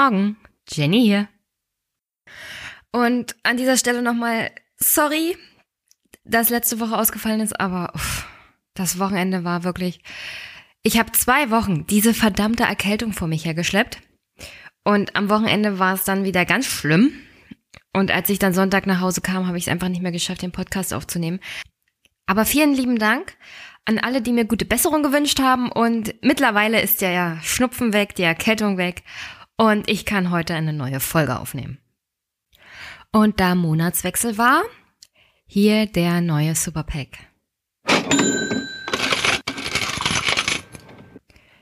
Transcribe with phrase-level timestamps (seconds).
[0.00, 1.28] Morgen, Jenny hier.
[2.90, 5.36] Und an dieser Stelle nochmal sorry,
[6.24, 8.26] dass letzte Woche ausgefallen ist, aber uff,
[8.72, 10.00] das Wochenende war wirklich.
[10.82, 13.98] Ich habe zwei Wochen diese verdammte Erkältung vor mich hergeschleppt.
[14.84, 17.12] Und am Wochenende war es dann wieder ganz schlimm.
[17.92, 20.40] Und als ich dann Sonntag nach Hause kam, habe ich es einfach nicht mehr geschafft,
[20.40, 21.40] den Podcast aufzunehmen.
[22.24, 23.36] Aber vielen lieben Dank
[23.84, 25.70] an alle, die mir gute Besserung gewünscht haben.
[25.70, 29.02] Und mittlerweile ist ja, ja Schnupfen weg, die Erkältung weg.
[29.60, 31.76] Und ich kann heute eine neue Folge aufnehmen.
[33.12, 34.62] Und da Monatswechsel war,
[35.44, 37.18] hier der neue Superpack.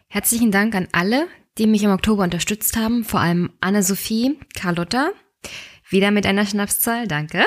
[0.07, 1.27] Herzlichen Dank an alle,
[1.59, 5.11] die mich im Oktober unterstützt haben, vor allem Anne-Sophie, Carlotta,
[5.91, 7.47] wieder mit einer Schnapszahl, danke.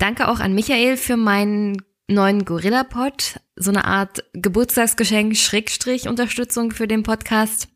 [0.00, 6.88] Danke auch an Michael für meinen neuen Gorilla-Pod, so eine Art Geburtstagsgeschenk, Schrägstrich Unterstützung für
[6.88, 7.68] den Podcast.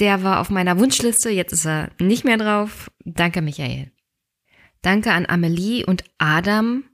[0.00, 2.90] Der war auf meiner Wunschliste, jetzt ist er nicht mehr drauf.
[3.04, 3.92] Danke, Michael.
[4.80, 6.84] Danke an Amelie und Adam.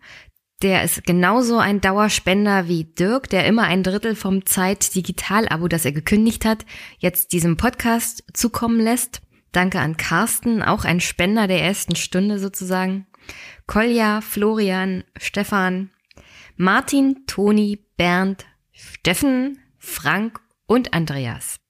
[0.63, 5.85] Der ist genauso ein Dauerspender wie Dirk, der immer ein Drittel vom Zeit Digital-Abo, das
[5.85, 6.67] er gekündigt hat,
[6.99, 9.21] jetzt diesem Podcast zukommen lässt.
[9.53, 13.07] Danke an Carsten, auch ein Spender der ersten Stunde sozusagen.
[13.67, 15.91] Kolja, Florian, Stefan,
[16.57, 21.61] Martin, Toni, Bernd, Steffen, Frank und Andreas.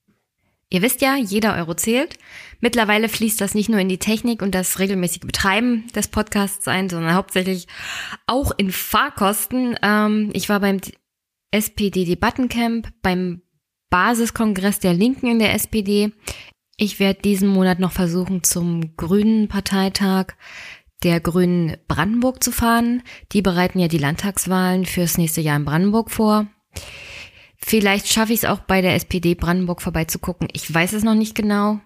[0.69, 2.19] Ihr wisst ja, jeder Euro zählt.
[2.61, 6.89] Mittlerweile fließt das nicht nur in die Technik und das regelmäßige Betreiben des Podcasts ein,
[6.89, 7.69] sondern hauptsächlich
[8.27, 9.77] auch in Fahrkosten.
[9.83, 10.81] Ähm, ich war beim
[11.53, 13.43] SPD-Debattencamp, beim
[13.91, 16.11] Basiskongress der Linken in der SPD.
[16.77, 20.35] Ich werde diesen Monat noch versuchen, zum Grünen Parteitag
[21.03, 23.03] der Grünen Brandenburg zu fahren.
[23.33, 26.47] Die bereiten ja die Landtagswahlen fürs nächste Jahr in Brandenburg vor.
[27.59, 30.49] Vielleicht schaffe ich es auch bei der SPD Brandenburg vorbeizugucken.
[30.53, 31.81] Ich weiß es noch nicht genau.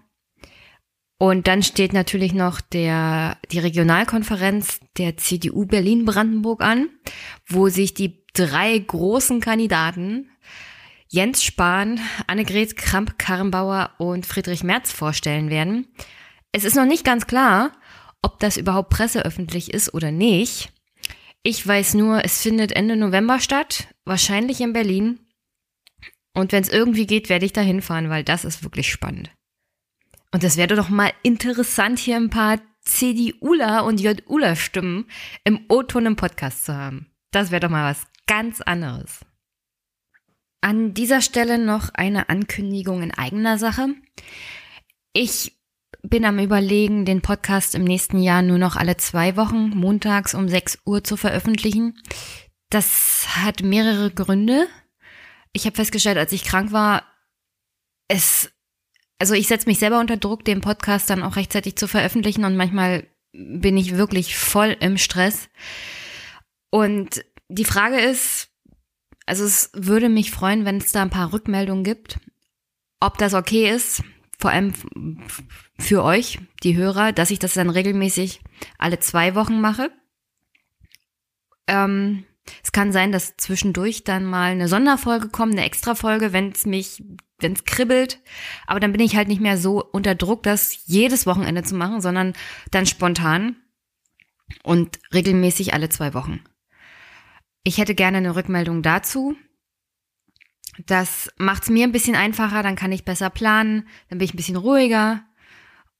[1.17, 6.89] Und dann steht natürlich noch der, die Regionalkonferenz der CDU Berlin-Brandenburg an,
[7.47, 10.31] wo sich die drei großen Kandidaten
[11.09, 15.87] Jens Spahn, Annegret Kramp-Karrenbauer und Friedrich Merz vorstellen werden.
[16.53, 17.73] Es ist noch nicht ganz klar,
[18.21, 20.71] ob das überhaupt presseöffentlich ist oder nicht.
[21.43, 25.19] Ich weiß nur, es findet Ende November statt, wahrscheinlich in Berlin.
[26.33, 29.31] Und wenn es irgendwie geht, werde ich da hinfahren, weil das ist wirklich spannend.
[30.33, 35.05] Und es wäre doch mal interessant, hier ein paar CDUler und JUler Stimmen
[35.43, 37.07] im O-Ton im Podcast zu haben.
[37.31, 39.25] Das wäre doch mal was ganz anderes.
[40.61, 43.89] An dieser Stelle noch eine Ankündigung in eigener Sache.
[45.13, 45.57] Ich
[46.03, 50.47] bin am Überlegen, den Podcast im nächsten Jahr nur noch alle zwei Wochen montags um
[50.47, 51.99] 6 Uhr zu veröffentlichen.
[52.69, 54.67] Das hat mehrere Gründe.
[55.53, 57.03] Ich habe festgestellt, als ich krank war,
[58.07, 58.51] es,
[59.19, 62.55] also ich setze mich selber unter Druck, den Podcast dann auch rechtzeitig zu veröffentlichen und
[62.55, 65.49] manchmal bin ich wirklich voll im Stress.
[66.69, 68.49] Und die Frage ist,
[69.25, 72.19] also es würde mich freuen, wenn es da ein paar Rückmeldungen gibt,
[72.99, 74.03] ob das okay ist,
[74.39, 74.73] vor allem
[75.77, 78.41] für euch, die Hörer, dass ich das dann regelmäßig
[78.77, 79.91] alle zwei Wochen mache.
[81.67, 82.25] Ähm,
[82.63, 87.03] es kann sein, dass zwischendurch dann mal eine Sonderfolge kommt, eine Extrafolge, wenn es mich,
[87.39, 88.19] wenn es kribbelt.
[88.67, 92.01] Aber dann bin ich halt nicht mehr so unter Druck, das jedes Wochenende zu machen,
[92.01, 92.33] sondern
[92.71, 93.57] dann spontan
[94.63, 96.43] und regelmäßig alle zwei Wochen.
[97.63, 99.35] Ich hätte gerne eine Rückmeldung dazu.
[100.85, 104.33] Das macht es mir ein bisschen einfacher, dann kann ich besser planen, dann bin ich
[104.33, 105.23] ein bisschen ruhiger.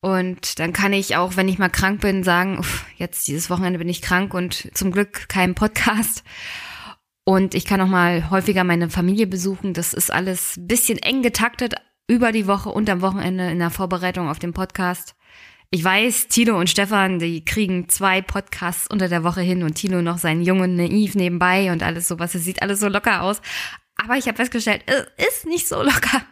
[0.01, 3.78] Und dann kann ich auch, wenn ich mal krank bin, sagen, uff, jetzt dieses Wochenende
[3.78, 6.23] bin ich krank und zum Glück kein Podcast.
[7.23, 9.73] Und ich kann auch mal häufiger meine Familie besuchen.
[9.73, 11.75] Das ist alles ein bisschen eng getaktet
[12.07, 15.16] über die Woche und am Wochenende in der Vorbereitung auf den Podcast.
[15.70, 20.02] Ich weiß, Tino und Stefan, die kriegen zwei Podcasts unter der Woche hin und Tino
[20.02, 22.34] noch seinen jungen Naiv nebenbei und alles sowas.
[22.34, 23.40] Es sieht alles so locker aus.
[23.96, 26.23] Aber ich habe festgestellt, es ist nicht so locker.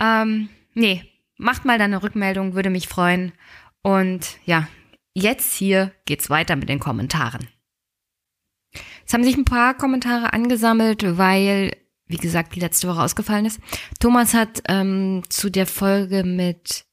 [0.00, 1.02] Ähm, nee,
[1.36, 3.32] macht mal deine Rückmeldung, würde mich freuen.
[3.82, 4.68] Und ja,
[5.14, 7.48] jetzt hier geht's weiter mit den Kommentaren.
[9.06, 11.76] Es haben sich ein paar Kommentare angesammelt, weil,
[12.06, 13.60] wie gesagt, die letzte Woche ausgefallen ist.
[14.00, 16.86] Thomas hat ähm, zu der Folge mit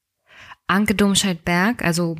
[0.67, 2.15] Anke Domscheit-Berg, also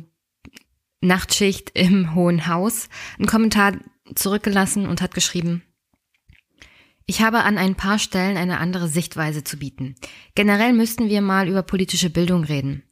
[1.00, 2.88] Nachtschicht im Hohen Haus,
[3.18, 3.74] einen Kommentar
[4.14, 5.62] zurückgelassen und hat geschrieben,
[7.06, 9.94] ich habe an ein paar Stellen eine andere Sichtweise zu bieten.
[10.34, 12.84] Generell müssten wir mal über politische Bildung reden.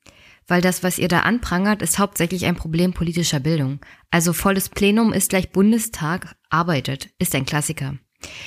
[0.47, 3.79] Weil das, was ihr da anprangert, ist hauptsächlich ein Problem politischer Bildung.
[4.11, 7.99] Also volles Plenum ist gleich Bundestag, arbeitet, ist ein Klassiker.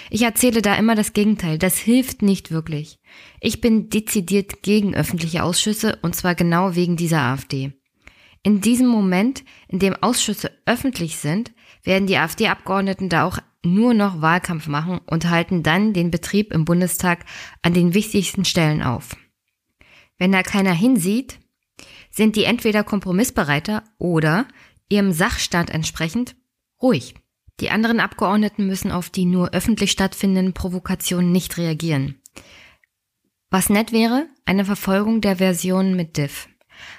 [0.09, 1.57] Ich erzähle da immer das Gegenteil.
[1.57, 2.99] Das hilft nicht wirklich.
[3.39, 7.71] Ich bin dezidiert gegen öffentliche Ausschüsse und zwar genau wegen dieser AfD.
[8.43, 14.21] In diesem Moment, in dem Ausschüsse öffentlich sind, werden die AfD-Abgeordneten da auch nur noch
[14.21, 17.25] Wahlkampf machen und halten dann den Betrieb im Bundestag
[17.61, 19.15] an den wichtigsten Stellen auf.
[20.17, 21.39] Wenn da keiner hinsieht,
[22.09, 24.47] sind die entweder kompromissbereiter oder
[24.89, 26.35] ihrem Sachstand entsprechend
[26.81, 27.15] ruhig.
[27.59, 32.21] Die anderen Abgeordneten müssen auf die nur öffentlich stattfindenden Provokationen nicht reagieren.
[33.49, 36.49] Was nett wäre, eine Verfolgung der Version mit Diff.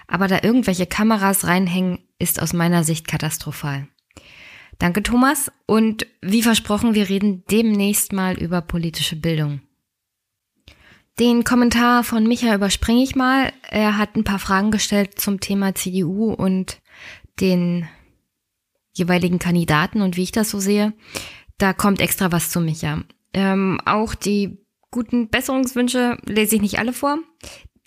[0.07, 3.89] Aber da irgendwelche Kameras reinhängen, ist aus meiner Sicht katastrophal.
[4.85, 5.51] Danke, Thomas.
[5.65, 9.63] Und wie versprochen, wir reden demnächst mal über politische Bildung.
[11.19, 13.51] Den Kommentar von Micha überspringe ich mal.
[13.71, 16.83] Er hat ein paar Fragen gestellt zum Thema CDU und
[17.41, 17.89] den
[18.93, 20.93] jeweiligen Kandidaten und wie ich das so sehe.
[21.57, 23.05] Da kommt extra was zu Micha.
[23.33, 24.59] Ähm, auch die
[24.91, 27.21] guten Besserungswünsche lese ich nicht alle vor,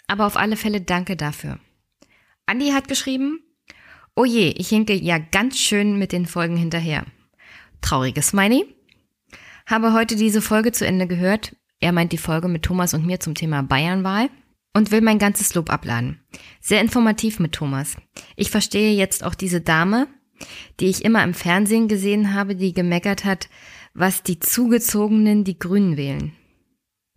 [0.07, 1.59] aber auf alle Fälle danke dafür.
[2.47, 3.43] Andi hat geschrieben,
[4.17, 7.05] oh je, ich hinke ja ganz schön mit den Folgen hinterher.
[7.81, 8.65] Trauriges Smiley.
[9.67, 11.55] Habe heute diese Folge zu Ende gehört.
[11.79, 14.29] Er meint die Folge mit Thomas und mir zum Thema Bayernwahl
[14.73, 16.19] und will mein ganzes Lob abladen.
[16.59, 17.95] Sehr informativ mit Thomas.
[18.35, 20.07] Ich verstehe jetzt auch diese Dame,
[20.79, 23.49] die ich immer im Fernsehen gesehen habe, die gemeckert hat,
[23.93, 26.33] was die Zugezogenen die Grünen wählen.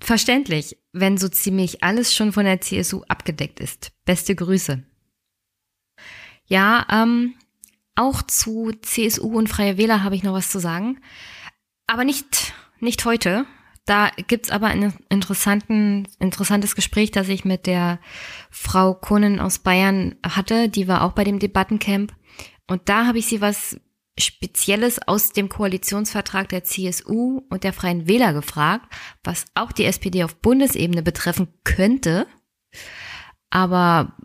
[0.03, 3.93] Verständlich, wenn so ziemlich alles schon von der CSU abgedeckt ist.
[4.05, 4.83] Beste Grüße.
[6.51, 7.35] Ja, ähm,
[7.95, 11.01] auch zu CSU und Freie Wähler habe ich noch was zu sagen.
[11.87, 13.47] Aber nicht, nicht heute.
[13.87, 18.01] Da gibt's aber ein interessanten, interessantes Gespräch, das ich mit der
[18.51, 20.69] Frau Kohnen aus Bayern hatte.
[20.69, 22.15] Die war auch bei dem Debattencamp.
[22.67, 23.81] Und da habe ich sie was
[24.19, 28.93] Spezielles aus dem Koalitionsvertrag der CSU und der Freien Wähler gefragt,
[29.23, 32.27] was auch die SPD auf Bundesebene betreffen könnte.
[33.51, 34.17] Aber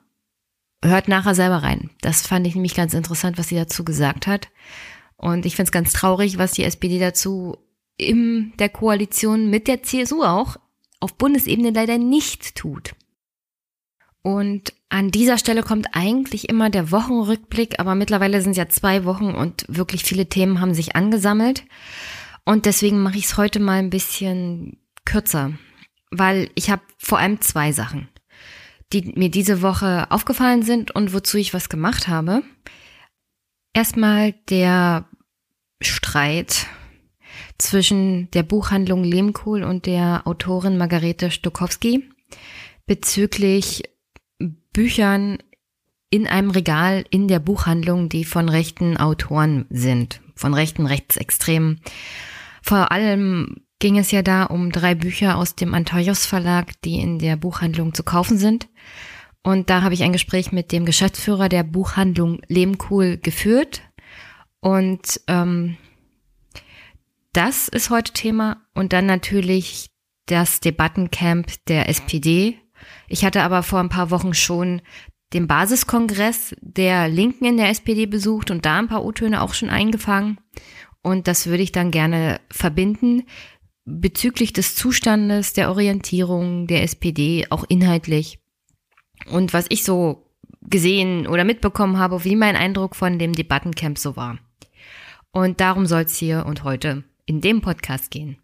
[0.85, 1.89] hört nachher selber rein.
[2.01, 4.49] Das fand ich nämlich ganz interessant, was sie dazu gesagt hat.
[5.17, 7.57] Und ich finde es ganz traurig, was die SPD dazu
[7.97, 10.57] in der Koalition mit der CSU auch
[10.99, 12.95] auf Bundesebene leider nicht tut.
[14.21, 19.05] Und an dieser Stelle kommt eigentlich immer der Wochenrückblick, aber mittlerweile sind es ja zwei
[19.05, 21.63] Wochen und wirklich viele Themen haben sich angesammelt.
[22.43, 25.53] Und deswegen mache ich es heute mal ein bisschen kürzer,
[26.11, 28.07] weil ich habe vor allem zwei Sachen,
[28.95, 32.43] die mir diese Woche aufgefallen sind und wozu ich was gemacht habe.
[33.73, 35.05] Erstmal der
[35.81, 36.67] Streit
[37.57, 42.09] zwischen der Buchhandlung Lehmkohl und der Autorin Margarete Stokowski
[42.85, 43.83] bezüglich
[44.71, 45.39] Büchern
[46.09, 51.81] in einem Regal in der Buchhandlung, die von rechten Autoren sind, von rechten Rechtsextremen.
[52.61, 57.19] Vor allem ging es ja da um drei Bücher aus dem Antonius Verlag, die in
[57.19, 58.67] der Buchhandlung zu kaufen sind.
[59.43, 63.83] Und da habe ich ein Gespräch mit dem Geschäftsführer der Buchhandlung Lehmkuhl geführt.
[64.59, 65.77] Und ähm,
[67.31, 68.65] das ist heute Thema.
[68.73, 69.91] Und dann natürlich
[70.25, 72.57] das Debattencamp der SPD,
[73.07, 74.81] ich hatte aber vor ein paar Wochen schon
[75.31, 79.69] den Basiskongress der Linken in der SPD besucht und da ein paar O-Töne auch schon
[79.69, 80.39] eingefangen.
[81.03, 83.27] Und das würde ich dann gerne verbinden
[83.85, 88.39] bezüglich des Zustandes, der Orientierung der SPD, auch inhaltlich.
[89.31, 90.25] Und was ich so
[90.61, 94.39] gesehen oder mitbekommen habe, wie mein Eindruck von dem Debattencamp so war.
[95.31, 98.37] Und darum soll es hier und heute in dem Podcast gehen.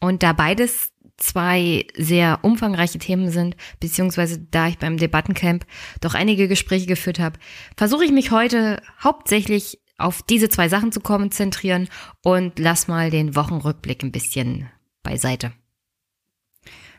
[0.00, 5.66] Und da beides zwei sehr umfangreiche Themen sind, beziehungsweise da ich beim Debattencamp
[6.00, 7.38] doch einige Gespräche geführt habe,
[7.76, 11.88] versuche ich mich heute hauptsächlich auf diese zwei Sachen zu konzentrieren
[12.22, 14.68] und lass mal den Wochenrückblick ein bisschen
[15.02, 15.52] beiseite.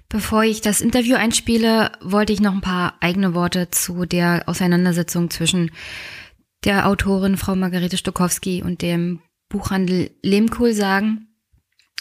[0.10, 5.30] Bevor ich das Interview einspiele, wollte ich noch ein paar eigene Worte zu der Auseinandersetzung
[5.30, 5.72] zwischen
[6.64, 11.28] der Autorin Frau Margarete Stokowski und dem Buchhandel Lehmkohl sagen.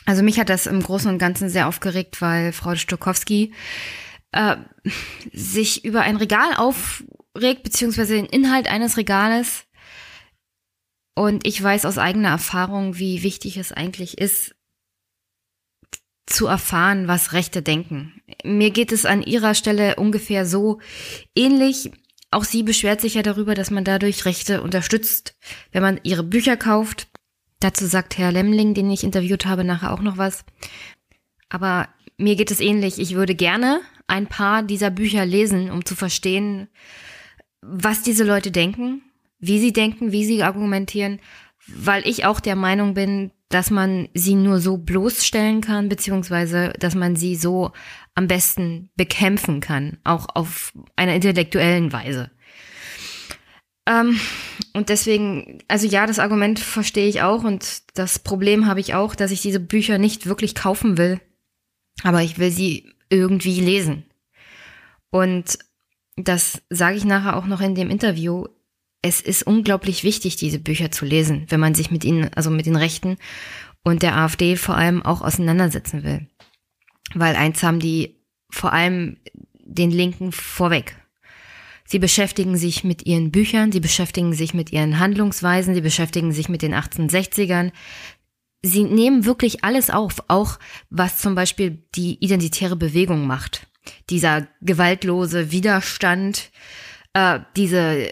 [0.07, 3.52] Also mich hat das im Großen und Ganzen sehr aufgeregt, weil Frau Stokowski
[4.33, 4.57] äh,
[5.33, 9.64] sich über ein Regal aufregt, beziehungsweise den Inhalt eines Regales.
[11.19, 14.55] Und ich weiß aus eigener Erfahrung, wie wichtig es eigentlich ist,
[16.27, 18.23] zu erfahren, was Rechte denken.
[18.45, 20.79] Mir geht es an ihrer Stelle ungefähr so
[21.35, 21.91] ähnlich.
[22.31, 25.37] Auch sie beschwert sich ja darüber, dass man dadurch Rechte unterstützt,
[25.73, 27.09] wenn man ihre Bücher kauft.
[27.59, 30.45] Dazu sagt Herr Lemling, den ich interviewt habe, nachher auch noch was.
[31.49, 33.01] Aber mir geht es ähnlich.
[33.01, 36.69] Ich würde gerne ein paar dieser Bücher lesen, um zu verstehen,
[37.61, 39.03] was diese Leute denken,
[39.38, 41.21] wie sie denken, wie sie argumentieren,
[41.66, 46.95] weil ich auch der Meinung bin, dass man sie nur so bloßstellen kann, beziehungsweise dass
[46.95, 47.73] man sie so
[48.14, 52.30] am besten bekämpfen kann, auch auf einer intellektuellen Weise.
[53.87, 54.21] Ähm,
[54.75, 59.14] und deswegen, also ja, das Argument verstehe ich auch und das Problem habe ich auch,
[59.14, 61.21] dass ich diese Bücher nicht wirklich kaufen will,
[62.02, 64.04] aber ich will sie irgendwie lesen.
[65.11, 65.59] Und
[66.16, 68.45] das sage ich nachher auch noch in dem Interview.
[69.02, 72.67] Es ist unglaublich wichtig, diese Bücher zu lesen, wenn man sich mit ihnen, also mit
[72.67, 73.17] den Rechten
[73.85, 76.26] und der AfD vor allem auch auseinandersetzen will.
[77.14, 78.17] Weil eins haben die
[78.50, 79.19] vor allem
[79.55, 80.97] den Linken vorweg.
[81.85, 86.49] Sie beschäftigen sich mit ihren Büchern, sie beschäftigen sich mit ihren Handlungsweisen, sie beschäftigen sich
[86.49, 87.73] mit den 1860ern.
[88.62, 90.59] Sie nehmen wirklich alles auf, auch
[90.90, 93.69] was zum Beispiel die identitäre Bewegung macht.
[94.11, 96.50] Dieser gewaltlose Widerstand,
[97.14, 98.11] äh, diese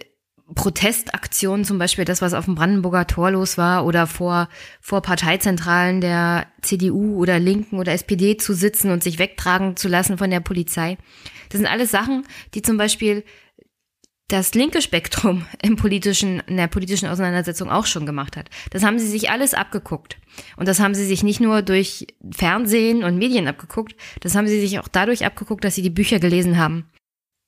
[0.54, 4.48] Protestaktionen, zum Beispiel das, was auf dem Brandenburger Tor los war, oder vor,
[4.80, 10.18] vor Parteizentralen der CDU oder Linken oder SPD zu sitzen und sich wegtragen zu lassen
[10.18, 10.98] von der Polizei.
[11.48, 12.24] Das sind alles Sachen,
[12.54, 13.24] die zum Beispiel
[14.28, 18.50] das linke Spektrum im politischen, in der politischen Auseinandersetzung auch schon gemacht hat.
[18.70, 20.18] Das haben sie sich alles abgeguckt.
[20.56, 24.60] Und das haben sie sich nicht nur durch Fernsehen und Medien abgeguckt, das haben sie
[24.60, 26.88] sich auch dadurch abgeguckt, dass sie die Bücher gelesen haben.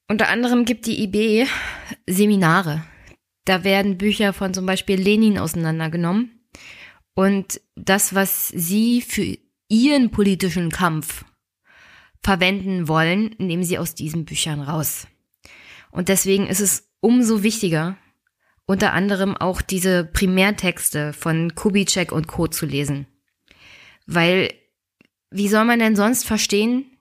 [0.09, 1.47] Unter anderem gibt die IB
[2.07, 2.83] Seminare.
[3.45, 6.49] Da werden Bücher von zum Beispiel Lenin auseinandergenommen.
[7.15, 9.37] Und das, was sie für
[9.69, 11.25] ihren politischen Kampf
[12.23, 15.07] verwenden wollen, nehmen sie aus diesen Büchern raus.
[15.91, 17.97] Und deswegen ist es umso wichtiger,
[18.67, 22.49] unter anderem auch diese Primärtexte von Kubitschek und Co.
[22.49, 23.07] zu lesen.
[24.07, 24.53] Weil,
[25.31, 26.98] wie soll man denn sonst verstehen,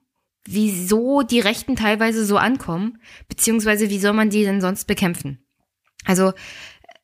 [0.52, 5.38] wieso die Rechten teilweise so ankommen, beziehungsweise wie soll man die denn sonst bekämpfen?
[6.04, 6.32] Also,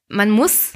[0.09, 0.75] man muss,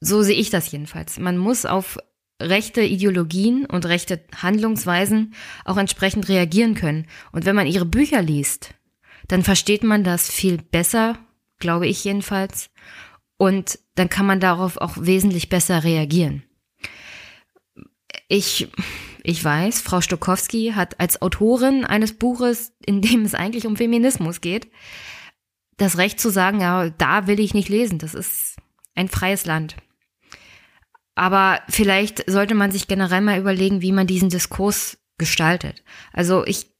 [0.00, 1.98] so sehe ich das jedenfalls, man muss auf
[2.40, 7.06] rechte Ideologien und rechte Handlungsweisen auch entsprechend reagieren können.
[7.32, 8.74] Und wenn man ihre Bücher liest,
[9.26, 11.18] dann versteht man das viel besser,
[11.58, 12.70] glaube ich jedenfalls.
[13.36, 16.44] Und dann kann man darauf auch wesentlich besser reagieren.
[18.28, 18.68] Ich,
[19.28, 24.40] ich weiß, Frau Stokowski hat als Autorin eines Buches, in dem es eigentlich um Feminismus
[24.40, 24.70] geht,
[25.76, 27.98] das Recht zu sagen, ja, da will ich nicht lesen.
[27.98, 28.56] Das ist
[28.94, 29.76] ein freies Land.
[31.14, 35.84] Aber vielleicht sollte man sich generell mal überlegen, wie man diesen Diskurs gestaltet.
[36.14, 36.70] Also ich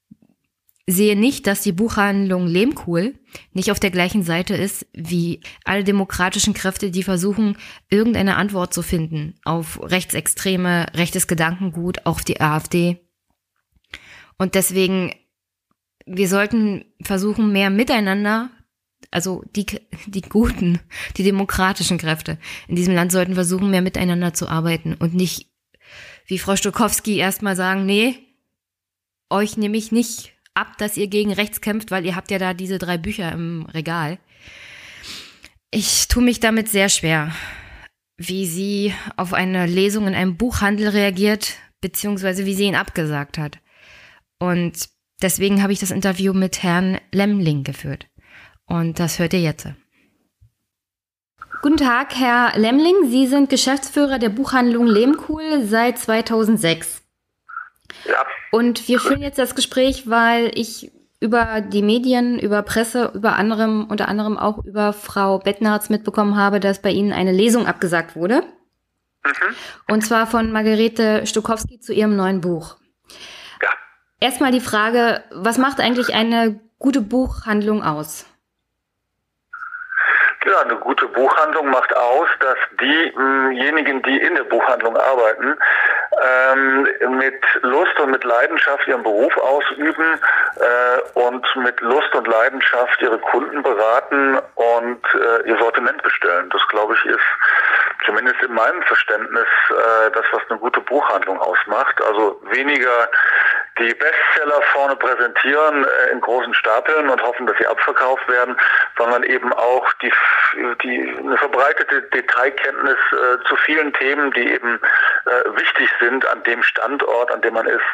[0.91, 3.15] sehe nicht, dass die Buchhandlung Lehmkuhl
[3.53, 7.59] nicht auf der gleichen Seite ist wie alle demokratischen Kräfte, die versuchen,
[7.91, 13.07] irgendeine Antwort zu finden auf rechtsextreme, rechtes Gedankengut, auf die AfD.
[14.39, 15.13] Und deswegen,
[16.07, 18.49] wir sollten versuchen, mehr miteinander,
[19.11, 19.67] also die,
[20.07, 20.81] die guten,
[21.19, 25.51] die demokratischen Kräfte in diesem Land sollten versuchen, mehr miteinander zu arbeiten und nicht,
[26.25, 28.15] wie Frau Stokowski erstmal sagen, nee,
[29.29, 32.55] euch nehme ich nicht ab, dass ihr gegen rechts kämpft, weil ihr habt ja da
[32.55, 34.19] diese drei Bücher im Regal.
[35.71, 37.33] Ich tue mich damit sehr schwer,
[38.17, 43.59] wie sie auf eine Lesung in einem Buchhandel reagiert, beziehungsweise wie sie ihn abgesagt hat.
[44.39, 44.89] Und
[45.23, 48.07] deswegen habe ich das Interview mit Herrn Lemling geführt.
[48.67, 49.69] Und das hört ihr jetzt.
[51.61, 53.11] Guten Tag, Herr Lemling.
[53.11, 56.98] Sie sind Geschäftsführer der Buchhandlung Lehmkuhl seit 2006.
[58.07, 58.25] Ja.
[58.51, 60.91] Und wir führen jetzt das Gespräch, weil ich
[61.21, 66.61] über die Medien, über Presse, über anderem, unter anderem auch über Frau Bettnarz mitbekommen habe,
[66.61, 68.43] dass bei Ihnen eine Lesung abgesagt wurde.
[69.25, 69.55] Mhm.
[69.89, 72.77] Und zwar von Margarete Stokowski zu ihrem neuen Buch.
[73.63, 73.69] Ja.
[74.21, 78.27] Erstmal die Frage, was macht eigentlich eine gute Buchhandlung aus?
[80.49, 85.59] Ja, eine gute Buchhandlung macht aus, dass diejenigen, die in der Buchhandlung arbeiten,
[86.23, 86.89] ähm,
[87.19, 90.19] mit Lust und mit Leidenschaft ihren Beruf ausüben
[90.57, 96.49] äh, und mit Lust und Leidenschaft ihre Kunden beraten und äh, ihr Sortiment bestellen.
[96.51, 102.03] Das, glaube ich, ist zumindest in meinem Verständnis äh, das, was eine gute Buchhandlung ausmacht.
[102.07, 103.11] Also weniger
[103.79, 108.57] die Bestseller vorne präsentieren äh, in großen Stapeln und hoffen, dass sie abverkauft werden,
[108.97, 110.13] sondern eben auch die,
[110.83, 114.79] die eine verbreitete Detailkenntnis äh, zu vielen Themen, die eben
[115.27, 117.85] äh, wichtig sind an dem Standort, an dem man ist.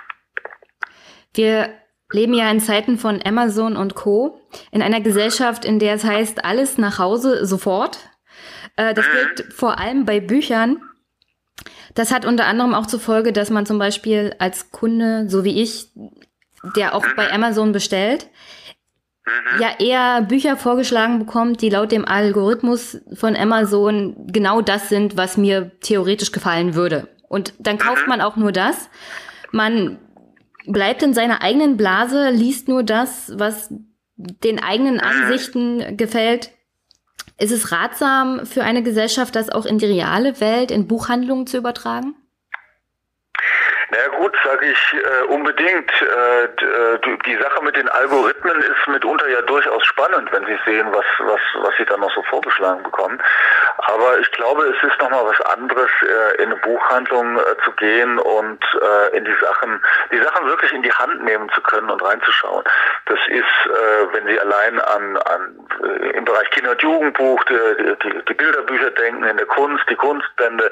[1.34, 1.70] Wir
[2.12, 4.40] leben ja in Zeiten von Amazon und Co.
[4.70, 7.98] in einer Gesellschaft, in der es heißt, alles nach Hause sofort.
[8.76, 9.12] Äh, das mhm.
[9.12, 10.82] gilt vor allem bei Büchern.
[11.94, 15.62] Das hat unter anderem auch zur Folge, dass man zum Beispiel als Kunde, so wie
[15.62, 15.88] ich,
[16.76, 18.28] der auch bei Amazon bestellt,
[19.26, 19.60] mhm.
[19.60, 25.36] ja eher Bücher vorgeschlagen bekommt, die laut dem Algorithmus von Amazon genau das sind, was
[25.36, 27.08] mir theoretisch gefallen würde.
[27.28, 28.10] Und dann kauft mhm.
[28.10, 28.88] man auch nur das.
[29.52, 29.98] Man
[30.66, 33.72] bleibt in seiner eigenen Blase, liest nur das, was
[34.16, 36.50] den eigenen Ansichten gefällt.
[37.38, 41.58] Ist es ratsam für eine Gesellschaft, das auch in die reale Welt, in Buchhandlungen zu
[41.58, 42.14] übertragen?
[43.94, 45.90] Na ja, gut, sage ich äh, unbedingt.
[46.02, 50.88] Äh, äh die Sache mit den Algorithmen ist mitunter ja durchaus spannend, wenn Sie sehen,
[50.90, 53.22] was, was, was Sie da noch so vorgeschlagen bekommen.
[53.78, 58.18] Aber ich glaube, es ist nochmal was anderes, äh, in eine Buchhandlung äh, zu gehen
[58.18, 62.02] und äh, in die Sachen, die Sachen wirklich in die Hand nehmen zu können und
[62.02, 62.64] reinzuschauen.
[63.06, 63.44] Das ist,
[64.12, 65.68] wenn Sie allein an, an
[66.14, 70.70] im Bereich Kinder- und Jugendbuch, die, die, die Bilderbücher denken, in der Kunst, die Kunstbände,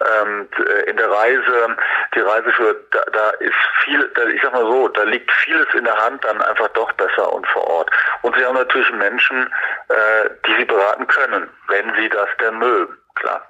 [0.00, 0.48] ähm,
[0.86, 1.76] in der Reise,
[2.14, 3.54] die Reise für, da, da ist
[3.84, 6.90] viel, da, ich sag mal so, da liegt vieles in der Hand dann einfach doch
[6.92, 7.90] besser und vor Ort.
[8.22, 9.46] Und Sie haben natürlich Menschen,
[9.88, 13.42] äh, die Sie beraten können, wenn Sie das denn mögen, klar.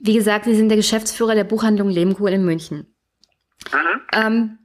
[0.00, 2.94] Wie gesagt, Sie sind der Geschäftsführer der Buchhandlung Lehmkuhl in München.
[3.72, 4.02] Mhm.
[4.12, 4.58] Ähm,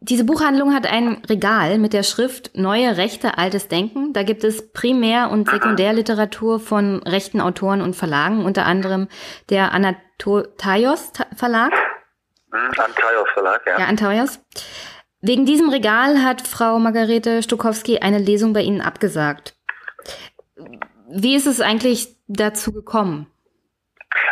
[0.00, 4.12] diese Buchhandlung hat ein Regal mit der Schrift Neue Rechte, altes Denken.
[4.12, 9.08] Da gibt es Primär- und Sekundärliteratur von rechten Autoren und Verlagen, unter anderem
[9.48, 11.72] der Anatolios Verlag.
[12.56, 13.78] Hm, Antaios Verlag, ja.
[13.78, 14.40] Ja, Antaios.
[15.20, 19.56] Wegen diesem Regal hat Frau Margarete Stukowski eine Lesung bei Ihnen abgesagt.
[21.08, 23.26] Wie ist es eigentlich dazu gekommen?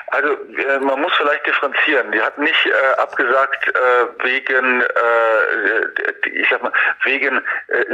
[0.09, 2.12] Also äh, man muss vielleicht differenzieren.
[2.12, 7.40] Die hat nicht äh, abgesagt äh, wegen, äh, ich sag mal, wegen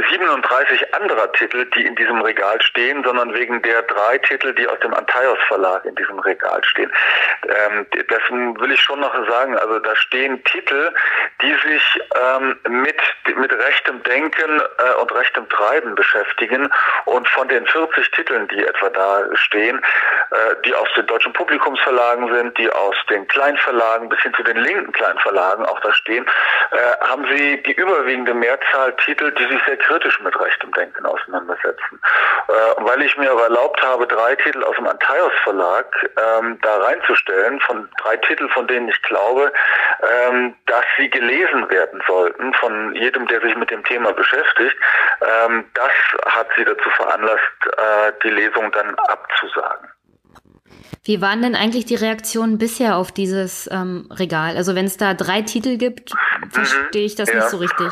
[0.09, 4.67] 37 äh, anderer Titel, die in diesem Regal stehen, sondern wegen der drei Titel, die
[4.67, 6.91] aus dem Antaios Verlag in diesem Regal stehen.
[7.43, 9.57] Ähm, dessen will ich schon noch sagen.
[9.57, 10.93] Also da stehen Titel,
[11.41, 13.01] die sich ähm, mit
[13.35, 14.61] mit rechtem Denken
[14.99, 16.69] und rechtem Treiben beschäftigen.
[17.05, 19.81] Und von den 40 Titeln, die etwa da stehen,
[20.65, 24.57] die aus den deutschen Publikumsverlagen Verlagen sind, die aus den Kleinverlagen bis hin zu den
[24.57, 26.25] linken Kleinverlagen auch da stehen,
[26.71, 32.01] äh, haben sie die überwiegende Mehrzahl Titel, die sich sehr kritisch mit rechtem Denken auseinandersetzen.
[32.47, 35.85] Äh, weil ich mir aber erlaubt habe, drei Titel aus dem Antaios Verlag
[36.17, 39.51] ähm, da reinzustellen, von drei Titeln, von denen ich glaube,
[40.01, 44.75] ähm, dass sie gelesen werden sollten von jedem, der sich mit dem Thema beschäftigt,
[45.21, 45.91] ähm, das
[46.25, 47.41] hat sie dazu veranlasst,
[47.77, 49.89] äh, die Lesung dann abzusagen.
[51.03, 54.55] Wie waren denn eigentlich die Reaktionen bisher auf dieses ähm, Regal?
[54.55, 56.13] Also wenn es da drei Titel gibt,
[56.51, 57.37] verstehe ich das mhm.
[57.37, 57.39] ja.
[57.41, 57.91] nicht so richtig.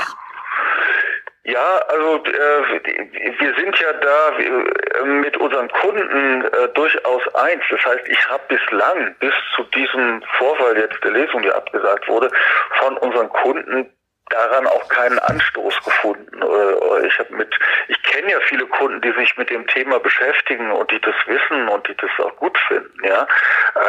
[1.46, 7.64] Ja, also äh, wir sind ja da äh, mit unseren Kunden äh, durchaus eins.
[7.72, 12.30] Das heißt, ich habe bislang bis zu diesem Vorfall jetzt der Lesung, die abgesagt wurde,
[12.78, 13.90] von unseren Kunden
[14.30, 16.42] daran auch keinen Anstoß gefunden.
[16.42, 17.54] Äh, ich habe mit,
[17.88, 21.68] ich kenne ja viele Kunden, die sich mit dem Thema beschäftigen und die das wissen
[21.68, 23.04] und die das auch gut finden.
[23.04, 23.28] Ja,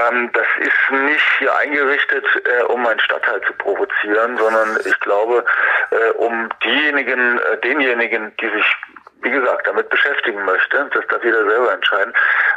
[0.09, 5.45] ähm, das ist nicht hier eingerichtet, äh, um einen Stadtteil zu provozieren, sondern ich glaube,
[5.91, 8.77] äh, um diejenigen, denjenigen, die sich
[9.23, 12.13] wie gesagt, damit beschäftigen möchte, das darf jeder selber entscheiden,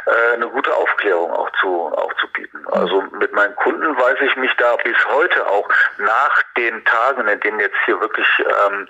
[0.06, 2.64] äh, eine gute Aufklärung auch zu, auch zu bieten.
[2.72, 7.40] Also mit meinen Kunden weiß ich mich da bis heute auch nach den Tagen, in
[7.40, 8.86] denen jetzt hier wirklich ähm,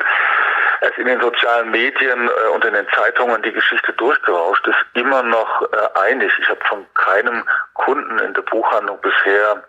[0.81, 5.23] es in den sozialen Medien äh, und in den Zeitungen die Geschichte durchgerauscht ist, immer
[5.23, 6.33] noch äh, einig.
[6.41, 9.63] Ich habe von keinem Kunden in der Buchhandlung bisher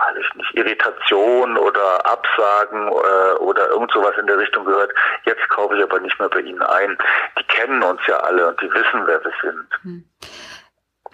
[0.00, 4.92] weiß ich nicht, Irritation oder Absagen äh, oder irgend sowas in der Richtung gehört.
[5.24, 6.96] Jetzt kaufe ich aber nicht mehr bei Ihnen ein.
[7.38, 9.66] Die kennen uns ja alle und die wissen, wer wir sind.
[9.82, 10.04] Hm.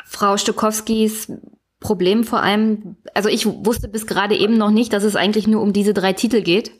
[0.04, 1.32] Frau Stokowskis
[1.80, 5.60] Problem vor allem, also ich wusste bis gerade eben noch nicht, dass es eigentlich nur
[5.60, 6.72] um diese drei Titel geht.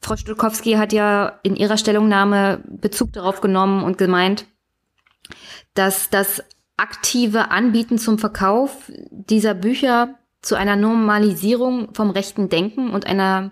[0.00, 4.46] Frau Stokowski hat ja in ihrer Stellungnahme Bezug darauf genommen und gemeint,
[5.74, 6.42] dass das
[6.76, 13.50] aktive Anbieten zum Verkauf dieser Bücher zu einer Normalisierung vom rechten Denken und einer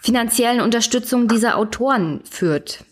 [0.00, 2.84] finanziellen Unterstützung dieser Autoren führt.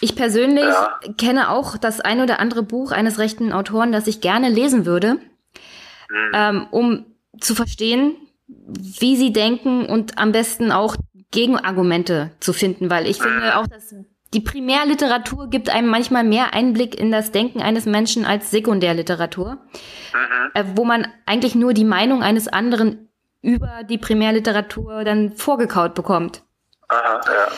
[0.00, 0.98] Ich persönlich ja.
[1.16, 5.14] kenne auch das ein oder andere Buch eines rechten Autoren, das ich gerne lesen würde,
[5.14, 6.32] mhm.
[6.34, 7.06] ähm, um
[7.40, 8.16] zu verstehen,
[8.46, 10.96] wie sie denken und am besten auch
[11.30, 13.94] Gegenargumente zu finden, weil ich finde auch, dass
[14.34, 20.50] die Primärliteratur gibt einem manchmal mehr Einblick in das Denken eines Menschen als Sekundärliteratur, mhm.
[20.54, 23.08] äh, wo man eigentlich nur die Meinung eines anderen
[23.40, 26.42] über die Primärliteratur dann vorgekaut bekommt.
[26.88, 27.48] Aha, ja.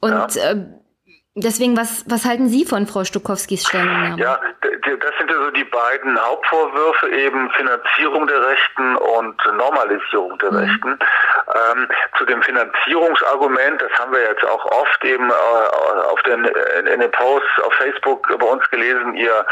[0.00, 0.50] Und ja.
[0.50, 0.66] Äh,
[1.34, 4.20] Deswegen, was, was halten Sie von Frau Stukowskis Stellungnahme?
[4.20, 10.58] Ja, das sind also die beiden Hauptvorwürfe, eben Finanzierung der Rechten und Normalisierung der mhm.
[10.58, 10.98] Rechten.
[11.54, 16.44] Ähm, zu dem Finanzierungsargument, das haben wir jetzt auch oft eben äh, auf den,
[16.92, 19.46] in den Posts auf Facebook bei uns gelesen, ihr,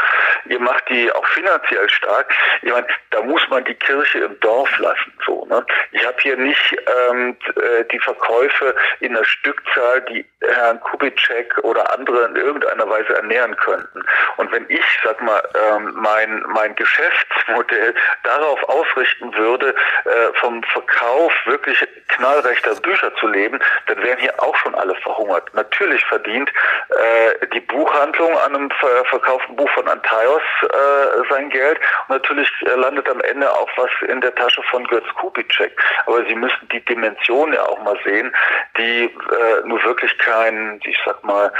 [0.45, 2.31] ihr macht die auch finanziell stark.
[2.61, 5.13] Ich meine, da muss man die Kirche im Dorf lassen.
[5.25, 5.65] So, ne?
[5.91, 6.77] Ich habe hier nicht
[7.09, 13.15] ähm, äh, die Verkäufe in der Stückzahl, die Herrn Kubitschek oder andere in irgendeiner Weise
[13.15, 14.03] ernähren könnten.
[14.37, 19.73] Und wenn ich, sag mal, ähm, mein, mein Geschäftsmodell darauf ausrichten würde,
[20.05, 25.49] äh, vom Verkauf wirklich knallrechter Bücher zu leben, dann wären hier auch schon alle verhungert.
[25.53, 26.51] Natürlich verdient
[26.89, 32.49] äh, die Buchhandlung an einem ver verkauften Buch von Antaios äh, sein Geld und natürlich
[32.65, 35.71] äh, landet am Ende auch was in der Tasche von Götz Kubitschek.
[36.05, 38.33] Aber Sie müssen die Dimension ja auch mal sehen,
[38.77, 41.51] die äh, nur wirklich kein, ich sag mal,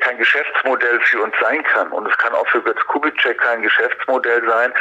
[0.00, 1.88] kein Geschäftsmodell für uns sein kann.
[1.92, 4.72] Und es kann auch für Götz Kubitschek kein Geschäftsmodell sein,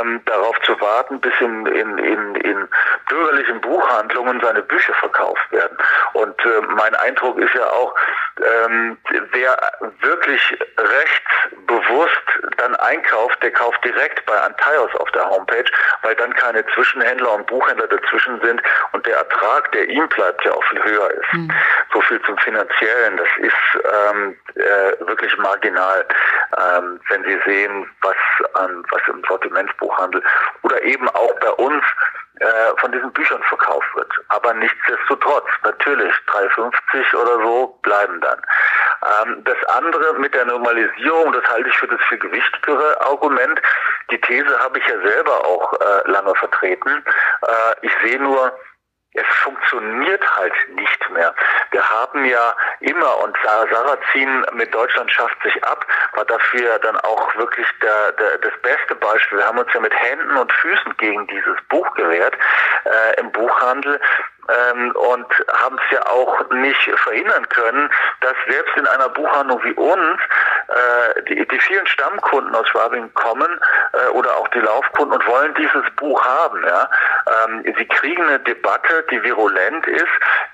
[0.00, 2.68] ähm, darauf zu warten, bis in, in, in, in
[3.08, 5.76] bürgerlichen Buchhandlungen seine Bücher verkauft werden.
[6.14, 7.94] Und äh, mein Eindruck ist ja auch,
[8.38, 8.96] ähm,
[9.32, 9.56] wer
[10.00, 12.22] wirklich rechtsbewusst
[12.56, 15.64] dann einkauft, der kauft direkt bei Antaios auf der Homepage,
[16.02, 20.52] weil dann keine Zwischenhändler und Buchhändler dazwischen sind und der Ertrag, der ihm bleibt, ja
[20.52, 21.32] auch viel höher ist.
[21.32, 21.52] Mhm.
[21.94, 23.16] So viel zum Finanziellen.
[23.16, 26.04] Das ist ähm, äh, wirklich marginal,
[26.58, 28.16] ähm, wenn Sie sehen, was
[28.54, 30.22] an was im Sortimentsbuchhandel
[30.62, 31.84] oder eben auch bei uns
[32.40, 32.46] äh,
[32.80, 34.12] von diesen Büchern verkauft wird.
[34.28, 38.42] Aber nichtsdestotrotz, natürlich, 3,50 oder so bleiben dann.
[39.22, 43.62] Ähm, das andere mit der Normalisierung, das halte ich für das viel gewichtigere Argument.
[44.10, 47.04] Die These habe ich ja selber auch äh, lange vertreten.
[47.42, 48.52] Äh, ich sehe nur,
[49.14, 51.34] es funktioniert halt nicht mehr.
[51.70, 57.34] Wir haben ja immer, und Sarrazin mit Deutschland schafft sich ab, war dafür dann auch
[57.36, 59.38] wirklich der, der, das beste Beispiel.
[59.38, 62.34] Wir haben uns ja mit Händen und Füßen gegen dieses Buch gewehrt
[62.84, 64.00] äh, im Buchhandel
[64.48, 69.72] ähm, und haben es ja auch nicht verhindern können, dass selbst in einer Buchhandlung wie
[69.72, 70.20] uns
[70.68, 73.60] äh, die, die vielen Stammkunden aus Schwabing kommen
[73.92, 76.64] äh, oder auch die Laufkunden und wollen dieses Buch haben.
[76.64, 76.90] Ja?
[77.46, 80.06] Ähm, sie kriegen eine Debatte, die virulent ist,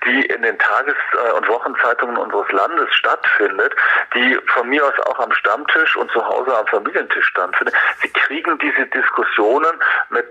[0.05, 3.75] die in den Tages- äh, und Wochenzeitungen unseres Landes stattfindet,
[4.13, 7.75] die von mir aus auch am Stammtisch und zu Hause am Familientisch stattfindet.
[8.01, 9.71] Sie kriegen diese Diskussionen
[10.09, 10.27] mit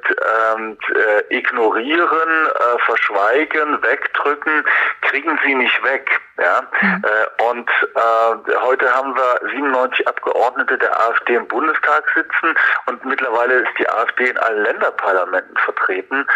[0.55, 4.65] ähm, äh, Ignorieren, äh, Verschweigen, Wegdrücken,
[5.03, 6.09] kriegen sie nicht weg.
[6.39, 6.63] Ja?
[6.81, 7.05] Mhm.
[7.05, 13.55] Äh, und äh, heute haben wir 97 Abgeordnete der AfD im Bundestag sitzen und mittlerweile
[13.55, 16.27] ist die AfD in allen Länderparlamenten vertreten.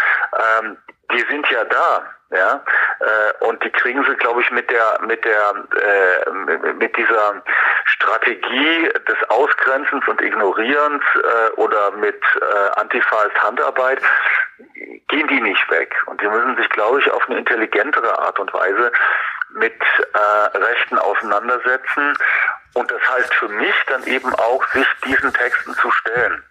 [0.61, 0.77] Ähm,
[1.11, 2.03] die sind ja da.
[2.31, 2.63] Ja,
[2.99, 6.31] äh, und die kriegen sie, glaube ich, mit der mit der äh,
[6.73, 7.43] mit dieser
[7.85, 14.01] Strategie des Ausgrenzens und Ignorierens äh, oder mit äh, Antifa als Handarbeit
[15.07, 15.95] gehen die nicht weg.
[16.07, 18.91] Und die müssen sich, glaube ich, auf eine intelligentere Art und Weise
[19.51, 19.79] mit
[20.13, 22.17] äh, Rechten auseinandersetzen.
[22.73, 26.43] Und das heißt für mich dann eben auch, sich diesen Texten zu stellen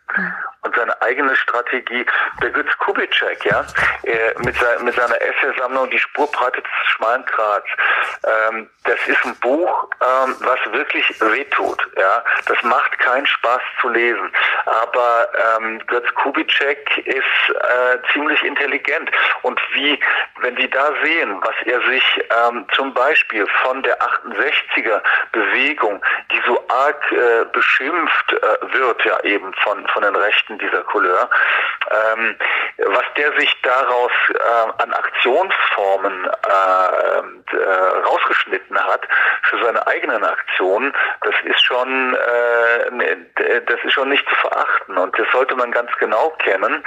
[0.65, 2.07] und seine eigene Strategie.
[2.43, 3.65] Der Götz Kubitschek, ja,
[4.05, 7.69] äh, mit, sein, mit seiner Essaysammlung Die Spurbreite des schmalen Grats,
[8.25, 12.25] ähm, das ist ein Buch, ähm, was wirklich wehtut, ja.
[12.47, 14.31] Das macht keinen Spaß zu lesen.
[14.67, 19.11] Aber ähm, Götz Kubitschek ist äh, ziemlich intelligent.
[19.43, 19.99] Und wie,
[20.41, 26.41] wenn Sie da sehen, was er sich ähm, zum Beispiel von der 68er Bewegung, die
[26.47, 31.31] so arg äh, beschimpft äh, wird, ja eben von, von den Rechten dieser Couleur.
[31.91, 32.37] Ähm,
[32.79, 39.09] was der sich daraus äh, an Aktionsformen äh, äh, rausgeschnitten hat
[39.45, 43.27] für seine eigenen Aktionen, das ist schon äh, ne,
[43.67, 46.85] das ist schon nicht zu verachten und das sollte man ganz genau kennen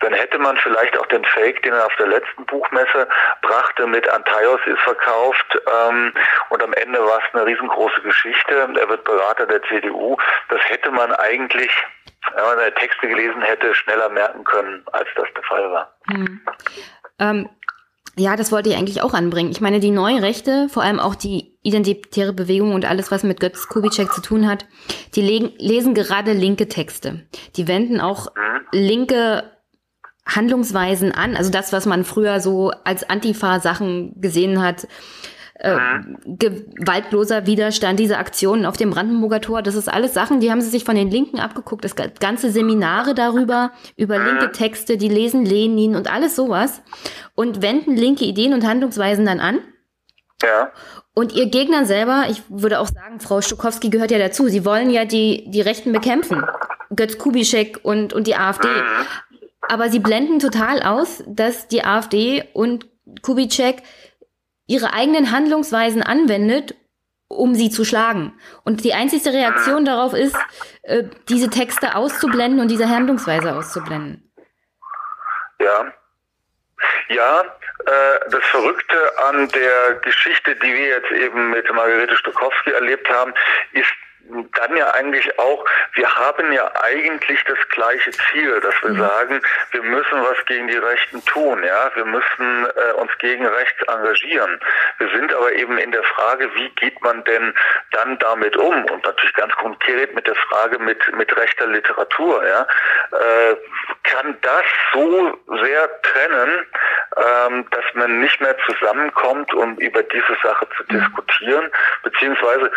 [0.00, 3.06] dann hätte man vielleicht auch den Fake, den er auf der letzten Buchmesse
[3.42, 6.12] brachte, mit Antaios ist verkauft ähm,
[6.48, 8.54] und am Ende war es eine riesengroße Geschichte.
[8.54, 10.16] Er wird Berater der CDU.
[10.48, 11.70] Das hätte man eigentlich,
[12.34, 15.94] wenn man seine Texte gelesen hätte, schneller merken können, als das der Fall war.
[16.08, 16.40] Hm.
[17.18, 17.48] Ähm,
[18.16, 19.50] ja, das wollte ich eigentlich auch anbringen.
[19.50, 23.40] Ich meine, die neuen Rechte, vor allem auch die identitäre Bewegung und alles, was mit
[23.40, 24.66] Götz Kubitschek zu tun hat,
[25.14, 27.26] die legen, lesen gerade linke Texte.
[27.56, 28.66] Die wenden auch mhm.
[28.72, 29.44] linke
[30.26, 34.86] Handlungsweisen an, also das, was man früher so als Antifa-Sachen gesehen hat,
[35.62, 35.76] äh,
[36.24, 40.70] gewaltloser Widerstand, diese Aktionen auf dem Brandenburger Tor, das ist alles Sachen, die haben sie
[40.70, 45.96] sich von den Linken abgeguckt, das ganze Seminare darüber, über linke Texte, die lesen Lenin
[45.96, 46.82] und alles sowas
[47.34, 49.58] und wenden linke Ideen und Handlungsweisen dann an.
[50.42, 50.72] Ja.
[51.12, 54.88] Und ihr Gegner selber, ich würde auch sagen, Frau Stukowski gehört ja dazu, sie wollen
[54.88, 56.42] ja die, die Rechten bekämpfen.
[56.94, 58.68] Götz Kubitschek und, und die AfD.
[59.70, 62.88] Aber sie blenden total aus, dass die AfD und
[63.22, 63.84] Kubitschek
[64.66, 66.74] ihre eigenen Handlungsweisen anwendet,
[67.28, 68.36] um sie zu schlagen.
[68.64, 70.36] Und die einzige Reaktion darauf ist,
[70.82, 74.32] äh, diese Texte auszublenden und diese Handlungsweise auszublenden.
[75.60, 75.92] Ja.
[77.08, 77.42] Ja,
[77.86, 78.96] äh, das Verrückte
[79.28, 83.32] an der Geschichte, die wir jetzt eben mit Margarete Stokowski erlebt haben,
[83.72, 83.94] ist
[84.30, 85.64] dann ja eigentlich auch,
[85.94, 88.98] wir haben ja eigentlich das gleiche Ziel, dass wir mhm.
[88.98, 93.82] sagen, wir müssen was gegen die Rechten tun, ja, wir müssen äh, uns gegen rechts
[93.82, 94.60] engagieren.
[94.98, 97.54] Wir sind aber eben in der Frage, wie geht man denn
[97.92, 98.84] dann damit um?
[98.84, 102.66] Und natürlich ganz konkret mit der Frage mit, mit rechter Literatur, ja.
[103.12, 103.56] Äh,
[104.04, 106.66] kann das so sehr trennen,
[107.16, 110.98] ähm, dass man nicht mehr zusammenkommt, um über diese Sache zu mhm.
[111.00, 111.70] diskutieren,
[112.02, 112.70] beziehungsweise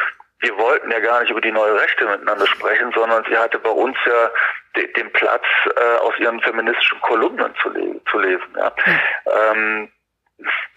[0.43, 3.69] wir wollten ja gar nicht über die neue Rechte miteinander sprechen, sondern sie hatte bei
[3.69, 4.31] uns ja
[4.75, 8.55] de den Platz äh, aus ihren feministischen Kolumnen zu, le zu lesen.
[8.57, 8.71] Ja.
[8.85, 8.99] Mhm.
[9.25, 9.91] Ähm,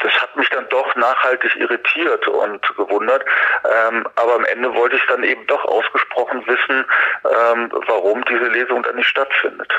[0.01, 3.25] das hat mich dann doch nachhaltig irritiert und gewundert.
[3.65, 6.85] Ähm, aber am Ende wollte ich dann eben doch ausgesprochen wissen,
[7.25, 9.73] ähm, warum diese Lesung dann nicht stattfindet.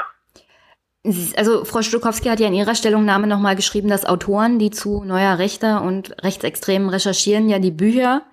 [1.35, 5.37] Also Frau Stukowski hat ja in ihrer Stellungnahme nochmal geschrieben, dass Autoren, die zu neuer
[5.37, 8.23] Rechter und Rechtsextremen recherchieren, ja die Bücher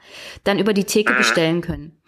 [0.42, 2.02] dann über die Theke bestellen können.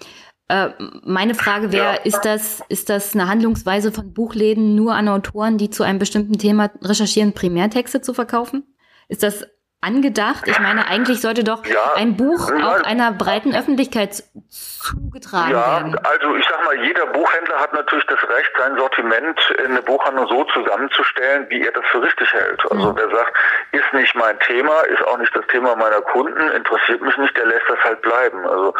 [0.48, 0.70] Äh,
[1.04, 2.02] meine Frage wäre, ja.
[2.02, 6.38] ist das, ist das eine Handlungsweise von Buchläden nur an Autoren, die zu einem bestimmten
[6.38, 8.64] Thema recherchieren, Primärtexte zu verkaufen?
[9.08, 9.46] Ist das
[9.80, 10.46] angedacht?
[10.46, 15.98] Ich meine, eigentlich sollte doch ja, ein Buch auch einer breiten Öffentlichkeit zugetragen ja, werden.
[16.04, 20.26] Also ich sag mal, jeder Buchhändler hat natürlich das Recht, sein Sortiment in eine Buchhandlung
[20.28, 22.60] so zusammenzustellen, wie er das für richtig hält.
[22.70, 22.96] Also mhm.
[22.96, 23.36] wer sagt,
[23.72, 27.46] ist nicht mein Thema, ist auch nicht das Thema meiner Kunden, interessiert mich nicht, der
[27.46, 28.46] lässt das halt bleiben.
[28.46, 28.74] Also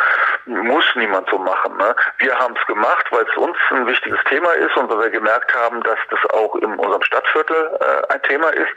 [0.46, 1.76] muss niemand so machen.
[1.76, 1.94] Ne?
[2.18, 5.54] Wir haben es gemacht, weil es uns ein wichtiges Thema ist und weil wir gemerkt
[5.54, 8.72] haben, dass das auch in unserem Stadtviertel äh, ein Thema ist.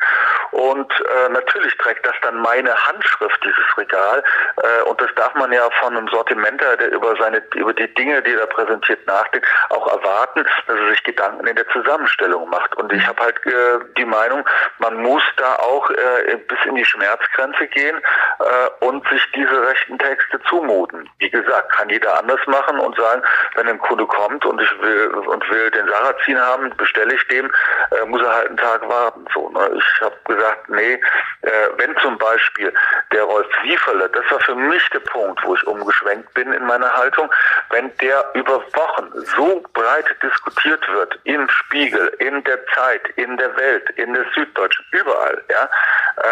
[0.52, 4.24] Und äh, natürlich trägt das dann meine Handschrift, dieses Regal.
[4.58, 8.22] Äh, und das darf man ja von einem Sortimenter, der über seine, über die Dinge,
[8.22, 12.76] die er präsentiert, nachdenkt, auch erwarten, dass er sich Gedanken in der Zusammenstellung macht.
[12.78, 14.44] Und ich habe halt äh, die Meinung,
[14.80, 17.98] man muss da auch äh, bis in die Schmerzgrenze gehen
[18.40, 21.10] äh, und sich diese rechten Texte zumuten.
[21.20, 23.22] Wie gesagt, kann jeder anders machen und sagen,
[23.56, 27.52] wenn ein Kunde kommt und ich will und will den Sarrazin haben, bestelle ich dem,
[27.92, 29.26] äh, muss er halt einen Tag warten.
[29.34, 29.70] So, ne?
[29.78, 30.94] Ich habe gesagt, nee,
[31.42, 32.74] äh, wenn zum Beispiel
[33.12, 36.92] der Rolf Wieferle, das war für mich der Punkt, wo ich umgeschwenkt bin in meiner
[36.96, 37.32] Haltung,
[37.70, 43.56] wenn der über Wochen so breit diskutiert wird, im Spiegel, in der Zeit, in der
[43.58, 45.70] Welt, in der Süddeutschen, überall, ja,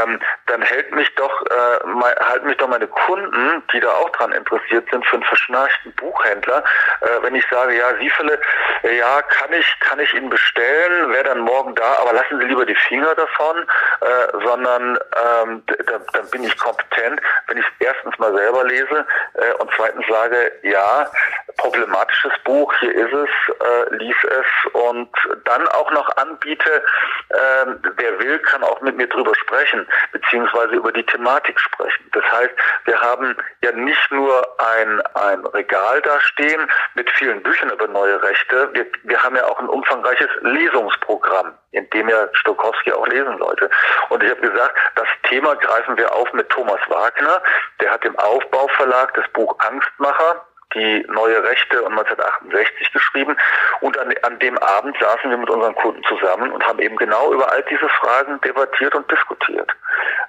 [0.03, 4.32] ähm, dann hält mich doch, äh, halten mich doch meine Kunden, die da auch dran
[4.32, 6.63] interessiert sind, für einen verschnarchten Buchhändler,
[7.01, 8.39] äh, wenn ich sage, ja, Siefele,
[8.84, 12.45] äh, ja, kann ich, kann ich Ihnen bestellen, wäre dann morgen da, aber lassen Sie
[12.45, 13.65] lieber die Finger davon,
[14.01, 19.54] äh, sondern ähm, da, dann bin ich kompetent, wenn ich erstens mal selber lese äh,
[19.60, 21.10] und zweitens sage, ja,
[21.58, 25.10] problematisches Buch, hier ist es, äh, lies es und
[25.46, 26.84] dann auch noch anbiete,
[27.30, 27.65] äh,
[27.96, 32.10] wer will, kann auch mit mir drüber sprechen, beziehungsweise über die Thematik sprechen.
[32.13, 32.54] Das heißt,
[32.86, 38.22] wir haben ja nicht nur ein, ein Regal da stehen mit vielen Büchern über neue
[38.22, 43.38] Rechte, wir, wir haben ja auch ein umfangreiches Lesungsprogramm, in dem ja Stokowski auch lesen
[43.38, 43.70] sollte.
[44.10, 47.41] Und ich habe gesagt, das Thema greifen wir auf mit Thomas Wagner,
[47.81, 53.38] der hat im Aufbauverlag das Buch Angstmacher die neue Rechte und 1968 geschrieben.
[53.81, 57.33] Und an, an dem Abend saßen wir mit unseren Kunden zusammen und haben eben genau
[57.33, 59.71] über all diese Fragen debattiert und diskutiert.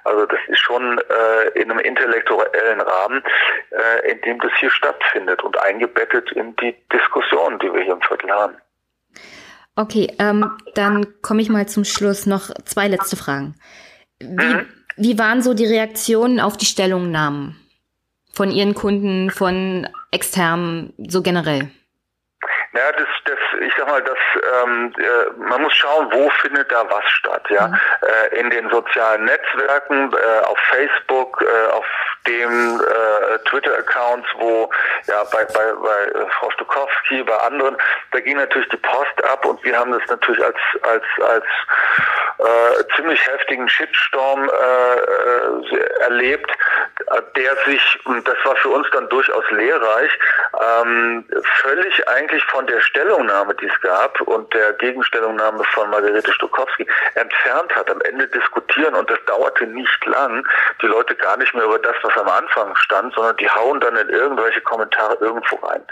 [0.05, 3.23] Also das ist schon äh, in einem intellektuellen Rahmen,
[3.71, 8.01] äh, in dem das hier stattfindet und eingebettet in die Diskussion, die wir hier im
[8.01, 8.55] Viertel haben.
[9.75, 13.55] Okay, ähm, dann komme ich mal zum Schluss noch zwei letzte Fragen.
[14.19, 14.78] Wie, mhm.
[14.99, 17.55] Wie waren so die Reaktionen auf die Stellungnahmen?
[18.39, 21.69] von Ihren Kunden, von externen, so generell?
[22.71, 24.17] Naja, das, das, ich sag mal, das,
[24.63, 25.03] ähm, äh,
[25.37, 27.67] man muss schauen, wo findet da was statt, ja.
[27.67, 27.79] Mhm.
[28.01, 31.85] Äh, in den sozialen Netzwerken, äh, auf Facebook, äh, auf
[32.27, 34.69] dem äh, Twitter-Accounts, wo
[35.07, 37.77] ja bei, bei, bei äh, Frau Stukowski, bei anderen,
[38.11, 41.45] da ging natürlich die Post ab und wir haben das natürlich als als als
[42.95, 44.49] ziemlich heftigen Shitstorm
[45.99, 46.49] erlebt,
[47.35, 50.11] der sich, und das war für uns dann durchaus lehrreich,
[50.81, 51.25] ähm,
[51.61, 57.75] völlig eigentlich von der Stellungnahme, die es gab und der Gegenstellungnahme von Margarete Stokowski entfernt
[57.75, 57.89] hat.
[57.89, 60.47] Am Ende diskutieren und das dauerte nicht lang.
[60.81, 63.95] Die Leute gar nicht mehr über das, was am Anfang stand, sondern die hauen dann
[63.95, 65.83] in irgendwelche Kommentare irgendwo rein.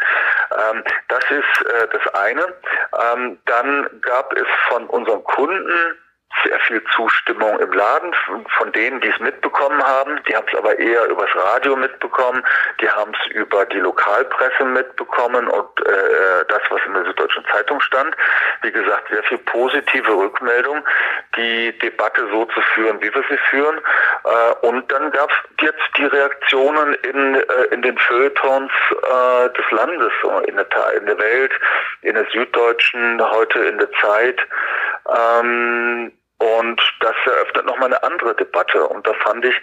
[0.51, 2.45] Ähm, das ist äh, das eine.
[3.13, 5.97] Ähm, dann gab es von unseren Kunden
[6.43, 8.13] sehr viel Zustimmung im Laden
[8.57, 10.19] von denen, die es mitbekommen haben.
[10.27, 12.43] Die haben es aber eher übers Radio mitbekommen.
[12.81, 17.81] Die haben es über die Lokalpresse mitbekommen und äh, das, was in der Süddeutschen Zeitung
[17.81, 18.15] stand.
[18.61, 20.83] Wie gesagt, sehr viel positive Rückmeldung,
[21.35, 23.79] die Debatte so zu führen, wie wir sie führen.
[24.23, 29.71] Äh, und dann gab es jetzt die Reaktionen in, äh, in den Feuilletons äh, des
[29.71, 30.13] Landes,
[30.45, 31.51] in der, in der Welt,
[32.01, 34.39] in der Süddeutschen, heute in der Zeit.
[35.07, 38.83] Ähm, und das eröffnet nochmal eine andere Debatte.
[38.87, 39.55] Und da fand ich,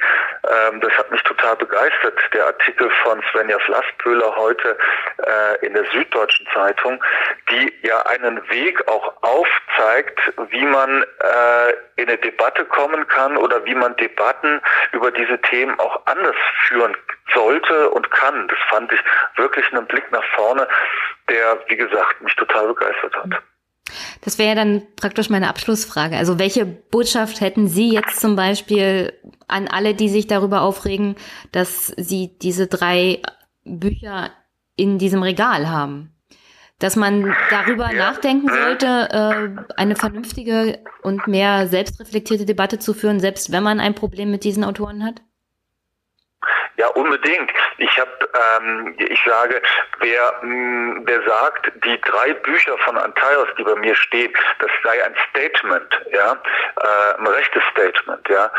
[0.42, 4.76] ähm, das hat mich total begeistert, der Artikel von Svenja Flasspöhler heute
[5.18, 7.02] äh, in der Süddeutschen Zeitung,
[7.50, 13.64] die ja einen Weg auch aufzeigt, wie man äh, in eine Debatte kommen kann oder
[13.64, 14.60] wie man Debatten
[14.92, 16.96] über diese Themen auch anders führen
[17.32, 18.48] sollte und kann.
[18.48, 19.00] Das fand ich
[19.36, 20.66] wirklich einen Blick nach vorne,
[21.28, 23.42] der, wie gesagt, mich total begeistert hat.
[24.22, 26.16] Das wäre ja dann praktisch meine Abschlussfrage.
[26.16, 29.12] Also welche Botschaft hätten Sie jetzt zum Beispiel
[29.46, 31.16] an alle, die sich darüber aufregen,
[31.52, 33.20] dass Sie diese drei
[33.64, 34.30] Bücher
[34.76, 36.10] in diesem Regal haben?
[36.78, 38.10] Dass man darüber ja.
[38.10, 43.94] nachdenken sollte, äh, eine vernünftige und mehr selbstreflektierte Debatte zu führen, selbst wenn man ein
[43.94, 45.22] Problem mit diesen Autoren hat?
[46.76, 47.52] Ja, unbedingt.
[47.78, 48.10] Ich habe,
[48.60, 49.62] ähm, ich sage,
[50.00, 54.70] wer, mh, mm, wer sagt, die drei Bücher von Antaios, die bei mir stehen, das
[54.82, 58.50] sei ein Statement, ja, äh, ein rechtes Statement, ja,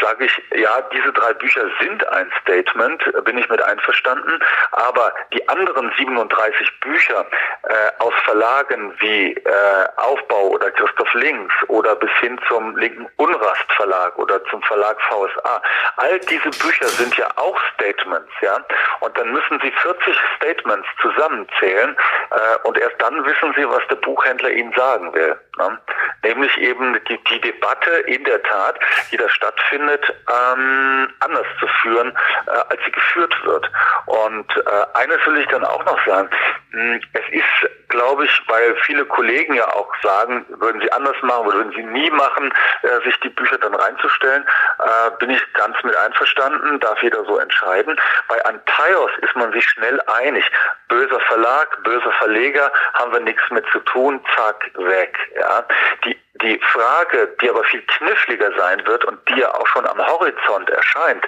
[0.00, 5.48] sage ich, ja, diese drei Bücher sind ein Statement, bin ich mit einverstanden, aber die
[5.48, 7.26] anderen 37 Bücher
[7.62, 13.72] äh, aus Verlagen wie äh, Aufbau oder Christoph Links oder bis hin zum linken Unrast
[13.76, 15.62] Verlag oder zum Verlag VSA,
[15.96, 18.58] all diese Bücher sind ja auch Statements, ja.
[19.00, 21.96] Und dann müssen Sie 40 Statements zusammenzählen
[22.30, 25.36] äh, und erst dann wissen Sie, was der Buchhändler Ihnen sagen will.
[25.58, 25.78] Ne?
[26.22, 28.78] Nämlich eben die, die Debatte in der Tat,
[29.10, 33.70] die da stattfindet, ähm, anders zu führen, äh, als sie geführt wird.
[34.06, 36.28] Und äh, eines will ich dann auch noch sagen.
[36.70, 41.52] Hm, es ist, glaube ich, weil viele Kollegen ja auch sagen, würden sie anders machen,
[41.52, 44.44] würden sie nie machen, äh, sich die Bücher dann reinzustellen,
[44.80, 47.98] äh, bin ich ganz mit einverstanden, darf jeder so entscheiden.
[48.28, 50.44] Bei Antaios ist man sich schnell einig.
[50.88, 55.16] Böser Verlag, böser Verleger, haben wir nichts mit zu tun, zack, weg.
[55.38, 55.64] Ja.
[56.04, 60.04] Die die Frage, die aber viel kniffliger sein wird und die ja auch schon am
[60.04, 61.24] Horizont erscheint,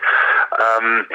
[0.59, 1.07] ähm,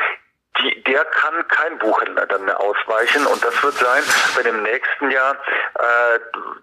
[0.59, 3.25] die, der kann kein Buchhändler dann mehr ausweichen.
[3.25, 4.03] Und das wird sein,
[4.35, 5.35] wenn im nächsten Jahr
[5.75, 6.19] äh,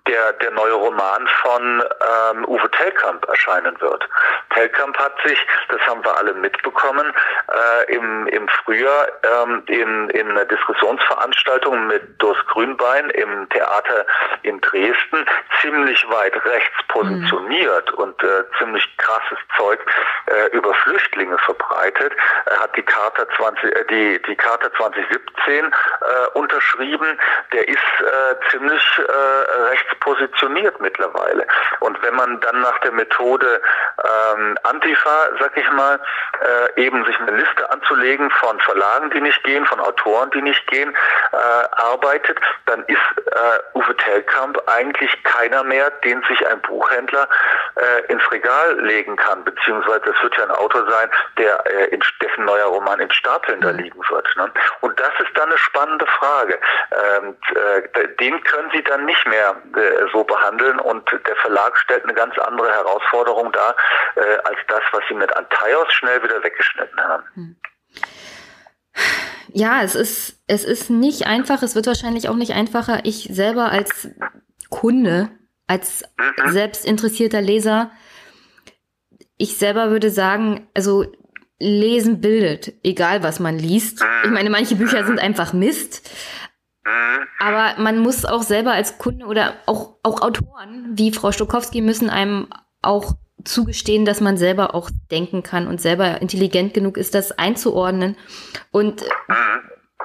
[0.07, 1.83] der, der neue Roman von
[2.33, 4.09] ähm, Uwe Tellkamp erscheinen wird.
[4.55, 7.12] Tellkamp hat sich, das haben wir alle mitbekommen,
[7.53, 14.07] äh, im, im Frühjahr ähm, in, in einer Diskussionsveranstaltung mit Durst Grünbein im Theater
[14.42, 15.27] in Dresden
[15.61, 17.98] ziemlich weit rechts positioniert mhm.
[17.98, 19.81] und äh, ziemlich krasses Zeug
[20.27, 22.12] äh, über Flüchtlinge verbreitet.
[22.46, 25.69] Er hat die Charta 20, äh, die, die Charta 2017 äh,
[26.35, 27.19] unterschrieben.
[27.53, 29.95] Der ist äh, ziemlich äh, rechts
[30.81, 31.47] mittlerweile.
[31.81, 33.61] Und wenn man dann nach der Methode
[34.35, 36.01] ähm, Antifa, sag ich mal,
[36.41, 40.67] äh, eben sich eine Liste anzulegen von Verlagen, die nicht gehen, von Autoren, die nicht
[40.69, 40.95] gehen,
[41.33, 41.37] äh,
[41.73, 47.29] arbeitet, dann ist äh, Uwe Tellkamp eigentlich keiner mehr, den sich ein Buchhändler
[47.77, 52.03] äh, ins Regal legen kann, beziehungsweise es wird ja ein Autor sein, der äh, in,
[52.23, 54.37] dessen neuer Roman in Stapeln da liegen wird.
[54.37, 54.50] Ne?
[54.81, 56.59] Und das ist dann eine spannende Frage.
[56.92, 62.04] Ähm, äh, den können Sie dann nicht mehr äh, so behandeln und der Verlag stellt
[62.04, 63.76] eine ganz andere Herausforderung dar,
[64.16, 67.24] äh, als das, was Sie mit Antaios schnell wieder weggeschnitten haben.
[67.35, 67.57] Hm.
[69.48, 73.00] Ja, es ist, es ist nicht einfach, es wird wahrscheinlich auch nicht einfacher.
[73.04, 74.09] Ich selber als
[74.70, 75.31] Kunde,
[75.66, 76.50] als mhm.
[76.50, 77.90] selbstinteressierter Leser,
[79.38, 81.07] ich selber würde sagen, also
[81.59, 84.05] Lesen bildet, egal was man liest.
[84.25, 86.09] Ich meine, manche Bücher sind einfach Mist.
[87.40, 92.11] Aber man muss auch selber als Kunde oder auch, auch Autoren wie Frau Stokowski müssen
[92.11, 92.49] einem
[92.83, 98.16] auch zugestehen, dass man selber auch denken kann und selber intelligent genug ist, das einzuordnen.
[98.70, 99.05] Und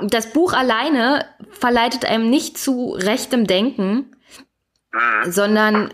[0.02, 4.16] das Buch alleine verleitet einem nicht zu rechtem Denken,
[5.26, 5.94] sondern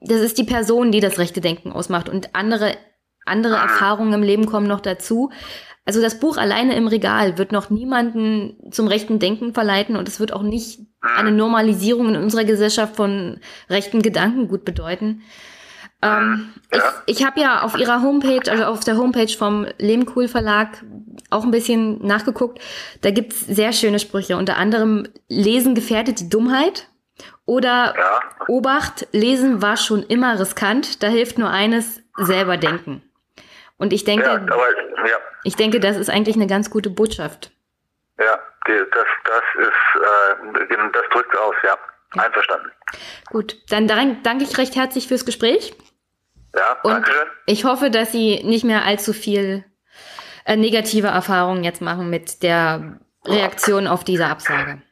[0.00, 2.08] das ist die Person, die das rechte Denken ausmacht.
[2.08, 2.76] Und andere
[3.30, 5.30] andere Erfahrungen im Leben kommen noch dazu.
[5.86, 10.20] Also das Buch alleine im Regal wird noch niemanden zum rechten Denken verleiten und es
[10.20, 15.22] wird auch nicht eine Normalisierung in unserer Gesellschaft von rechten Gedankengut bedeuten.
[16.02, 16.50] Ähm.
[16.70, 20.84] Ich, ich habe ja auf ihrer Homepage, also auf der Homepage vom Lehmkuhl Verlag
[21.30, 22.60] auch ein bisschen nachgeguckt.
[23.00, 24.36] Da gibt's sehr schöne Sprüche.
[24.36, 26.88] Unter anderem Lesen gefährdet die Dummheit.
[27.44, 27.94] Oder.
[28.48, 31.02] Obacht, Lesen war schon immer riskant.
[31.02, 33.02] Da hilft nur eines, selber denken.
[33.80, 34.68] Und ich denke, ja, aber,
[35.08, 35.16] ja.
[35.42, 37.50] ich denke, das ist eigentlich eine ganz gute Botschaft.
[38.18, 41.78] Ja, das, das ist, äh, das drückt aus, ja.
[42.14, 42.22] ja.
[42.22, 42.70] Einverstanden.
[43.30, 45.74] Gut, dann danke ich recht herzlich fürs Gespräch.
[46.54, 47.28] Ja, danke schön.
[47.46, 49.64] Ich hoffe, dass Sie nicht mehr allzu viel
[50.44, 54.82] äh, negative Erfahrungen jetzt machen mit der Reaktion auf diese Absage.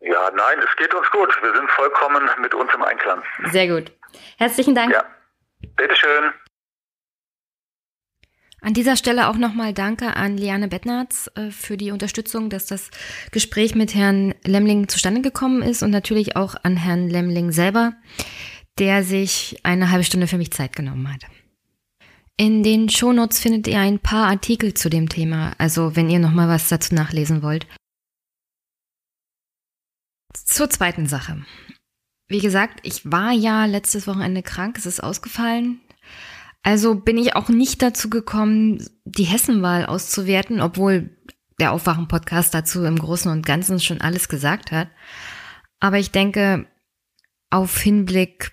[0.00, 1.34] Ja, nein, es geht uns gut.
[1.40, 3.22] Wir sind vollkommen mit uns im Einklang.
[3.46, 3.90] Sehr gut.
[4.36, 4.92] Herzlichen Dank.
[4.92, 5.02] Ja,
[5.76, 6.34] bitteschön.
[8.64, 12.90] An dieser Stelle auch nochmal Danke an Liane Bettnarz äh, für die Unterstützung, dass das
[13.32, 17.94] Gespräch mit Herrn Lemling zustande gekommen ist und natürlich auch an Herrn Lemling selber,
[18.78, 21.24] der sich eine halbe Stunde für mich Zeit genommen hat.
[22.36, 26.48] In den Shownotes findet ihr ein paar Artikel zu dem Thema, also wenn ihr nochmal
[26.48, 27.66] was dazu nachlesen wollt.
[30.34, 31.44] Zur zweiten Sache.
[32.28, 35.80] Wie gesagt, ich war ja letztes Wochenende krank, es ist ausgefallen.
[36.62, 41.16] Also bin ich auch nicht dazu gekommen, die Hessenwahl auszuwerten, obwohl
[41.58, 44.88] der Aufwachen-Podcast dazu im Großen und Ganzen schon alles gesagt hat.
[45.80, 46.66] Aber ich denke,
[47.50, 48.52] auf Hinblick,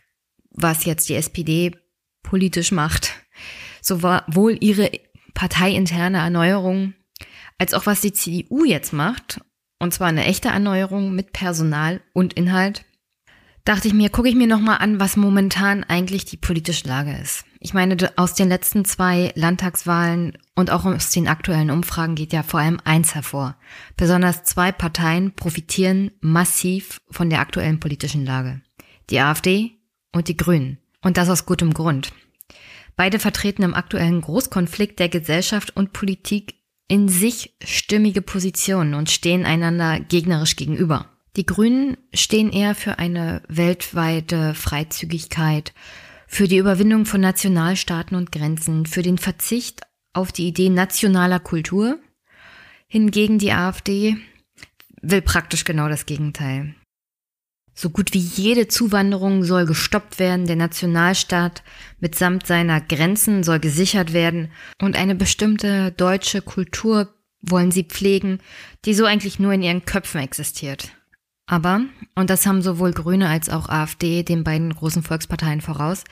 [0.52, 1.76] was jetzt die SPD
[2.24, 3.14] politisch macht,
[3.82, 4.92] sowohl ihre
[5.34, 6.96] parteiinterne Erneuerung
[7.58, 9.42] als auch was die CDU jetzt macht,
[9.80, 12.86] und zwar eine echte Erneuerung mit Personal und Inhalt,
[13.64, 17.46] dachte ich mir, gucke ich mir nochmal an, was momentan eigentlich die politische Lage ist.
[17.62, 22.42] Ich meine, aus den letzten zwei Landtagswahlen und auch aus den aktuellen Umfragen geht ja
[22.42, 23.58] vor allem eins hervor.
[23.98, 28.62] Besonders zwei Parteien profitieren massiv von der aktuellen politischen Lage.
[29.10, 29.72] Die AfD
[30.14, 30.78] und die Grünen.
[31.02, 32.14] Und das aus gutem Grund.
[32.96, 36.56] Beide vertreten im aktuellen Großkonflikt der Gesellschaft und Politik
[36.88, 41.08] in sich stimmige Positionen und stehen einander gegnerisch gegenüber.
[41.36, 45.74] Die Grünen stehen eher für eine weltweite Freizügigkeit,
[46.32, 49.82] für die Überwindung von Nationalstaaten und Grenzen, für den Verzicht
[50.14, 52.00] auf die Idee nationaler Kultur.
[52.88, 54.16] Hingegen die AfD
[55.02, 56.76] will praktisch genau das Gegenteil.
[57.74, 61.64] So gut wie jede Zuwanderung soll gestoppt werden, der Nationalstaat
[62.00, 64.52] mitsamt seiner Grenzen soll gesichert werden
[64.82, 68.40] und eine bestimmte deutsche Kultur wollen sie pflegen,
[68.86, 70.92] die so eigentlich nur in ihren Köpfen existiert.
[71.52, 71.82] Aber,
[72.14, 76.04] und das haben sowohl Grüne als auch AfD den beiden großen Volksparteien voraus,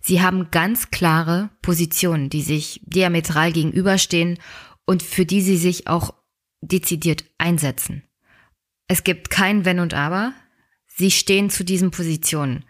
[0.00, 4.38] sie haben ganz klare Positionen, die sich diametral gegenüberstehen
[4.86, 6.14] und für die sie sich auch
[6.60, 8.04] dezidiert einsetzen.
[8.86, 10.32] Es gibt kein Wenn und Aber.
[10.86, 12.64] Sie stehen zu diesen Positionen.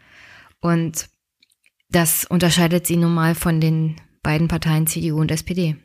[0.60, 1.10] Und
[1.90, 5.76] das unterscheidet sie nun mal von den beiden Parteien CDU und SPD.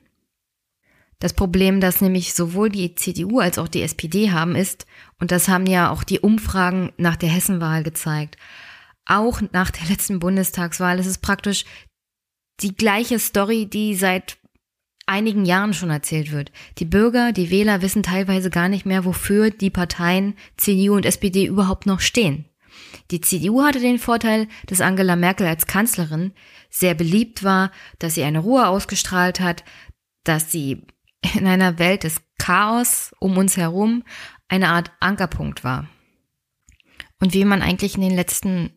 [1.20, 4.86] Das Problem, das nämlich sowohl die CDU als auch die SPD haben, ist,
[5.20, 8.38] und das haben ja auch die Umfragen nach der Hessenwahl gezeigt,
[9.06, 11.66] auch nach der letzten Bundestagswahl ist es praktisch
[12.62, 14.38] die gleiche Story, die seit
[15.08, 16.52] einigen Jahren schon erzählt wird.
[16.78, 21.46] Die Bürger, die Wähler wissen teilweise gar nicht mehr, wofür die Parteien CDU und SPD
[21.46, 22.46] überhaupt noch stehen.
[23.10, 26.32] Die CDU hatte den Vorteil, dass Angela Merkel als Kanzlerin
[26.70, 29.64] sehr beliebt war, dass sie eine Ruhe ausgestrahlt hat,
[30.24, 30.84] dass sie
[31.36, 34.04] in einer Welt des Chaos um uns herum
[34.48, 35.88] eine Art Ankerpunkt war.
[37.20, 38.72] Und wie man eigentlich in den letzten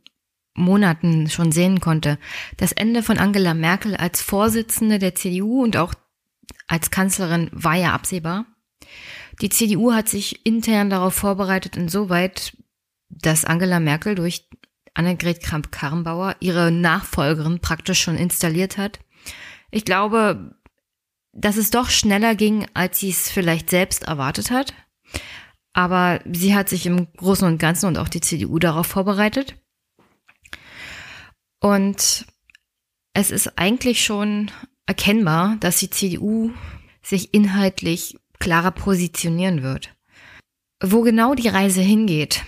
[0.54, 2.18] Monaten schon sehen konnte,
[2.56, 5.94] das Ende von Angela Merkel als Vorsitzende der CDU und auch
[6.66, 8.46] als Kanzlerin war ja absehbar.
[9.40, 12.56] Die CDU hat sich intern darauf vorbereitet, insoweit,
[13.08, 14.48] dass Angela Merkel durch
[14.94, 19.00] Annegret Kramp-Karrenbauer ihre Nachfolgerin praktisch schon installiert hat.
[19.70, 20.54] Ich glaube,
[21.32, 24.74] dass es doch schneller ging, als sie es vielleicht selbst erwartet hat.
[25.72, 29.56] Aber sie hat sich im Großen und Ganzen und auch die CDU darauf vorbereitet.
[31.60, 32.26] Und
[33.14, 34.50] es ist eigentlich schon
[34.86, 36.50] erkennbar, dass die CDU
[37.02, 39.94] sich inhaltlich klarer positionieren wird.
[40.82, 42.44] Wo genau die Reise hingeht,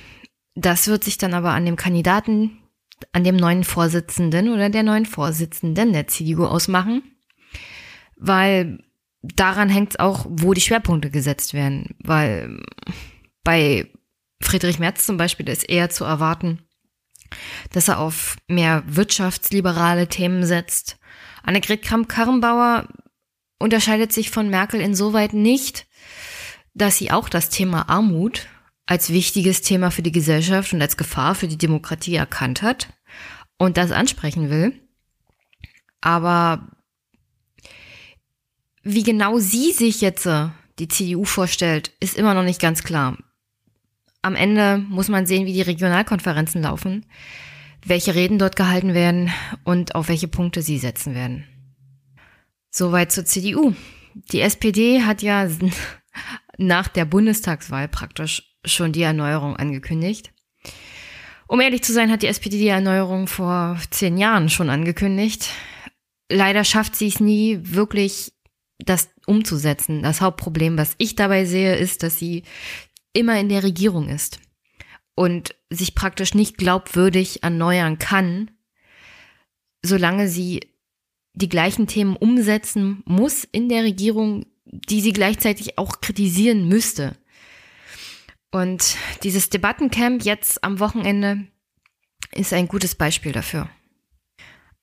[0.55, 2.59] das wird sich dann aber an dem Kandidaten,
[3.13, 7.14] an dem neuen Vorsitzenden oder der neuen Vorsitzenden der CDU ausmachen
[8.27, 8.79] weil
[9.23, 11.95] daran hängt es auch, wo die Schwerpunkte gesetzt werden.
[11.99, 12.61] Weil
[13.43, 13.91] bei
[14.41, 16.63] Friedrich Merz zum Beispiel ist eher zu erwarten,
[17.73, 20.99] dass er auf mehr wirtschaftsliberale Themen setzt.
[21.43, 22.89] Annegret Kramp-Karrenbauer
[23.59, 25.87] unterscheidet sich von Merkel insoweit nicht,
[26.75, 28.47] dass sie auch das Thema Armut
[28.87, 32.89] als wichtiges Thema für die Gesellschaft und als Gefahr für die Demokratie erkannt hat
[33.59, 34.79] und das ansprechen will.
[36.01, 36.69] Aber
[38.85, 43.17] wie genau sie sich jetzt äh, die CDU vorstellt, ist immer noch nicht ganz klar.
[44.23, 47.07] Am Ende muss man sehen, wie die Regionalkonferenzen laufen,
[47.85, 49.31] welche Reden dort gehalten werden
[49.65, 51.45] und auf welche Punkte sie setzen werden.
[52.71, 53.75] Soweit zur CDU.
[54.33, 55.49] Die SPD hat ja
[56.59, 60.33] nach der Bundestagswahl praktisch schon die Erneuerung angekündigt.
[61.47, 65.51] Um ehrlich zu sein, hat die SPD die Erneuerung vor zehn Jahren schon angekündigt.
[66.31, 68.33] Leider schafft sie es nie wirklich,
[68.79, 70.03] das umzusetzen.
[70.03, 72.43] Das Hauptproblem, was ich dabei sehe, ist, dass sie
[73.13, 74.41] immer in der Regierung ist
[75.15, 78.51] und sich praktisch nicht glaubwürdig erneuern kann,
[79.83, 80.61] solange sie
[81.35, 87.17] die gleichen Themen umsetzen muss in der Regierung, die sie gleichzeitig auch kritisieren müsste.
[88.51, 91.47] Und dieses Debattencamp jetzt am Wochenende
[92.33, 93.69] ist ein gutes Beispiel dafür.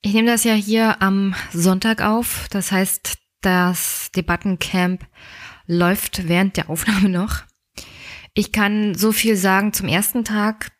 [0.01, 2.47] Ich nehme das ja hier am Sonntag auf.
[2.49, 5.05] Das heißt, das Debattencamp
[5.67, 7.43] läuft während der Aufnahme noch.
[8.33, 10.71] Ich kann so viel sagen zum ersten Tag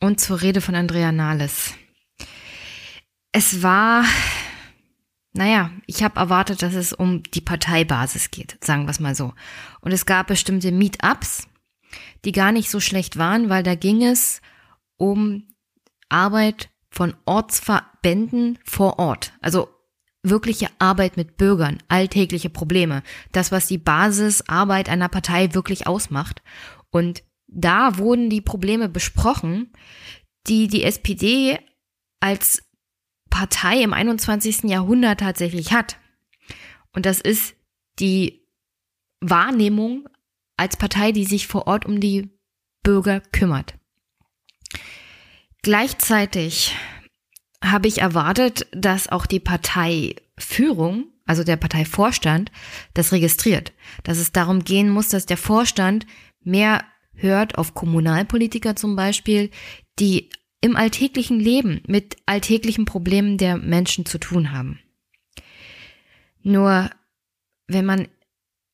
[0.00, 1.74] und zur Rede von Andrea Nahles.
[3.32, 4.04] Es war,
[5.32, 9.34] naja, ich habe erwartet, dass es um die Parteibasis geht, sagen wir es mal so.
[9.80, 11.46] Und es gab bestimmte Meetups,
[12.24, 14.40] die gar nicht so schlecht waren, weil da ging es
[14.96, 15.46] um
[16.08, 19.32] Arbeit von Ortsverbänden vor Ort.
[19.40, 19.68] Also
[20.22, 23.02] wirkliche Arbeit mit Bürgern, alltägliche Probleme.
[23.32, 26.42] Das, was die Basisarbeit einer Partei wirklich ausmacht.
[26.90, 29.72] Und da wurden die Probleme besprochen,
[30.46, 31.58] die die SPD
[32.20, 32.62] als
[33.30, 34.64] Partei im 21.
[34.64, 35.98] Jahrhundert tatsächlich hat.
[36.92, 37.54] Und das ist
[37.98, 38.46] die
[39.20, 40.08] Wahrnehmung
[40.56, 42.30] als Partei, die sich vor Ort um die
[42.82, 43.74] Bürger kümmert.
[45.62, 46.74] Gleichzeitig
[47.62, 52.50] habe ich erwartet, dass auch die Parteiführung, also der Parteivorstand,
[52.94, 53.72] das registriert.
[54.02, 56.06] Dass es darum gehen muss, dass der Vorstand
[56.42, 56.84] mehr
[57.14, 59.50] hört auf Kommunalpolitiker zum Beispiel,
[59.98, 60.30] die
[60.60, 64.78] im alltäglichen Leben mit alltäglichen Problemen der Menschen zu tun haben.
[66.42, 66.90] Nur
[67.66, 68.08] wenn man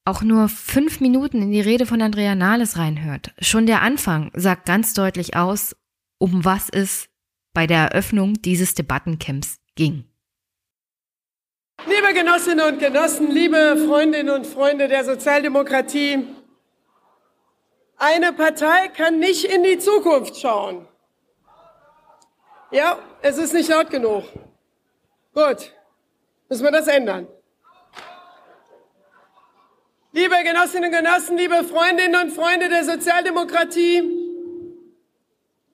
[0.05, 3.35] auch nur fünf Minuten in die Rede von Andrea Nahles reinhört.
[3.41, 5.77] Schon der Anfang sagt ganz deutlich aus,
[6.19, 7.09] um was es
[7.57, 10.05] bei der Eröffnung dieses Debattencamps ging.
[11.87, 16.27] Liebe Genossinnen und Genossen, liebe Freundinnen und Freunde der Sozialdemokratie,
[17.97, 20.87] eine Partei kann nicht in die Zukunft schauen.
[22.73, 24.25] Ja, es ist nicht laut genug.
[25.33, 25.73] Gut,
[26.51, 27.27] müssen wir das ändern.
[30.13, 34.26] Liebe Genossinnen und Genossen, liebe Freundinnen und Freunde der Sozialdemokratie,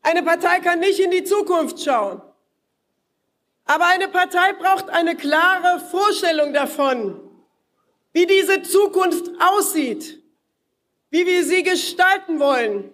[0.03, 2.21] eine Partei kann nicht in die Zukunft schauen.
[3.65, 7.21] Aber eine Partei braucht eine klare Vorstellung davon,
[8.13, 10.23] wie diese Zukunft aussieht,
[11.11, 12.91] wie wir sie gestalten wollen.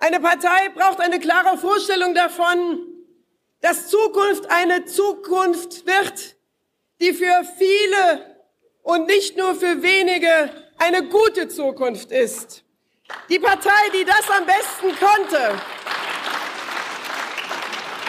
[0.00, 2.80] Eine Partei braucht eine klare Vorstellung davon,
[3.60, 6.36] dass Zukunft eine Zukunft wird,
[7.00, 8.36] die für viele
[8.82, 12.63] und nicht nur für wenige eine gute Zukunft ist.
[13.28, 15.60] Die Partei, die das am besten konnte.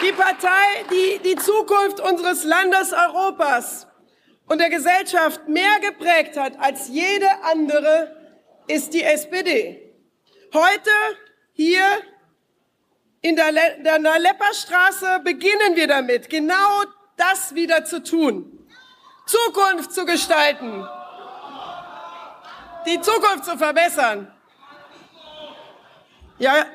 [0.02, 3.86] Die Partei, die die Zukunft unseres Landes Europas
[4.46, 8.14] und der Gesellschaft mehr geprägt hat als jede andere,
[8.68, 9.94] ist die SPD.
[10.52, 10.90] Heute
[11.52, 11.84] hier
[13.22, 16.82] in der, Le der Lepperstraße beginnen wir damit, genau
[17.16, 18.68] das wieder zu tun.
[19.26, 20.86] Zukunft zu gestalten,
[22.86, 24.35] die Zukunft zu verbessern.
[26.38, 26.66] Ja,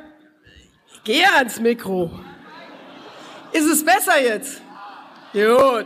[0.92, 2.10] ich gehe ans Mikro.
[3.52, 4.60] Ist es besser jetzt?
[5.34, 5.86] Gut.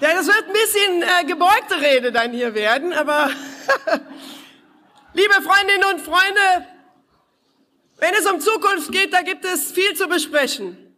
[0.00, 3.30] Ja, das wird ein bisschen äh, gebeugte Rede dann hier werden, aber
[5.14, 6.66] liebe Freundinnen und Freunde,
[7.96, 10.94] wenn es um Zukunft geht, da gibt es viel zu besprechen.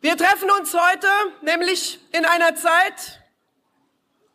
[0.00, 1.08] Wir treffen uns heute
[1.42, 3.20] nämlich in einer Zeit,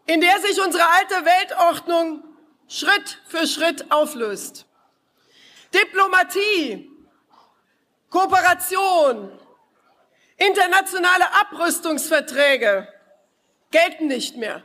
[0.05, 2.23] in der sich unsere alte Weltordnung
[2.67, 4.65] Schritt für Schritt auflöst.
[5.73, 6.91] Diplomatie,
[8.09, 9.39] Kooperation,
[10.37, 12.87] internationale Abrüstungsverträge
[13.71, 14.63] gelten nicht mehr.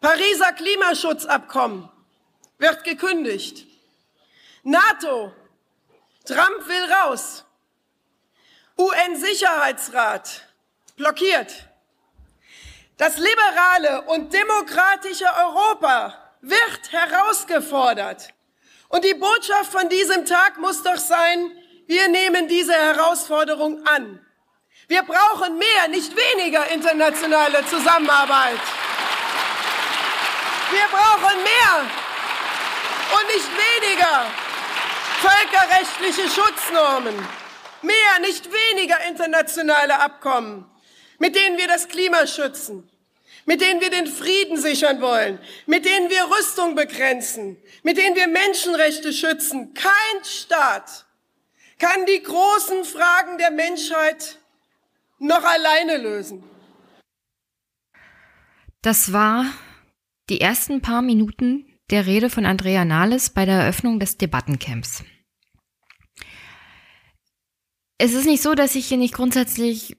[0.00, 1.90] Pariser Klimaschutzabkommen
[2.58, 3.66] wird gekündigt.
[4.62, 5.32] NATO,
[6.24, 7.44] Trump will raus.
[8.78, 10.46] UN-Sicherheitsrat
[10.96, 11.68] blockiert.
[12.96, 18.32] Das liberale und demokratische Europa wird herausgefordert.
[18.88, 21.52] Und die Botschaft von diesem Tag muss doch sein,
[21.86, 24.20] wir nehmen diese Herausforderung an.
[24.88, 28.58] Wir brauchen mehr, nicht weniger internationale Zusammenarbeit.
[30.72, 31.86] Wir brauchen mehr
[33.14, 34.26] und nicht weniger
[35.20, 37.14] völkerrechtliche Schutznormen.
[37.82, 40.68] Mehr, nicht weniger internationale Abkommen,
[41.18, 42.89] mit denen wir das Klima schützen,
[43.50, 48.28] mit denen wir den Frieden sichern wollen, mit denen wir Rüstung begrenzen, mit denen wir
[48.28, 49.74] Menschenrechte schützen.
[49.74, 51.04] Kein Staat
[51.80, 54.38] kann die großen Fragen der Menschheit
[55.18, 56.44] noch alleine lösen.
[58.82, 59.46] Das war
[60.28, 65.02] die ersten paar Minuten der Rede von Andrea Nahles bei der Eröffnung des Debattencamps.
[67.98, 69.96] Es ist nicht so, dass ich hier nicht grundsätzlich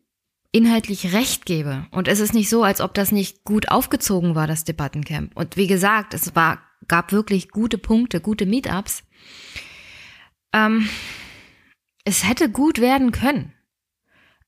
[0.52, 1.88] inhaltlich recht gebe.
[1.92, 5.36] Und es ist nicht so, als ob das nicht gut aufgezogen war, das Debattencamp.
[5.36, 9.04] Und wie gesagt, es war, gab wirklich gute Punkte, gute Meetups.
[10.54, 10.88] Ähm,
[12.04, 13.54] es hätte gut werden können.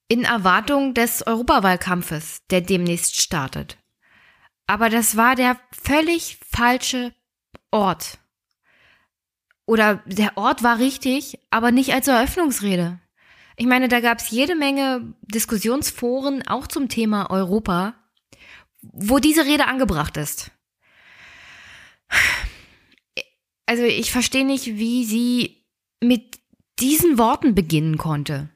[0.08, 3.78] in Erwartung des Europawahlkampfes, der demnächst startet.
[4.66, 7.14] Aber das war der völlig falsche
[7.72, 8.20] Ort
[9.70, 13.00] oder der Ort war richtig, aber nicht als Eröffnungsrede.
[13.56, 17.94] Ich meine, da gab es jede Menge Diskussionsforen, auch zum Thema Europa,
[18.82, 20.50] wo diese Rede angebracht ist.
[23.66, 25.64] Also ich verstehe nicht, wie sie
[26.04, 26.40] mit
[26.80, 28.50] diesen Worten beginnen konnte.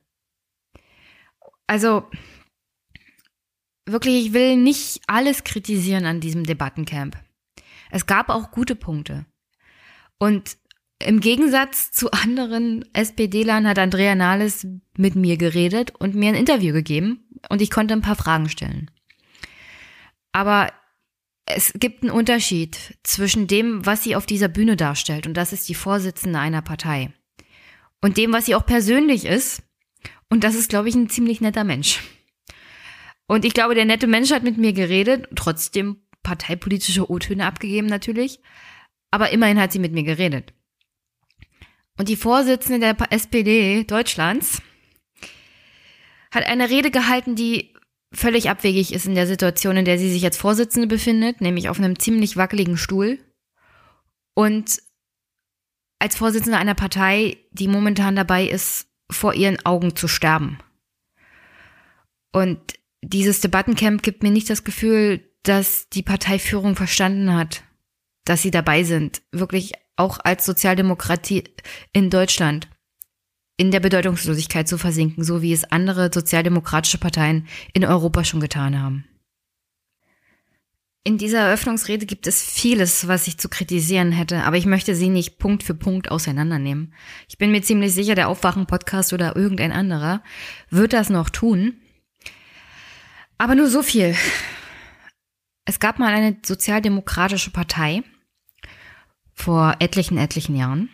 [1.67, 2.09] Also
[3.85, 7.17] wirklich, ich will nicht alles kritisieren an diesem Debattencamp.
[7.91, 9.25] Es gab auch gute Punkte.
[10.17, 10.57] Und
[10.99, 14.65] im Gegensatz zu anderen SPD-Lern hat Andrea Nahles
[14.97, 18.89] mit mir geredet und mir ein Interview gegeben und ich konnte ein paar Fragen stellen.
[20.31, 20.71] Aber
[21.45, 25.67] es gibt einen Unterschied zwischen dem, was sie auf dieser Bühne darstellt, und das ist
[25.69, 27.13] die Vorsitzende einer Partei,
[28.01, 29.63] und dem, was sie auch persönlich ist,
[30.29, 32.01] und das ist, glaube ich, ein ziemlich netter Mensch.
[33.27, 38.39] Und ich glaube, der nette Mensch hat mit mir geredet, trotzdem parteipolitische O-Töne abgegeben natürlich,
[39.11, 40.53] aber immerhin hat sie mit mir geredet.
[41.97, 44.61] Und die Vorsitzende der SPD Deutschlands
[46.31, 47.73] hat eine Rede gehalten, die
[48.13, 51.79] völlig abwegig ist in der Situation, in der sie sich als Vorsitzende befindet, nämlich auf
[51.79, 53.19] einem ziemlich wackeligen Stuhl.
[54.35, 54.81] Und
[55.99, 60.59] als Vorsitzende einer Partei, die momentan dabei ist, vor ihren Augen zu sterben.
[62.31, 62.59] Und
[63.01, 67.63] dieses Debattencamp gibt mir nicht das Gefühl, dass die Parteiführung verstanden hat,
[68.25, 71.43] dass sie dabei sind, wirklich auch als Sozialdemokratie
[71.91, 72.67] in Deutschland
[73.57, 78.81] in der Bedeutungslosigkeit zu versinken, so wie es andere sozialdemokratische Parteien in Europa schon getan
[78.81, 79.05] haben.
[81.05, 85.09] In dieser Eröffnungsrede gibt es vieles, was ich zu kritisieren hätte, aber ich möchte sie
[85.09, 86.93] nicht Punkt für Punkt auseinandernehmen.
[87.27, 90.23] Ich bin mir ziemlich sicher, der Aufwachen-Podcast oder irgendein anderer
[90.69, 91.75] wird das noch tun.
[93.37, 94.15] Aber nur so viel.
[95.65, 98.03] Es gab mal eine sozialdemokratische Partei,
[99.33, 100.89] vor etlichen, etlichen Jahren.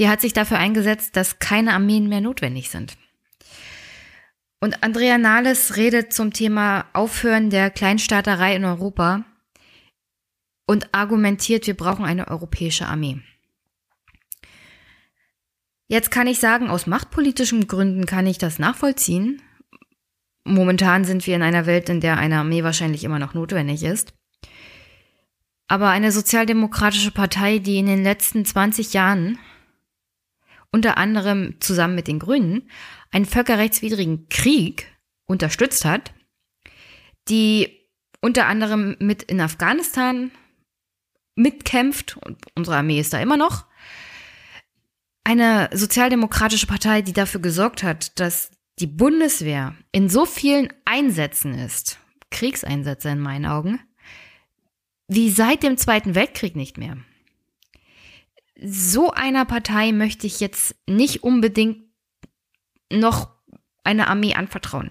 [0.00, 2.96] Die hat sich dafür eingesetzt, dass keine Armeen mehr notwendig sind.
[4.58, 9.26] Und Andrea Nahles redet zum Thema Aufhören der Kleinstaaterei in Europa
[10.66, 13.20] und argumentiert, wir brauchen eine europäische Armee.
[15.86, 19.42] Jetzt kann ich sagen, aus machtpolitischen Gründen kann ich das nachvollziehen.
[20.44, 24.14] Momentan sind wir in einer Welt, in der eine Armee wahrscheinlich immer noch notwendig ist.
[25.68, 29.38] Aber eine sozialdemokratische Partei, die in den letzten 20 Jahren
[30.72, 32.70] unter anderem zusammen mit den Grünen
[33.10, 34.86] einen völkerrechtswidrigen Krieg
[35.26, 36.12] unterstützt hat,
[37.28, 37.88] die
[38.20, 40.30] unter anderem mit in Afghanistan
[41.34, 43.66] mitkämpft und unsere Armee ist da immer noch.
[45.24, 51.98] Eine sozialdemokratische Partei, die dafür gesorgt hat, dass die Bundeswehr in so vielen Einsätzen ist,
[52.30, 53.80] Kriegseinsätze in meinen Augen,
[55.08, 56.96] wie seit dem Zweiten Weltkrieg nicht mehr.
[58.62, 61.82] So einer Partei möchte ich jetzt nicht unbedingt
[62.92, 63.30] noch
[63.84, 64.90] eine Armee anvertrauen.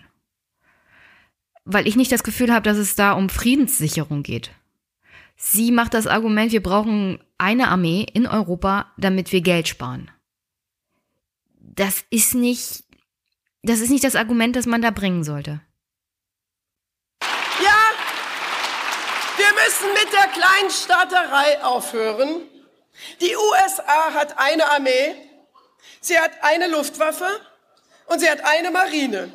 [1.66, 4.52] Weil ich nicht das Gefühl habe, dass es da um Friedenssicherung geht.
[5.36, 10.10] Sie macht das Argument, wir brauchen eine Armee in Europa, damit wir Geld sparen.
[11.60, 12.84] Das ist nicht,
[13.62, 15.62] das ist nicht das Argument, das man da bringen sollte.
[17.22, 17.92] Ja,
[19.38, 22.49] wir müssen mit der Kleinstaaterei aufhören.
[23.22, 25.16] Die USA hat eine Armee,
[26.02, 27.28] sie hat eine Luftwaffe
[28.08, 29.32] und sie hat eine Marine.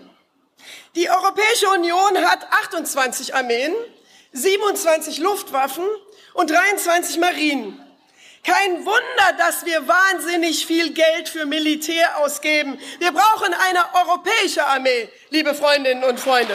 [0.94, 3.74] Die Europäische Union hat 28 Armeen,
[4.32, 5.84] 27 Luftwaffen
[6.34, 7.80] und 23 Marinen.
[8.44, 12.78] Kein Wunder, dass wir wahnsinnig viel Geld für Militär ausgeben.
[12.98, 16.54] Wir brauchen eine europäische Armee, liebe Freundinnen und Freunde.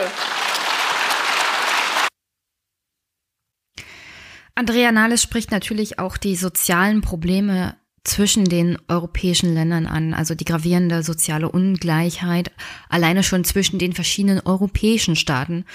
[4.55, 10.45] Andrea Nahles spricht natürlich auch die sozialen Probleme zwischen den europäischen Ländern an, also die
[10.45, 12.51] gravierende soziale Ungleichheit
[12.89, 15.65] alleine schon zwischen den verschiedenen europäischen Staaten.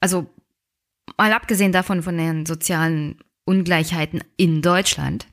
[0.00, 0.26] Also
[1.18, 5.26] mal abgesehen davon von den sozialen Ungleichheiten in Deutschland.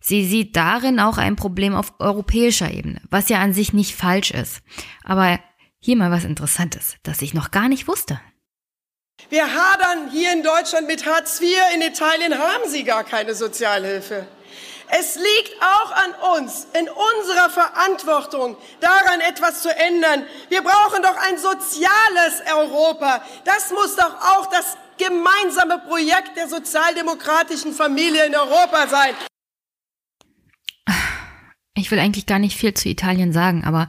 [0.00, 4.30] Sie sieht darin auch ein Problem auf europäischer Ebene, was ja an sich nicht falsch
[4.30, 4.62] ist.
[5.02, 5.40] Aber
[5.80, 8.20] hier mal was Interessantes, das ich noch gar nicht wusste.
[9.28, 14.26] Wir hadern hier in Deutschland mit Hartz IV, in Italien haben sie gar keine Sozialhilfe.
[14.88, 20.24] Es liegt auch an uns, in unserer Verantwortung, daran etwas zu ändern.
[20.48, 23.20] Wir brauchen doch ein soziales Europa.
[23.44, 29.14] Das muss doch auch das gemeinsame Projekt der sozialdemokratischen Familie in Europa sein.
[31.74, 33.88] Ich will eigentlich gar nicht viel zu Italien sagen, aber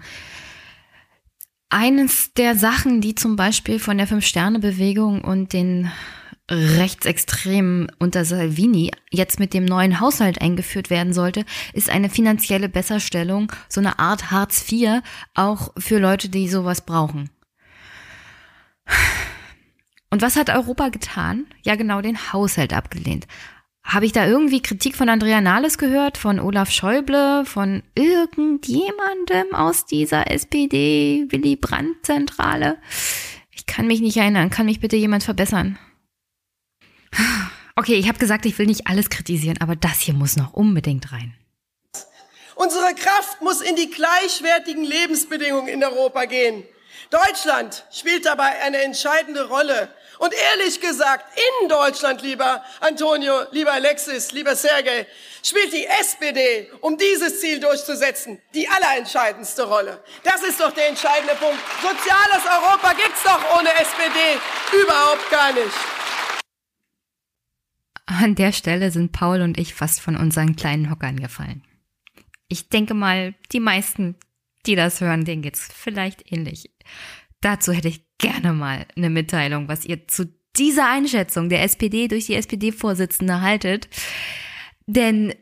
[1.70, 5.92] eines der Sachen, die zum Beispiel von der Fünf-Sterne-Bewegung und den
[6.50, 11.44] Rechtsextremen unter Salvini jetzt mit dem neuen Haushalt eingeführt werden sollte,
[11.74, 15.02] ist eine finanzielle Besserstellung, so eine Art Hartz IV,
[15.34, 17.30] auch für Leute, die sowas brauchen.
[20.10, 21.48] Und was hat Europa getan?
[21.64, 23.28] Ja, genau den Haushalt abgelehnt.
[23.88, 29.86] Habe ich da irgendwie Kritik von Andrea Nahles gehört, von Olaf Schäuble, von irgendjemandem aus
[29.86, 32.80] dieser SPD Willy Brandt Zentrale?
[33.50, 34.50] Ich kann mich nicht erinnern.
[34.50, 35.80] Kann mich bitte jemand verbessern?
[37.78, 41.14] Okay, ich habe gesagt, ich will nicht alles kritisieren, aber das hier muss noch unbedingt
[41.14, 41.34] rein.
[42.56, 46.64] Unsere Kraft muss in die gleichwertigen Lebensbedingungen in Europa gehen.
[47.10, 49.90] Deutschland spielt dabei eine entscheidende Rolle.
[50.20, 51.26] Und ehrlich gesagt,
[51.62, 55.06] in Deutschland, lieber Antonio, lieber Alexis, lieber Sergej,
[55.44, 60.04] spielt die SPD, um dieses Ziel durchzusetzen, die allerentscheidendste Rolle.
[60.24, 61.60] Das ist doch der entscheidende Punkt.
[61.82, 64.40] Soziales Europa gibt's doch ohne SPD
[64.82, 65.76] überhaupt gar nicht.
[68.06, 71.64] An der Stelle sind Paul und ich fast von unseren kleinen Hockern gefallen.
[72.48, 74.16] Ich denke mal, die meisten,
[74.66, 76.72] die das hören, denen geht's vielleicht ähnlich.
[77.42, 80.26] Dazu hätte ich gerne mal eine Mitteilung, was ihr zu
[80.56, 83.90] dieser Einschätzung der SPD durch die SPD-Vorsitzende haltet.
[84.88, 85.34] Denn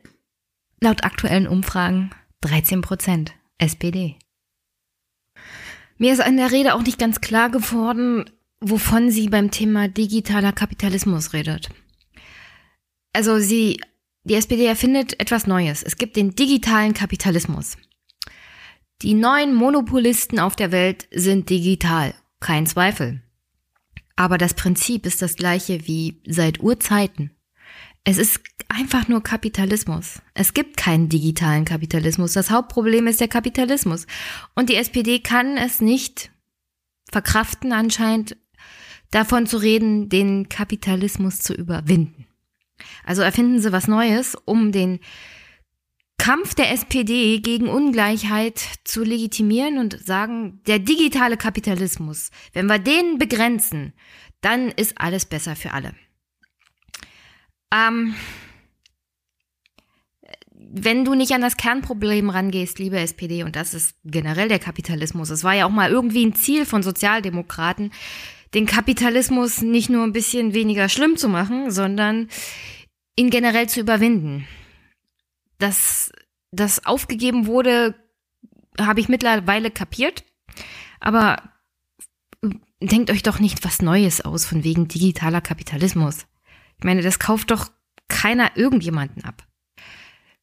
[0.80, 2.10] laut aktuellen Umfragen
[2.42, 4.16] 13 Prozent SPD.
[5.98, 8.30] Mir ist in der Rede auch nicht ganz klar geworden,
[8.60, 11.70] wovon sie beim Thema digitaler Kapitalismus redet.
[13.12, 13.80] Also sie,
[14.24, 15.82] die SPD erfindet etwas Neues.
[15.82, 17.78] Es gibt den digitalen Kapitalismus.
[19.02, 23.22] Die neuen Monopolisten auf der Welt sind digital, kein Zweifel.
[24.16, 27.30] Aber das Prinzip ist das gleiche wie seit Urzeiten.
[28.04, 30.22] Es ist einfach nur Kapitalismus.
[30.32, 32.32] Es gibt keinen digitalen Kapitalismus.
[32.32, 34.06] Das Hauptproblem ist der Kapitalismus.
[34.54, 36.30] Und die SPD kann es nicht
[37.12, 38.36] verkraften, anscheinend
[39.10, 42.26] davon zu reden, den Kapitalismus zu überwinden.
[43.04, 45.00] Also erfinden sie was Neues, um den
[46.18, 53.18] Kampf der SPD gegen Ungleichheit zu legitimieren und sagen, der digitale Kapitalismus, wenn wir den
[53.18, 53.92] begrenzen,
[54.40, 55.94] dann ist alles besser für alle.
[57.72, 58.14] Ähm,
[60.52, 65.30] wenn du nicht an das Kernproblem rangehst, liebe SPD, und das ist generell der Kapitalismus,
[65.30, 67.92] es war ja auch mal irgendwie ein Ziel von Sozialdemokraten,
[68.54, 72.28] den Kapitalismus nicht nur ein bisschen weniger schlimm zu machen, sondern
[73.16, 74.46] ihn generell zu überwinden
[75.58, 76.12] dass
[76.50, 77.94] das aufgegeben wurde,
[78.80, 80.24] habe ich mittlerweile kapiert.
[81.00, 81.42] Aber
[82.80, 86.26] denkt euch doch nicht was Neues aus von wegen digitaler Kapitalismus.
[86.78, 87.68] Ich meine, das kauft doch
[88.08, 89.46] keiner irgendjemanden ab.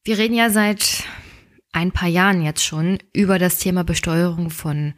[0.04, 1.04] Wir reden ja seit
[1.72, 4.94] ein paar Jahren jetzt schon über das Thema Besteuerung von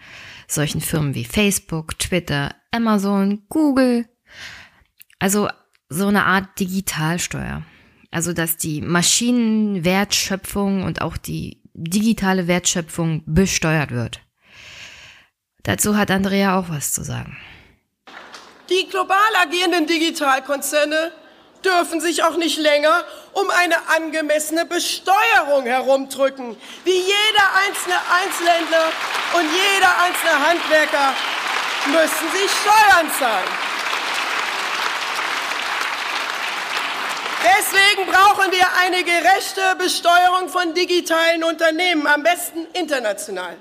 [0.47, 4.07] solchen Firmen wie Facebook, Twitter, Amazon, Google.
[5.19, 5.49] Also
[5.89, 7.63] so eine Art Digitalsteuer.
[8.17, 14.21] Also, dass die Maschinenwertschöpfung und auch die digitale Wertschöpfung besteuert wird.
[15.65, 17.37] Dazu hat Andrea auch was zu sagen.
[18.71, 21.13] Die global agierenden Digitalkonzerne
[21.63, 23.05] dürfen sich auch nicht länger
[23.35, 28.93] um eine angemessene Besteuerung herumdrücken, wie jeder einzelne Einzelhändler
[29.35, 31.13] und jeder einzelne Handwerker
[31.89, 33.76] müssen sie Steuern zahlen.
[37.47, 43.57] Deswegen brauchen wir eine gerechte Besteuerung von digitalen Unternehmen, am besten international.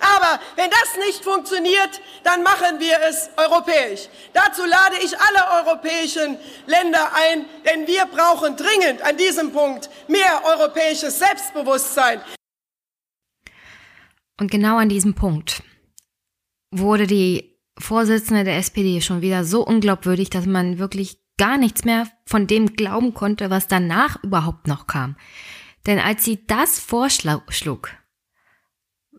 [0.00, 4.08] Aber wenn das nicht funktioniert, dann machen wir es europäisch.
[4.32, 10.42] Dazu lade ich alle europäischen Länder ein, denn wir brauchen dringend an diesem Punkt mehr
[10.44, 12.20] europäisches Selbstbewusstsein.
[14.40, 15.62] Und genau an diesem Punkt
[16.70, 22.08] wurde die Vorsitzende der SPD schon wieder so unglaubwürdig, dass man wirklich gar nichts mehr
[22.26, 25.16] von dem glauben konnte, was danach überhaupt noch kam.
[25.86, 27.90] Denn als sie das vorschlug,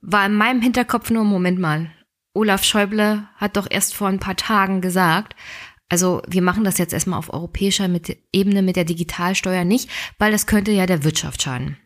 [0.02, 1.92] war in meinem Hinterkopf nur, Moment mal,
[2.34, 5.36] Olaf Schäuble hat doch erst vor ein paar Tagen gesagt,
[5.90, 7.90] also wir machen das jetzt erstmal auf europäischer
[8.34, 9.90] Ebene mit der Digitalsteuer nicht,
[10.20, 11.78] weil das könnte ja der Wirtschaft schaden.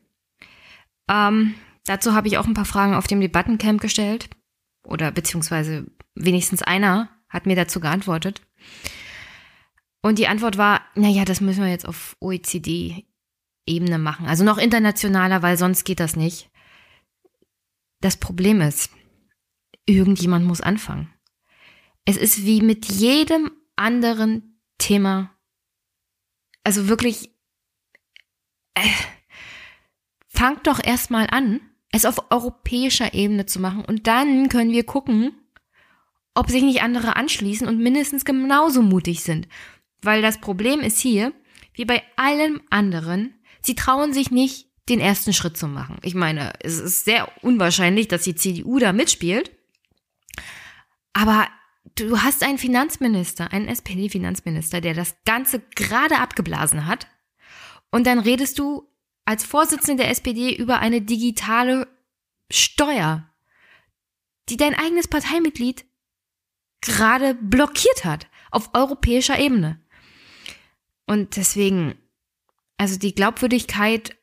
[1.08, 1.54] Ähm,
[1.86, 4.30] dazu habe ich auch ein paar Fragen auf dem Debattencamp gestellt.
[4.84, 8.42] Oder beziehungsweise wenigstens einer hat mir dazu geantwortet.
[10.02, 14.26] Und die Antwort war, naja, das müssen wir jetzt auf OECD-Ebene machen.
[14.26, 16.50] Also noch internationaler, weil sonst geht das nicht.
[18.00, 18.90] Das Problem ist,
[19.86, 21.14] irgendjemand muss anfangen.
[22.06, 25.32] Es ist wie mit jedem anderen Thema.
[26.64, 27.30] Also wirklich,
[28.74, 28.82] äh,
[30.28, 35.34] fangt doch erstmal an, es auf europäischer Ebene zu machen und dann können wir gucken,
[36.34, 39.48] ob sich nicht andere anschließen und mindestens genauso mutig sind.
[40.02, 41.34] Weil das Problem ist hier,
[41.74, 45.98] wie bei allem anderen, sie trauen sich nicht, den ersten Schritt zu machen.
[46.02, 49.52] Ich meine, es ist sehr unwahrscheinlich, dass die CDU da mitspielt.
[51.14, 51.48] Aber
[51.96, 57.08] du hast einen Finanzminister, einen SPD-Finanzminister, der das Ganze gerade abgeblasen hat.
[57.92, 58.88] Und dann redest du
[59.26, 61.88] als Vorsitzende der SPD über eine digitale
[62.52, 63.30] Steuer,
[64.50, 65.86] die dein eigenes Parteimitglied
[66.82, 69.80] gerade blockiert hat auf europäischer Ebene.
[71.06, 71.96] Und deswegen,
[72.78, 74.16] also die Glaubwürdigkeit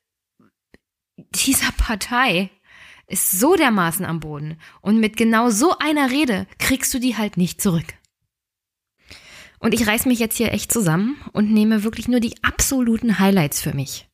[1.17, 2.51] dieser Partei
[3.07, 7.37] ist so dermaßen am Boden und mit genau so einer Rede kriegst du die halt
[7.37, 7.87] nicht zurück.
[9.59, 13.61] Und ich reiß mich jetzt hier echt zusammen und nehme wirklich nur die absoluten Highlights
[13.61, 14.09] für mich.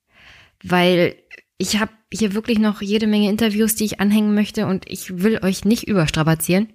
[0.62, 1.16] Weil
[1.58, 5.40] ich habe hier wirklich noch jede Menge Interviews, die ich anhängen möchte und ich will
[5.42, 6.72] euch nicht überstrapazieren.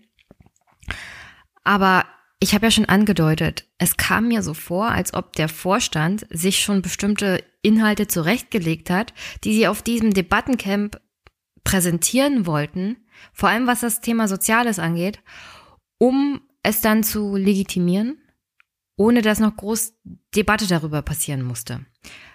[1.64, 2.06] Aber
[2.40, 6.60] ich habe ja schon angedeutet, es kam mir so vor, als ob der Vorstand sich
[6.60, 9.14] schon bestimmte Inhalte zurechtgelegt hat,
[9.44, 11.02] die sie auf diesem Debattencamp
[11.66, 12.98] präsentieren wollten,
[13.34, 15.20] vor allem was das Thema Soziales angeht,
[15.98, 18.22] um es dann zu legitimieren,
[18.96, 19.94] ohne dass noch groß
[20.36, 21.86] Debatte darüber passieren musste.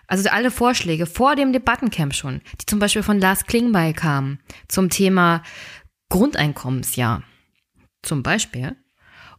[0.06, 4.38] Also alle Vorschläge vor dem Debattencamp schon, die zum Beispiel von Lars Klingbeil kamen
[4.68, 5.42] zum Thema
[6.10, 7.22] Grundeinkommensjahr,
[8.02, 8.76] zum Beispiel,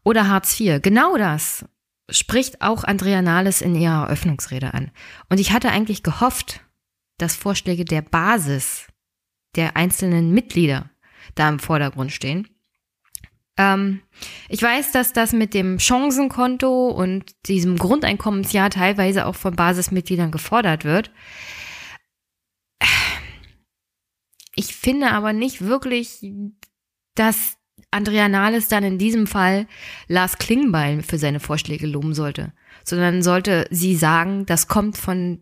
[0.05, 1.65] oder Hartz IV, genau das
[2.09, 4.91] spricht auch Andrea Nahles in ihrer Eröffnungsrede an.
[5.29, 6.61] Und ich hatte eigentlich gehofft,
[7.17, 8.87] dass Vorschläge der Basis
[9.55, 10.89] der einzelnen Mitglieder
[11.33, 12.47] da im Vordergrund stehen.
[13.57, 14.01] Ähm,
[14.49, 20.83] ich weiß, dass das mit dem Chancenkonto und diesem Grundeinkommensjahr teilweise auch von Basismitgliedern gefordert
[20.83, 21.11] wird.
[24.55, 26.25] Ich finde aber nicht wirklich,
[27.15, 27.57] dass
[27.95, 29.67] Andrea Nahles dann in diesem Fall
[30.09, 32.51] Lars Klingbeil für seine Vorschläge loben sollte,
[32.83, 35.41] sondern sollte sie sagen, das kommt von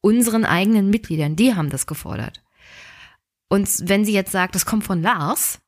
[0.00, 2.42] unseren eigenen Mitgliedern, die haben das gefordert.
[3.50, 5.60] Und wenn sie jetzt sagt, das kommt von Lars,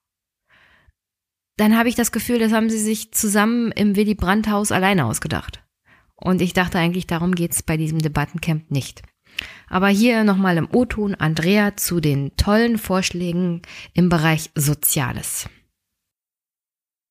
[1.58, 5.04] dann habe ich das Gefühl, das haben sie sich zusammen im Willy Brandt Haus alleine
[5.04, 5.62] ausgedacht.
[6.14, 9.02] Und ich dachte eigentlich, darum geht es bei diesem Debattencamp nicht.
[9.68, 13.60] Aber hier nochmal im O-Ton Andrea zu den tollen Vorschlägen
[13.92, 15.50] im Bereich Soziales.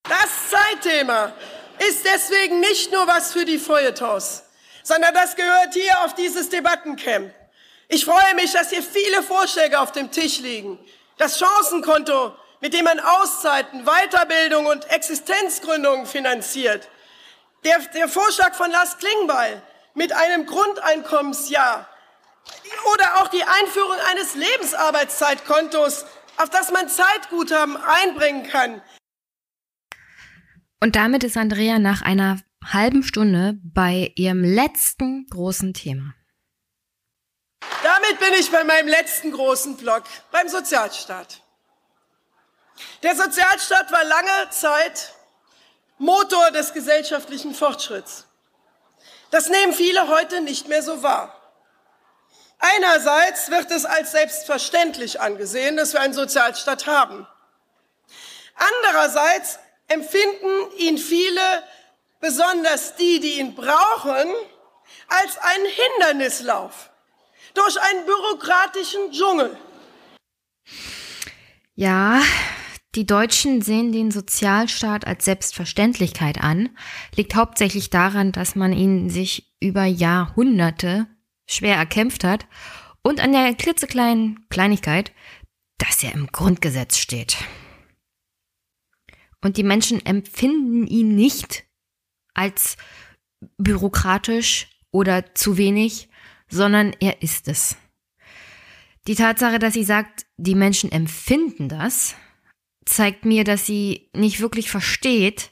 [0.04, 1.32] Das Zeitthema
[1.80, 4.44] ist deswegen nicht nur was für die Feuilletons,
[4.84, 7.34] sondern das gehört hier auf dieses Debattencamp.
[7.88, 10.80] Ich freue mich, dass hier viele Vorschläge auf dem Tisch liegen.
[11.18, 16.88] Das Chancenkonto, mit dem man Auszeiten, Weiterbildung und Existenzgründungen finanziert.
[17.64, 19.62] Der, der Vorschlag von Lars Klingbeil
[19.94, 21.88] mit einem Grundeinkommensjahr.
[22.94, 26.06] Oder auch die Einführung eines Lebensarbeitszeitkontos,
[26.38, 28.82] auf das man Zeitguthaben einbringen kann.
[30.84, 36.16] Und damit ist Andrea nach einer halben Stunde bei ihrem letzten großen Thema.
[37.84, 41.44] Damit bin ich bei meinem letzten großen Block, beim Sozialstaat.
[43.04, 45.14] Der Sozialstaat war lange Zeit
[46.00, 48.26] Motor des gesellschaftlichen Fortschritts.
[49.30, 51.38] Das nehmen viele heute nicht mehr so wahr.
[52.58, 57.28] Einerseits wird es als selbstverständlich angesehen, dass wir einen Sozialstaat haben.
[58.56, 59.60] Andererseits
[59.94, 61.64] empfinden ihn viele,
[62.20, 64.30] besonders die, die ihn brauchen,
[65.08, 66.90] als einen Hindernislauf
[67.54, 69.58] durch einen bürokratischen Dschungel.
[71.76, 72.22] Ja,
[72.96, 76.70] die Deutschen sehen den Sozialstaat als Selbstverständlichkeit an,
[77.16, 81.08] liegt hauptsächlich daran, dass man ihn sich über Jahrhunderte
[81.48, 82.46] schwer erkämpft hat
[83.02, 85.12] und an der klitzekleinen Kleinigkeit,
[85.78, 87.38] dass er im Grundgesetz steht.
[89.42, 91.66] Und die Menschen empfinden ihn nicht
[92.34, 92.78] als
[93.58, 96.10] bürokratisch oder zu wenig,
[96.48, 97.76] sondern er ist es.
[99.08, 102.16] Die Tatsache, dass sie sagt, die Menschen empfinden das,
[102.86, 105.52] zeigt mir, dass sie nicht wirklich versteht,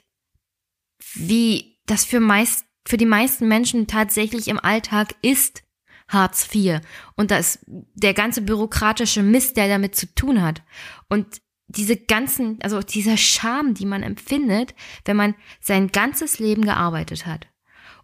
[1.14, 5.64] wie das für meist, für die meisten Menschen tatsächlich im Alltag ist,
[6.08, 6.80] Hartz IV.
[7.16, 10.62] Und das, der ganze bürokratische Mist, der damit zu tun hat.
[11.08, 11.40] Und
[11.76, 17.46] diese ganzen, also dieser Scham, die man empfindet, wenn man sein ganzes Leben gearbeitet hat.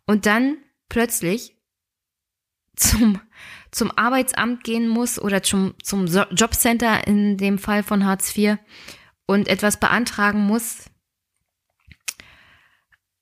[0.07, 0.59] Und dann
[0.89, 1.57] plötzlich
[2.77, 3.21] zum,
[3.71, 8.59] zum Arbeitsamt gehen muss oder zum, zum Jobcenter in dem Fall von Hartz IV
[9.27, 10.85] und etwas beantragen muss,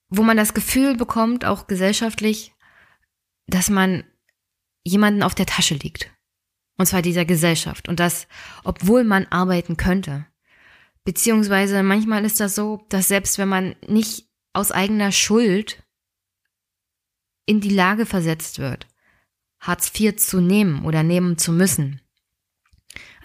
[0.09, 2.53] wo man das Gefühl bekommt, auch gesellschaftlich,
[3.47, 4.05] dass man
[4.82, 6.11] jemanden auf der Tasche liegt.
[6.76, 7.88] Und zwar dieser Gesellschaft.
[7.88, 8.26] Und das,
[8.64, 10.26] obwohl man arbeiten könnte.
[11.05, 15.82] Beziehungsweise manchmal ist das so, dass selbst wenn man nicht aus eigener Schuld
[17.46, 18.86] in die Lage versetzt wird,
[19.61, 22.00] Hartz IV zu nehmen oder nehmen zu müssen,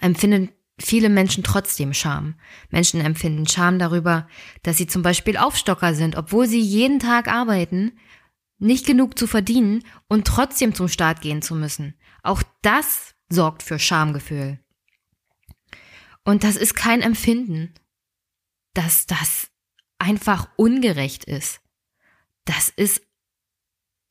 [0.00, 2.34] empfinden viele Menschen trotzdem Scham.
[2.70, 4.28] Menschen empfinden Scham darüber,
[4.62, 7.92] dass sie zum Beispiel Aufstocker sind, obwohl sie jeden Tag arbeiten,
[8.58, 11.94] nicht genug zu verdienen und trotzdem zum Staat gehen zu müssen.
[12.22, 14.58] Auch das sorgt für Schamgefühl.
[16.24, 17.74] Und das ist kein Empfinden,
[18.74, 19.50] dass das
[19.98, 21.60] einfach ungerecht ist.
[22.44, 23.02] Das ist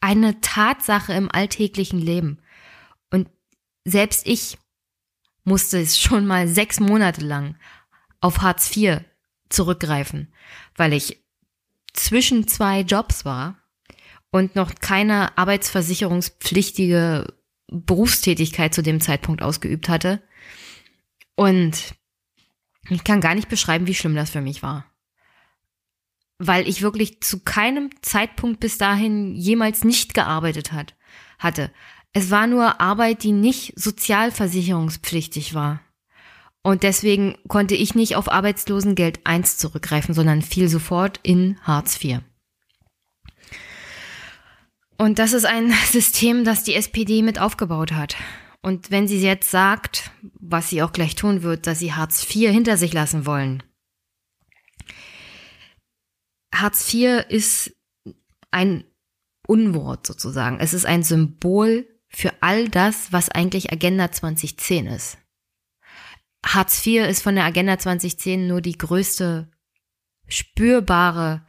[0.01, 2.41] eine Tatsache im alltäglichen Leben.
[3.09, 3.29] Und
[3.85, 4.57] selbst ich
[5.43, 7.57] musste es schon mal sechs Monate lang
[8.21, 9.01] auf Hartz IV
[9.49, 10.33] zurückgreifen,
[10.75, 11.23] weil ich
[11.93, 13.57] zwischen zwei Jobs war
[14.31, 17.33] und noch keine arbeitsversicherungspflichtige
[17.67, 20.21] Berufstätigkeit zu dem Zeitpunkt ausgeübt hatte.
[21.35, 21.95] Und
[22.95, 24.85] ich kann gar nicht beschreiben, wie schlimm das für mich war.
[26.37, 30.95] Weil ich wirklich zu keinem Zeitpunkt bis dahin jemals nicht gearbeitet hat,
[31.37, 31.71] hatte.
[32.13, 35.81] Es war nur Arbeit, die nicht sozialversicherungspflichtig war.
[36.61, 42.19] Und deswegen konnte ich nicht auf Arbeitslosengeld 1 zurückgreifen, sondern fiel sofort in Hartz IV.
[44.97, 48.15] Und das ist ein System, das die SPD mit aufgebaut hat.
[48.61, 52.51] Und wenn sie jetzt sagt, was sie auch gleich tun wird, dass sie Hartz IV
[52.51, 53.63] hinter sich lassen wollen.
[56.53, 57.75] Hartz IV ist
[58.51, 58.83] ein
[59.47, 60.59] Unwort sozusagen.
[60.59, 65.17] Es ist ein Symbol für all das, was eigentlich Agenda 2010 ist.
[66.45, 69.49] Hartz IV ist von der Agenda 2010 nur die größte
[70.27, 71.45] spürbare,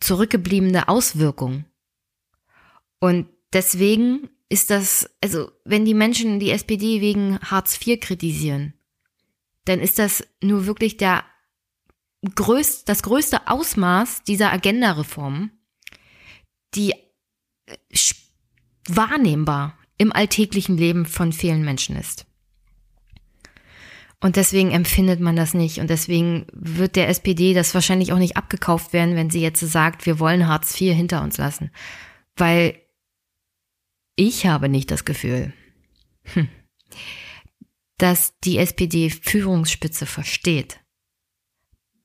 [0.00, 1.64] zurückgebliebene Auswirkung.
[3.00, 8.72] Und deswegen ist das, also wenn die Menschen die SPD wegen Hartz IV kritisieren,
[9.64, 11.24] dann ist das nur wirklich der
[12.36, 15.50] größt, das größte Ausmaß dieser Agenda-Reform,
[16.76, 16.94] die
[18.88, 22.24] wahrnehmbar im alltäglichen Leben von vielen Menschen ist.
[24.20, 25.80] Und deswegen empfindet man das nicht.
[25.80, 30.06] Und deswegen wird der SPD das wahrscheinlich auch nicht abgekauft werden, wenn sie jetzt sagt,
[30.06, 31.72] wir wollen Hartz IV hinter uns lassen.
[32.36, 32.83] Weil
[34.16, 35.52] ich habe nicht das Gefühl,
[36.32, 36.48] hm,
[37.98, 40.80] dass die SPD-Führungsspitze versteht,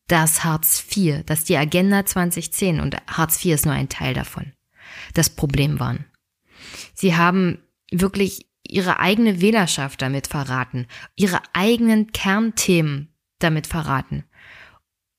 [0.07, 4.53] dass Hartz IV, dass die Agenda 2010 und Hartz IV ist nur ein Teil davon,
[5.13, 6.05] das Problem waren.
[6.93, 7.59] Sie haben
[7.91, 14.25] wirklich ihre eigene Wählerschaft damit verraten, ihre eigenen Kernthemen damit verraten.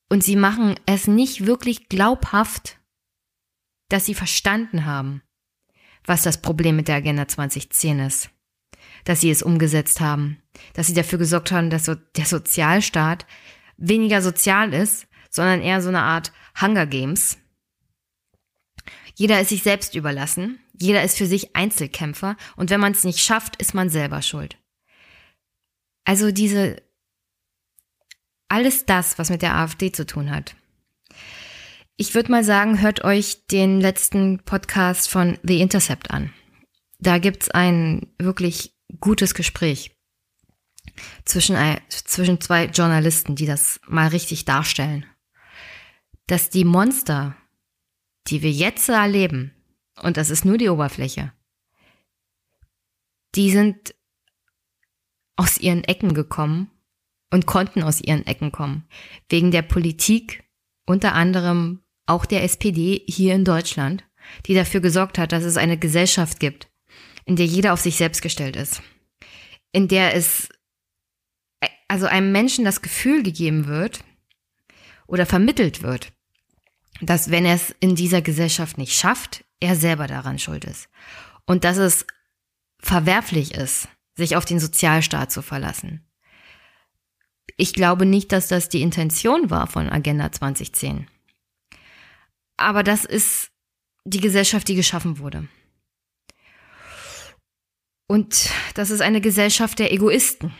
[0.08, 2.78] Und sie machen es nicht wirklich glaubhaft,
[3.88, 5.22] dass sie verstanden haben,
[6.04, 8.30] was das Problem mit der Agenda 2010 ist.
[9.04, 10.42] Dass sie es umgesetzt haben,
[10.74, 13.26] dass sie dafür gesorgt haben, dass so der Sozialstaat
[13.76, 17.38] weniger sozial ist, sondern eher so eine Art Hunger Games.
[19.14, 23.20] Jeder ist sich selbst überlassen, jeder ist für sich Einzelkämpfer und wenn man es nicht
[23.20, 24.56] schafft, ist man selber schuld.
[26.04, 26.82] Also diese
[28.48, 30.56] alles das, was mit der AfD zu tun hat.
[32.00, 36.32] Ich würde mal sagen, hört euch den letzten Podcast von The Intercept an.
[36.98, 39.94] Da gibt's ein wirklich gutes Gespräch
[41.26, 41.58] zwischen,
[41.90, 45.04] zwischen zwei Journalisten, die das mal richtig darstellen.
[46.26, 47.36] Dass die Monster,
[48.28, 49.52] die wir jetzt erleben,
[50.00, 51.34] und das ist nur die Oberfläche,
[53.34, 53.94] die sind
[55.36, 56.70] aus ihren Ecken gekommen
[57.30, 58.88] und konnten aus ihren Ecken kommen.
[59.28, 60.44] Wegen der Politik,
[60.86, 64.04] unter anderem auch der SPD hier in Deutschland,
[64.46, 66.68] die dafür gesorgt hat, dass es eine Gesellschaft gibt,
[67.24, 68.82] in der jeder auf sich selbst gestellt ist.
[69.72, 70.48] In der es
[71.88, 74.00] also einem Menschen das Gefühl gegeben wird
[75.06, 76.12] oder vermittelt wird,
[77.00, 80.88] dass wenn er es in dieser Gesellschaft nicht schafft, er selber daran schuld ist.
[81.46, 82.06] Und dass es
[82.78, 86.06] verwerflich ist, sich auf den Sozialstaat zu verlassen.
[87.56, 91.06] Ich glaube nicht, dass das die Intention war von Agenda 2010.
[92.60, 93.50] Aber das ist
[94.04, 95.48] die Gesellschaft, die geschaffen wurde.
[98.06, 100.52] Und das ist eine Gesellschaft der Egoisten.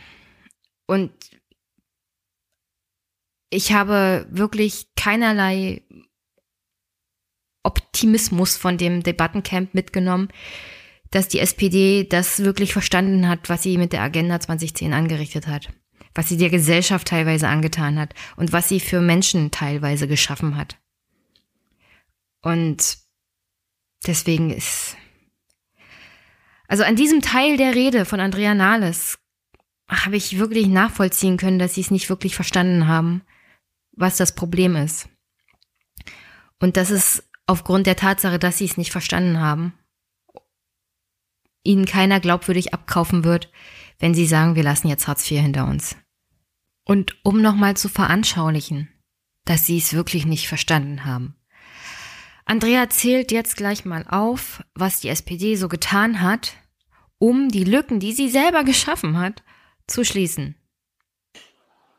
[0.87, 1.11] Und
[3.51, 5.83] ich habe wirklich keinerlei
[7.63, 10.29] Optimismus von dem Debattencamp mitgenommen,
[11.11, 15.71] dass die SPD das wirklich verstanden hat, was sie mit der Agenda 2010 angerichtet hat,
[16.15, 20.80] was sie der Gesellschaft teilweise angetan hat und was sie für Menschen teilweise geschaffen hat.
[22.41, 22.97] Und
[24.05, 24.97] deswegen ist,
[26.67, 29.19] also an diesem Teil der Rede von Andrea Nahles
[29.87, 33.23] habe ich wirklich nachvollziehen können, dass sie es nicht wirklich verstanden haben,
[33.91, 35.09] was das Problem ist.
[36.59, 39.73] Und das ist aufgrund der Tatsache, dass sie es nicht verstanden haben,
[41.63, 43.51] ihnen keiner glaubwürdig abkaufen wird,
[43.99, 45.97] wenn sie sagen, wir lassen jetzt Hartz IV hinter uns.
[46.85, 48.89] Und um nochmal zu veranschaulichen,
[49.45, 51.35] dass sie es wirklich nicht verstanden haben.
[52.51, 56.51] Andrea zählt jetzt gleich mal auf, was die SPD so getan hat,
[57.17, 59.41] um die Lücken, die sie selber geschaffen hat,
[59.87, 60.61] zu schließen.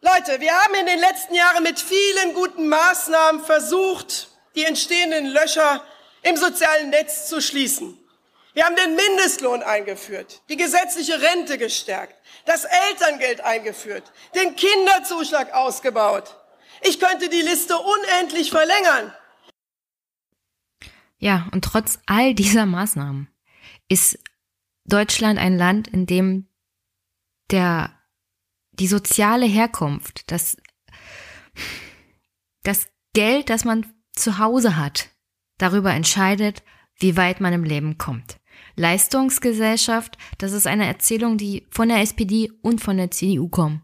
[0.03, 5.83] Leute, wir haben in den letzten Jahren mit vielen guten Maßnahmen versucht, die entstehenden Löcher
[6.23, 7.99] im sozialen Netz zu schließen.
[8.53, 16.37] Wir haben den Mindestlohn eingeführt, die gesetzliche Rente gestärkt, das Elterngeld eingeführt, den Kinderzuschlag ausgebaut.
[16.83, 19.15] Ich könnte die Liste unendlich verlängern.
[21.23, 23.29] Ja, und trotz all dieser Maßnahmen
[23.89, 24.19] ist
[24.85, 26.49] Deutschland ein Land, in dem
[27.53, 27.93] der,
[28.73, 30.57] die soziale Herkunft, das,
[32.65, 35.11] das Geld, das man zu Hause hat,
[35.59, 36.65] darüber entscheidet,
[36.97, 38.41] wie weit man im Leben kommt.
[38.75, 43.83] Leistungsgesellschaft, das ist eine Erzählung, die von der SPD und von der CDU kommt.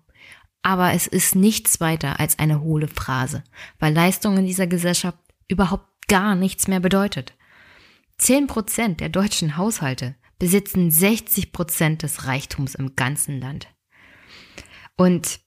[0.62, 3.44] Aber es ist nichts weiter als eine hohle Phrase,
[3.78, 7.34] weil Leistung in dieser Gesellschaft überhaupt gar nichts mehr bedeutet.
[8.18, 13.68] Zehn Prozent der deutschen Haushalte besitzen 60 Prozent des Reichtums im ganzen Land.
[14.96, 15.40] Und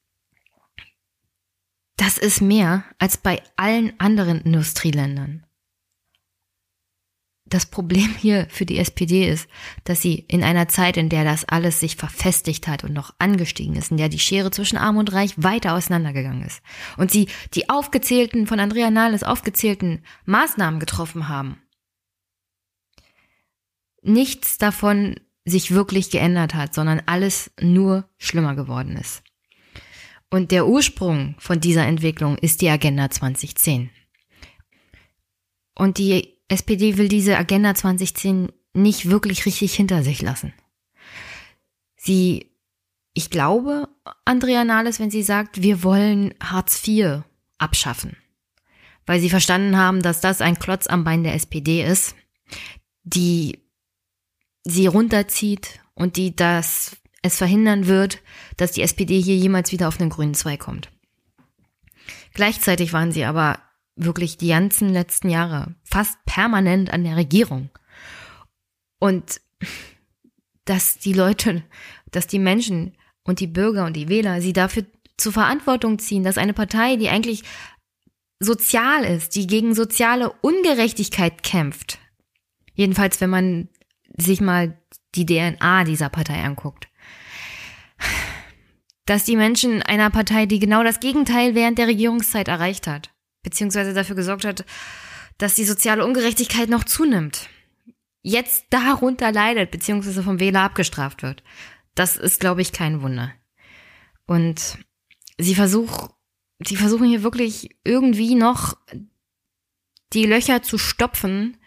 [1.97, 5.45] das ist mehr als bei allen anderen Industrieländern.
[7.51, 9.49] Das Problem hier für die SPD ist,
[9.83, 13.75] dass sie in einer Zeit, in der das alles sich verfestigt hat und noch angestiegen
[13.75, 16.63] ist, in der die Schere zwischen Arm und Reich weiter auseinandergegangen ist
[16.97, 21.61] und sie die aufgezählten, von Andrea Nahles aufgezählten Maßnahmen getroffen haben,
[24.01, 29.23] nichts davon sich wirklich geändert hat, sondern alles nur schlimmer geworden ist.
[30.29, 33.89] Und der Ursprung von dieser Entwicklung ist die Agenda 2010.
[35.75, 40.53] Und die SPD will diese Agenda 2010 nicht wirklich richtig hinter sich lassen.
[41.95, 42.51] Sie,
[43.13, 43.87] ich glaube,
[44.25, 47.21] Andrea Nahles, wenn sie sagt, wir wollen Hartz IV
[47.57, 48.17] abschaffen,
[49.05, 52.15] weil sie verstanden haben, dass das ein Klotz am Bein der SPD ist,
[53.03, 53.59] die
[54.65, 58.21] sie runterzieht und die das es verhindern wird,
[58.57, 60.91] dass die SPD hier jemals wieder auf den grünen Zweig kommt.
[62.33, 63.59] Gleichzeitig waren sie aber
[64.03, 67.69] wirklich die ganzen letzten Jahre fast permanent an der Regierung.
[68.99, 69.41] Und
[70.65, 71.63] dass die Leute,
[72.11, 74.85] dass die Menschen und die Bürger und die Wähler sie dafür
[75.17, 77.43] zur Verantwortung ziehen, dass eine Partei, die eigentlich
[78.39, 81.99] sozial ist, die gegen soziale Ungerechtigkeit kämpft,
[82.73, 83.69] jedenfalls wenn man
[84.17, 84.77] sich mal
[85.15, 86.87] die DNA dieser Partei anguckt,
[89.05, 93.11] dass die Menschen einer Partei, die genau das Gegenteil während der Regierungszeit erreicht hat,
[93.43, 94.65] beziehungsweise dafür gesorgt hat,
[95.37, 97.49] dass die soziale Ungerechtigkeit noch zunimmt,
[98.21, 101.43] jetzt darunter leidet, beziehungsweise vom Wähler abgestraft wird.
[101.95, 103.33] Das ist, glaube ich, kein Wunder.
[104.25, 104.77] Und
[105.37, 106.11] sie versucht,
[106.65, 108.77] sie versuchen hier wirklich irgendwie noch
[110.13, 111.57] die Löcher zu stopfen,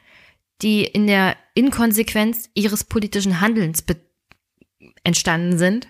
[0.63, 3.85] die in der Inkonsequenz ihres politischen Handelns
[5.03, 5.89] entstanden sind.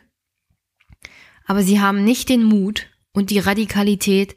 [1.45, 4.37] Aber sie haben nicht den Mut und die Radikalität,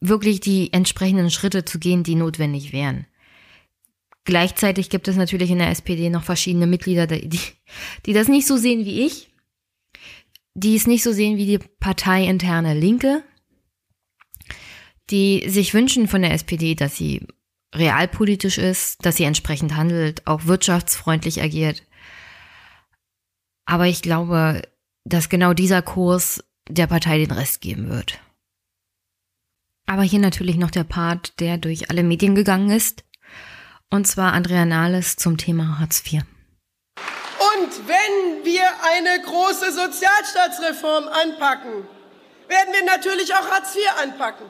[0.00, 3.06] wirklich die entsprechenden Schritte zu gehen, die notwendig wären.
[4.24, 7.40] Gleichzeitig gibt es natürlich in der SPD noch verschiedene Mitglieder, die,
[8.06, 9.30] die das nicht so sehen wie ich,
[10.54, 13.22] die es nicht so sehen wie die parteiinterne Linke,
[15.10, 17.26] die sich wünschen von der SPD, dass sie
[17.74, 21.84] realpolitisch ist, dass sie entsprechend handelt, auch wirtschaftsfreundlich agiert.
[23.64, 24.62] Aber ich glaube,
[25.04, 28.18] dass genau dieser Kurs der Partei den Rest geben wird.
[29.86, 33.04] Aber hier natürlich noch der Part, der durch alle Medien gegangen ist.
[33.88, 36.22] Und zwar Andrea Nahles zum Thema Hartz IV.
[37.54, 41.86] Und wenn wir eine große Sozialstaatsreform anpacken,
[42.48, 44.46] werden wir natürlich auch Hartz IV anpacken.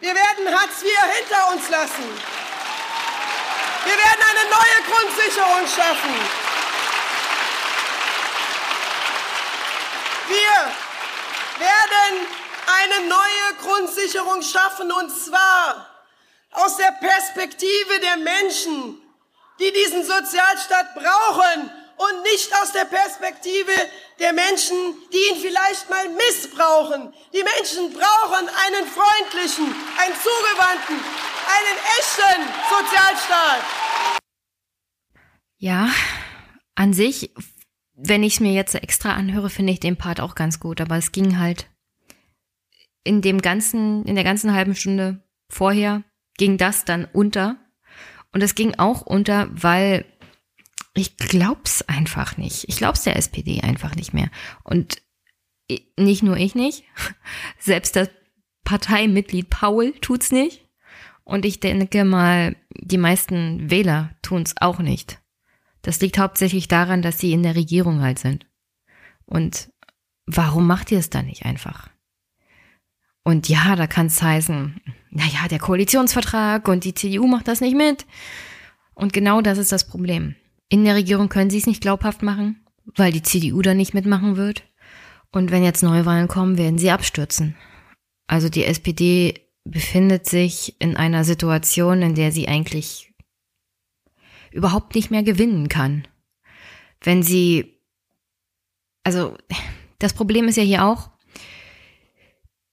[0.00, 2.04] Wir werden Hartz IV hinter uns lassen.
[3.84, 6.14] Wir werden eine neue Grundsicherung schaffen.
[10.28, 15.88] Wir werden eine neue Grundsicherung schaffen und zwar
[16.52, 19.00] aus der Perspektive der Menschen,
[19.58, 23.72] die diesen Sozialstaat brauchen und nicht aus der Perspektive
[24.18, 24.76] der Menschen,
[25.12, 27.12] die ihn vielleicht mal missbrauchen.
[27.32, 29.66] Die Menschen brauchen einen freundlichen,
[29.98, 33.62] einen zugewandten, einen echten Sozialstaat.
[35.58, 35.90] Ja,
[36.74, 37.32] an sich,
[37.94, 40.96] wenn ich es mir jetzt extra anhöre, finde ich den Part auch ganz gut, aber
[40.96, 41.66] es ging halt
[43.04, 46.02] in dem ganzen, in der ganzen halben Stunde vorher
[46.36, 47.56] ging das dann unter.
[48.32, 50.04] Und es ging auch unter, weil
[50.94, 52.68] ich glaub's einfach nicht.
[52.68, 54.30] Ich glaub's der SPD einfach nicht mehr.
[54.62, 55.02] Und
[55.98, 56.84] nicht nur ich nicht,
[57.58, 58.10] selbst das
[58.64, 60.66] Parteimitglied Paul tut's nicht.
[61.24, 65.20] Und ich denke mal, die meisten Wähler tun's auch nicht.
[65.82, 68.46] Das liegt hauptsächlich daran, dass sie in der Regierung halt sind.
[69.24, 69.72] Und
[70.26, 71.91] warum macht ihr es dann nicht einfach?
[73.24, 74.80] Und ja, da kann es heißen,
[75.10, 78.06] naja, der Koalitionsvertrag und die CDU macht das nicht mit.
[78.94, 80.34] Und genau das ist das Problem.
[80.68, 82.64] In der Regierung können sie es nicht glaubhaft machen,
[82.96, 84.64] weil die CDU da nicht mitmachen wird.
[85.30, 87.56] Und wenn jetzt Neuwahlen kommen, werden sie abstürzen.
[88.26, 93.12] Also die SPD befindet sich in einer Situation, in der sie eigentlich
[94.50, 96.06] überhaupt nicht mehr gewinnen kann.
[97.00, 97.78] Wenn sie,
[99.04, 99.36] also
[99.98, 101.10] das Problem ist ja hier auch,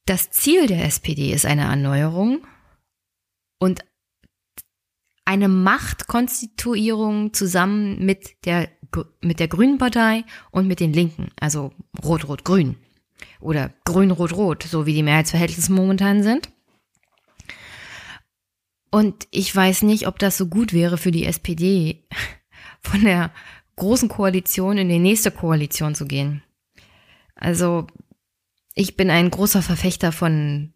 [0.10, 2.46] das Ziel der SPD ist eine Erneuerung
[3.60, 3.86] und
[5.24, 8.70] eine Machtkonstituierung zusammen mit der,
[9.22, 11.72] mit der Grünen Partei und mit den Linken, also
[12.04, 12.78] Rot-Rot-Grün
[13.40, 16.50] oder Grün-Rot-Rot, so wie die Mehrheitsverhältnisse momentan sind.
[18.90, 22.08] Und ich weiß nicht, ob das so gut wäre für die SPD,
[22.82, 23.32] von der
[23.76, 26.42] großen Koalition in die nächste Koalition zu gehen.
[27.36, 27.86] Also
[28.80, 30.74] ich bin ein großer Verfechter von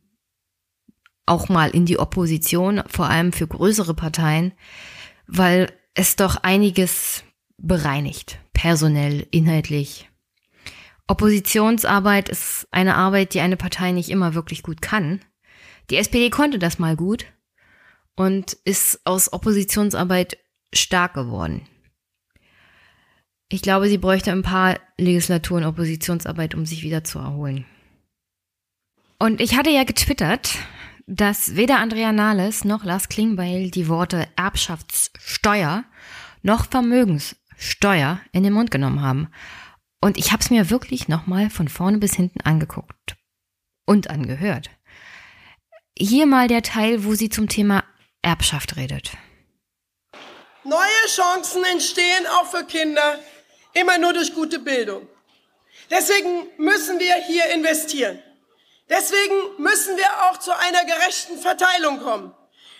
[1.25, 4.51] auch mal in die Opposition, vor allem für größere Parteien,
[5.25, 7.23] weil es doch einiges
[7.57, 10.09] bereinigt, personell, inhaltlich.
[11.07, 15.21] Oppositionsarbeit ist eine Arbeit, die eine Partei nicht immer wirklich gut kann.
[15.89, 17.27] Die SPD konnte das mal gut
[18.17, 20.37] und ist aus Oppositionsarbeit
[20.73, 21.69] stark geworden.
[23.47, 27.65] Ich glaube, sie bräuchte ein paar Legislaturen Oppositionsarbeit, um sich wieder zu erholen.
[29.23, 30.55] Und ich hatte ja getwittert,
[31.07, 35.85] dass weder Andrea Nahles noch Lars Klingbeil die Worte Erbschaftssteuer
[36.41, 39.29] noch Vermögenssteuer in den Mund genommen haben.
[40.01, 43.15] Und ich habe es mir wirklich nochmal von vorne bis hinten angeguckt
[43.85, 44.69] und angehört.
[45.97, 47.85] Hier mal der Teil, wo sie zum Thema
[48.23, 49.13] Erbschaft redet.
[50.65, 53.19] Neue Chancen entstehen auch für Kinder
[53.73, 55.07] immer nur durch gute Bildung.
[55.89, 58.19] Deswegen müssen wir hier investieren.
[58.89, 62.33] Deswegen müssen wir auch zu einer gerechten Verteilung kommen.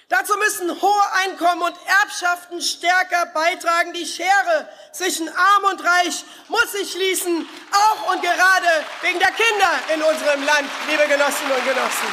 [0.10, 3.94] Dazu müssen hohe Einkommen und Erbschaften stärker beitragen.
[3.94, 8.68] Die Schere zwischen Arm und Reich muss sich schließen, auch und gerade
[9.02, 12.08] wegen der Kinder in unserem Land, liebe Genossinnen und Genossen.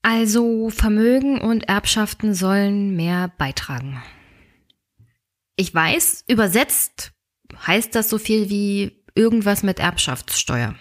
[0.00, 4.02] Also Vermögen und Erbschaften sollen mehr beitragen.
[5.56, 7.10] Ich weiß, übersetzt
[7.66, 10.74] heißt das so viel wie irgendwas mit Erbschaftssteuer.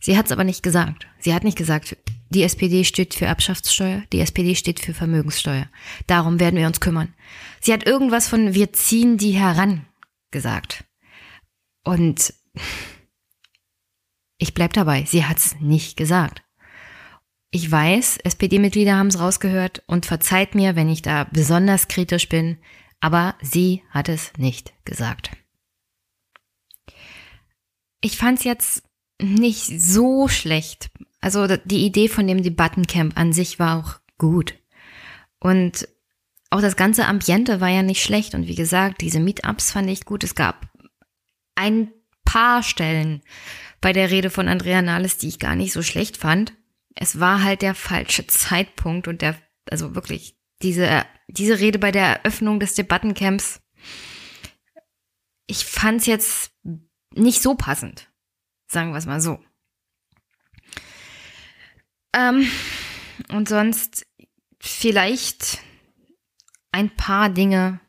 [0.00, 1.06] Sie hat es aber nicht gesagt.
[1.18, 1.96] Sie hat nicht gesagt,
[2.30, 5.68] die SPD steht für Erbschaftssteuer, die SPD steht für Vermögenssteuer.
[6.06, 7.14] Darum werden wir uns kümmern.
[7.60, 9.86] Sie hat irgendwas von wir ziehen die heran
[10.30, 10.84] gesagt.
[11.84, 12.34] Und
[14.38, 16.42] Ich bleib dabei, sie hat's nicht gesagt.
[17.50, 22.58] Ich weiß, SPD-Mitglieder haben es rausgehört und verzeiht mir, wenn ich da besonders kritisch bin,
[23.00, 25.30] aber sie hat es nicht gesagt.
[28.02, 28.82] Ich fand's jetzt
[29.20, 30.90] nicht so schlecht.
[31.20, 34.54] Also die Idee von dem Debattencamp an sich war auch gut.
[35.40, 35.88] Und
[36.50, 38.34] auch das ganze Ambiente war ja nicht schlecht.
[38.34, 40.24] Und wie gesagt, diese Meetups fand ich gut.
[40.24, 40.68] Es gab
[41.54, 41.92] ein
[42.24, 43.22] paar Stellen
[43.80, 46.54] bei der Rede von Andrea Nahles, die ich gar nicht so schlecht fand.
[46.94, 49.36] Es war halt der falsche Zeitpunkt und der,
[49.70, 53.60] also wirklich, diese, diese Rede bei der Eröffnung des Debattencamps,
[55.46, 56.52] ich fand's jetzt
[57.14, 58.08] nicht so passend.
[58.66, 59.38] Sagen wir es mal so.
[62.12, 62.48] Ähm,
[63.30, 64.06] und sonst
[64.58, 65.58] vielleicht
[66.72, 67.80] ein paar Dinge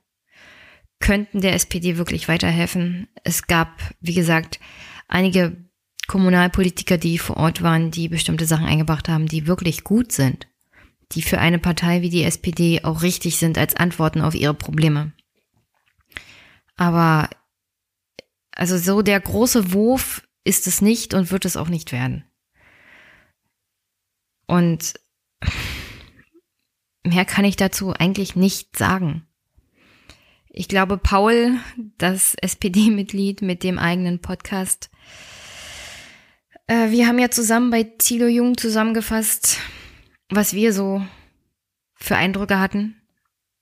[0.99, 3.07] könnten der SPD wirklich weiterhelfen.
[3.23, 4.59] Es gab, wie gesagt,
[5.07, 5.69] einige
[6.07, 10.47] Kommunalpolitiker, die vor Ort waren, die bestimmte Sachen eingebracht haben, die wirklich gut sind,
[11.11, 15.13] die für eine Partei wie die SPD auch richtig sind als Antworten auf ihre Probleme.
[16.77, 17.29] Aber
[18.51, 22.23] also so der große Wurf ist es nicht und wird es auch nicht werden.
[24.47, 24.93] Und
[27.03, 29.27] mehr kann ich dazu eigentlich nicht sagen.
[30.47, 31.59] Ich glaube, Paul,
[31.97, 34.89] das SPD-Mitglied mit dem eigenen Podcast,
[36.67, 39.59] äh, wir haben ja zusammen bei Thilo Jung zusammengefasst,
[40.29, 41.05] was wir so
[41.93, 43.01] für Eindrücke hatten.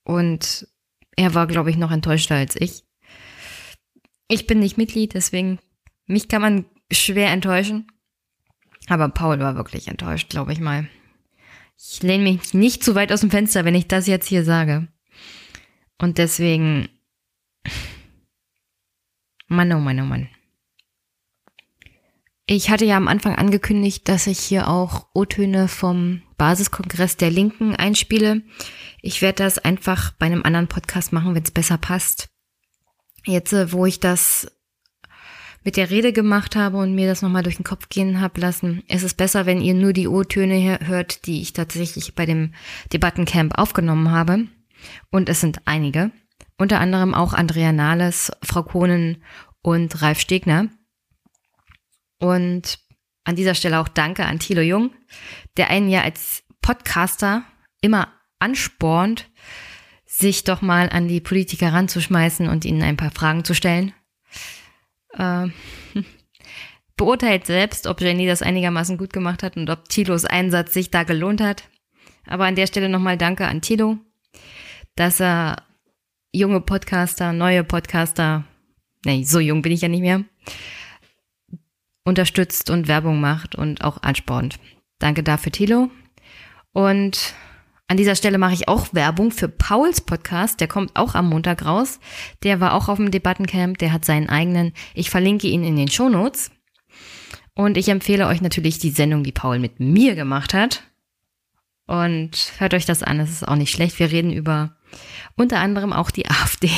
[0.04, 0.68] Und
[1.16, 2.84] er war, glaube ich, noch enttäuschter als ich.
[4.28, 5.58] Ich bin nicht Mitglied, deswegen
[6.06, 7.86] mich kann man schwer enttäuschen.
[8.88, 10.88] Aber Paul war wirklich enttäuscht, glaube ich mal.
[11.78, 14.88] Ich lehne mich nicht zu weit aus dem Fenster, wenn ich das jetzt hier sage.
[15.98, 16.88] Und deswegen.
[19.48, 20.28] Mann, oh Mann, oh Mann.
[22.46, 27.74] Ich hatte ja am Anfang angekündigt, dass ich hier auch O-Töne vom Basiskongress der Linken
[27.74, 28.42] einspiele.
[29.02, 32.28] Ich werde das einfach bei einem anderen Podcast machen, wenn es besser passt.
[33.24, 34.55] Jetzt, äh, wo ich das
[35.66, 38.84] mit der Rede gemacht habe und mir das nochmal durch den Kopf gehen habe lassen,
[38.86, 42.54] ist es besser, wenn ihr nur die O-Töne hört, die ich tatsächlich bei dem
[42.92, 44.46] Debattencamp aufgenommen habe.
[45.10, 46.12] Und es sind einige.
[46.56, 49.24] Unter anderem auch Andrea Nahles, Frau Kohnen
[49.60, 50.68] und Ralf Stegner.
[52.20, 52.78] Und
[53.24, 54.92] an dieser Stelle auch Danke an Thilo Jung,
[55.56, 57.42] der einen ja als Podcaster
[57.80, 59.28] immer anspornt,
[60.04, 63.92] sich doch mal an die Politiker ranzuschmeißen und ihnen ein paar Fragen zu stellen.
[65.16, 65.48] Äh,
[66.96, 71.04] beurteilt selbst, ob Jenny das einigermaßen gut gemacht hat und ob Tilos Einsatz sich da
[71.04, 71.64] gelohnt hat.
[72.26, 73.98] Aber an der Stelle nochmal Danke an Tilo,
[74.96, 75.62] dass er
[76.32, 78.44] junge Podcaster, neue Podcaster,
[79.04, 80.24] nee, so jung bin ich ja nicht mehr,
[82.04, 84.58] unterstützt und Werbung macht und auch anspornt.
[84.98, 85.90] Danke dafür, Tilo.
[86.72, 87.34] Und
[87.88, 90.60] an dieser Stelle mache ich auch Werbung für Pauls Podcast.
[90.60, 92.00] Der kommt auch am Montag raus.
[92.42, 93.78] Der war auch auf dem Debattencamp.
[93.78, 94.72] Der hat seinen eigenen.
[94.94, 96.50] Ich verlinke ihn in den Shownotes.
[97.54, 100.82] Und ich empfehle euch natürlich die Sendung, die Paul mit mir gemacht hat.
[101.86, 103.20] Und hört euch das an.
[103.20, 103.98] Es ist auch nicht schlecht.
[104.00, 104.76] Wir reden über
[105.36, 106.70] unter anderem auch die AfD.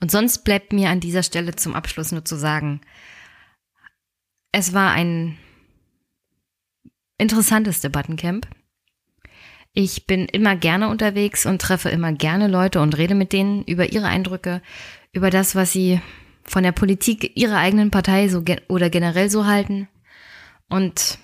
[0.00, 2.80] Und sonst bleibt mir an dieser Stelle zum Abschluss nur zu sagen,
[4.50, 5.36] es war ein
[7.18, 8.46] interessantes Debattencamp.
[9.76, 13.92] Ich bin immer gerne unterwegs und treffe immer gerne Leute und rede mit denen über
[13.92, 14.62] ihre Eindrücke,
[15.12, 16.00] über das, was sie
[16.44, 19.88] von der Politik ihrer eigenen Partei so ge oder generell so halten.
[20.68, 21.18] Und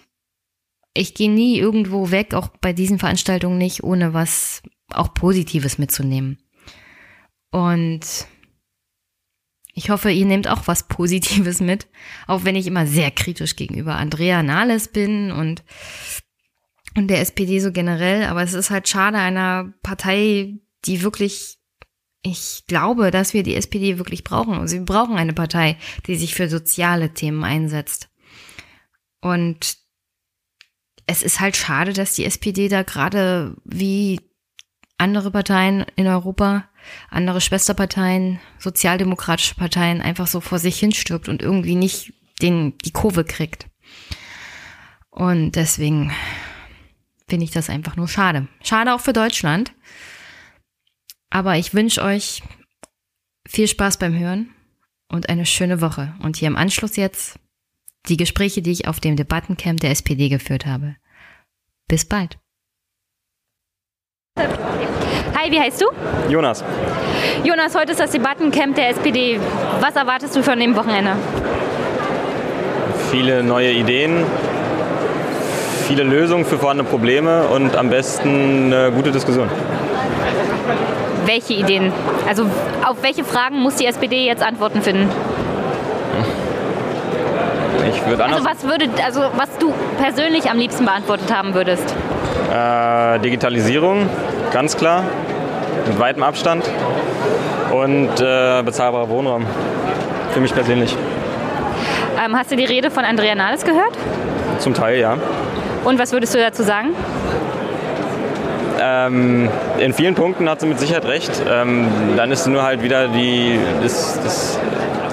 [0.94, 4.62] ich gehe nie irgendwo weg, auch bei diesen Veranstaltungen nicht, ohne was
[4.92, 6.38] auch Positives mitzunehmen.
[7.52, 8.26] Und
[9.74, 11.86] ich hoffe, ihr nehmt auch was Positives mit,
[12.26, 15.62] auch wenn ich immer sehr kritisch gegenüber Andrea Nahles bin und
[16.96, 21.58] und der SPD so generell, aber es ist halt schade einer Partei, die wirklich,
[22.22, 24.54] ich glaube, dass wir die SPD wirklich brauchen.
[24.54, 25.76] Also wir brauchen eine Partei,
[26.06, 28.08] die sich für soziale Themen einsetzt.
[29.20, 29.76] Und
[31.06, 34.20] es ist halt schade, dass die SPD da gerade wie
[34.98, 36.68] andere Parteien in Europa,
[37.08, 42.12] andere Schwesterparteien, sozialdemokratische Parteien einfach so vor sich hinstirbt und irgendwie nicht
[42.42, 43.66] den, die Kurve kriegt.
[45.10, 46.12] Und deswegen
[47.30, 48.48] finde ich das einfach nur schade.
[48.62, 49.72] Schade auch für Deutschland.
[51.30, 52.42] Aber ich wünsche euch
[53.48, 54.50] viel Spaß beim Hören
[55.08, 56.12] und eine schöne Woche.
[56.22, 57.38] Und hier im Anschluss jetzt
[58.08, 60.96] die Gespräche, die ich auf dem Debattencamp der SPD geführt habe.
[61.88, 62.38] Bis bald.
[64.36, 65.86] Hi, wie heißt du?
[66.28, 66.64] Jonas.
[67.44, 69.40] Jonas, heute ist das Debattencamp der SPD.
[69.80, 71.16] Was erwartest du von dem Wochenende?
[73.10, 74.24] viele neue Ideen,
[75.90, 79.48] viele Lösungen für vorhandene Probleme und am besten eine gute Diskussion.
[81.26, 81.92] Welche Ideen?
[82.28, 82.44] Also
[82.86, 85.10] auf welche Fragen muss die SPD jetzt Antworten finden?
[87.88, 88.46] Ich würde anders.
[88.46, 91.92] Also was würde, also was du persönlich am liebsten beantwortet haben würdest?
[92.54, 94.08] Äh, Digitalisierung,
[94.52, 95.02] ganz klar,
[95.88, 96.70] mit weitem Abstand
[97.72, 99.44] und äh, bezahlbarer Wohnraum.
[100.32, 100.94] Für mich persönlich.
[102.24, 103.96] Ähm, hast du die Rede von Andrea Nahles gehört?
[104.60, 105.16] Zum Teil, ja.
[105.84, 106.90] Und was würdest du dazu sagen?
[108.82, 109.48] Ähm,
[109.78, 111.30] in vielen Punkten hat sie mit Sicherheit recht.
[111.50, 111.86] Ähm,
[112.16, 114.58] dann ist nur halt wieder die, das, das,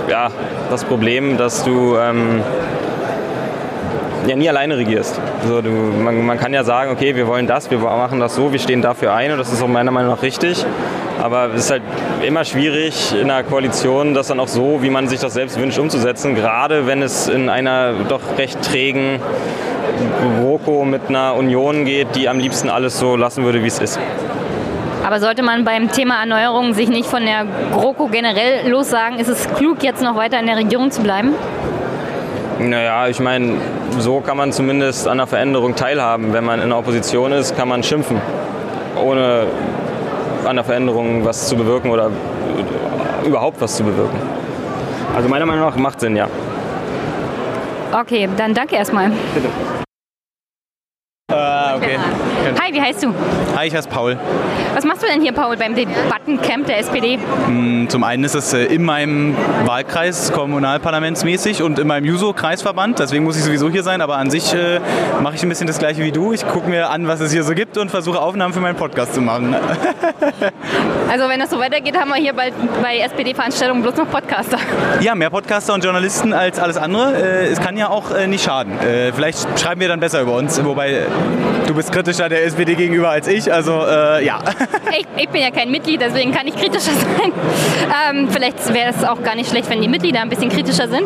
[0.10, 0.30] ja,
[0.70, 2.42] das Problem, dass du ähm,
[4.26, 5.20] ja nie alleine regierst.
[5.42, 8.52] Also du, man, man, kann ja sagen, okay, wir wollen das, wir machen das so,
[8.52, 10.66] wir stehen dafür ein und das ist auch meiner Meinung nach richtig.
[11.22, 11.82] Aber es ist halt
[12.26, 15.80] immer schwierig in einer Koalition, das dann auch so, wie man sich das selbst wünscht,
[15.80, 16.36] umzusetzen.
[16.36, 19.20] Gerade wenn es in einer doch recht trägen
[20.40, 24.00] GroKo mit einer Union geht, die am liebsten alles so lassen würde, wie es ist.
[25.06, 29.20] Aber sollte man beim Thema Erneuerung sich nicht von der GroKo generell lossagen?
[29.20, 31.34] Ist es klug, jetzt noch weiter in der Regierung zu bleiben?
[32.60, 33.54] Naja, ich meine,
[34.00, 36.34] so kann man zumindest an der Veränderung teilhaben.
[36.34, 38.20] Wenn man in der Opposition ist, kann man schimpfen,
[39.02, 39.46] ohne
[40.44, 42.10] an der Veränderung was zu bewirken oder
[43.26, 44.20] überhaupt was zu bewirken.
[45.16, 46.28] Also meiner Meinung nach macht Sinn, ja.
[47.92, 49.10] Okay, dann danke erstmal.
[49.34, 49.48] Bitte.
[51.30, 51.98] Äh, okay.
[52.58, 53.14] Hi, wie heißt du?
[53.58, 54.18] Hi, ich heiße Paul.
[54.74, 57.18] Was machst du denn hier, Paul, beim Debattencamp der SPD?
[57.18, 59.36] Mm, zum einen ist es äh, in meinem
[59.66, 64.54] Wahlkreis kommunalparlamentsmäßig und in meinem Juso-Kreisverband, deswegen muss ich sowieso hier sein, aber an sich
[64.54, 64.80] äh,
[65.22, 66.32] mache ich ein bisschen das gleiche wie du.
[66.32, 69.14] Ich gucke mir an, was es hier so gibt und versuche Aufnahmen für meinen Podcast
[69.14, 69.54] zu machen.
[71.12, 74.60] also wenn das so weitergeht, haben wir hier bald bei SPD-Veranstaltungen bloß noch Podcaster.
[75.02, 77.18] Ja, mehr Podcaster und Journalisten als alles andere.
[77.18, 78.80] Äh, es kann ja auch äh, nicht schaden.
[78.80, 81.06] Äh, vielleicht schreiben wir dann besser über uns, wobei
[81.68, 84.40] du bist kritischer der SPD gegenüber als ich, also äh, ja.
[84.98, 87.32] Ich, ich, bin ja kein Mitglied, deswegen kann ich kritischer sein.
[88.10, 91.04] Ähm, vielleicht wäre es auch gar nicht schlecht, wenn die Mitglieder ein bisschen kritischer sind.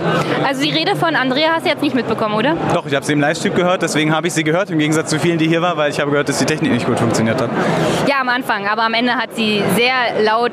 [0.48, 2.56] Also die Rede von Andrea hast du jetzt nicht mitbekommen, oder?
[2.74, 5.20] Doch, ich habe sie im Livestream gehört, deswegen habe ich sie gehört, im Gegensatz zu
[5.20, 7.50] vielen, die hier waren, weil ich habe gehört, dass die Technik nicht gut funktioniert hat.
[8.08, 10.52] Ja, am Anfang, aber am Ende hat sie sehr laut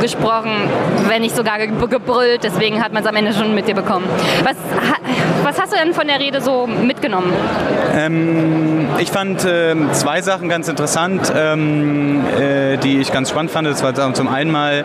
[0.00, 0.52] gesprochen,
[1.08, 4.06] wenn nicht sogar gebrüllt, deswegen hat man es am Ende schon mit dir bekommen.
[4.44, 4.56] Was,
[5.42, 7.32] was hast du denn von der Rede so mitgenommen?
[7.96, 11.32] Ähm, ich fand äh, zwei Sachen ganz interessant.
[11.34, 13.66] Ähm, äh, die ich ganz spannend fand.
[13.66, 14.84] Das war zum einen mal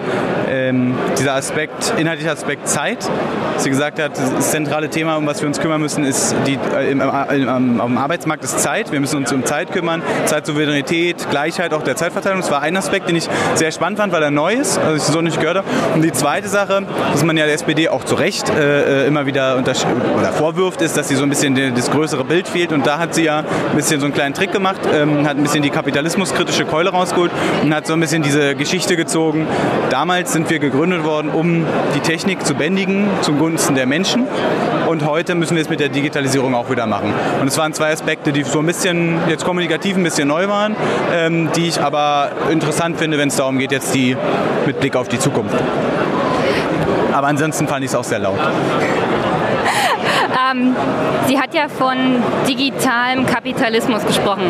[0.50, 3.10] ähm, dieser Aspekt, inhaltlicher Aspekt Zeit.
[3.58, 6.92] Sie gesagt hat, das zentrale Thema, um was wir uns kümmern müssen, ist die, äh,
[6.92, 8.92] im, im, am, am Arbeitsmarkt ist Zeit.
[8.92, 12.42] Wir müssen uns um Zeit kümmern, Zeitsouveränität, Gleichheit auch der Zeitverteilung.
[12.42, 15.04] Das war ein Aspekt, den ich sehr spannend fand, weil er neu ist, also ich
[15.04, 15.68] so nicht gehört habe.
[15.94, 19.26] Und die zweite Sache, dass man ja der SPD auch zu Recht äh, äh immer
[19.26, 22.72] wieder oder vorwirft, ist, dass sie so ein bisschen das größere Bild fehlt.
[22.72, 25.44] Und da hat sie ja ein bisschen so einen kleinen Trick gemacht, ähm, hat ein
[25.44, 27.32] bisschen die kapitalismuskritische Keule rausgeholt
[27.64, 29.48] und hat so ein bisschen diese Geschichte gezogen.
[29.90, 31.66] Damals sind wir gegründet worden, um
[31.96, 34.28] die Technik zu bändigen zugunsten der Menschen.
[34.88, 37.14] Und heute müssen wir es mit der Digitalisierung auch wieder machen.
[37.40, 40.76] Und es waren zwei Aspekte, die so ein bisschen jetzt kommunikativ ein bisschen neu waren,
[41.14, 44.18] ähm, die ich aber interessant finde, wenn es darum geht, jetzt die
[44.66, 45.56] mit Blick auf die Zukunft.
[47.14, 48.40] Aber ansonsten fand ich es auch sehr laut.
[50.52, 50.76] Ähm,
[51.28, 51.98] sie hat ja von
[52.48, 54.44] digitalem Kapitalismus gesprochen.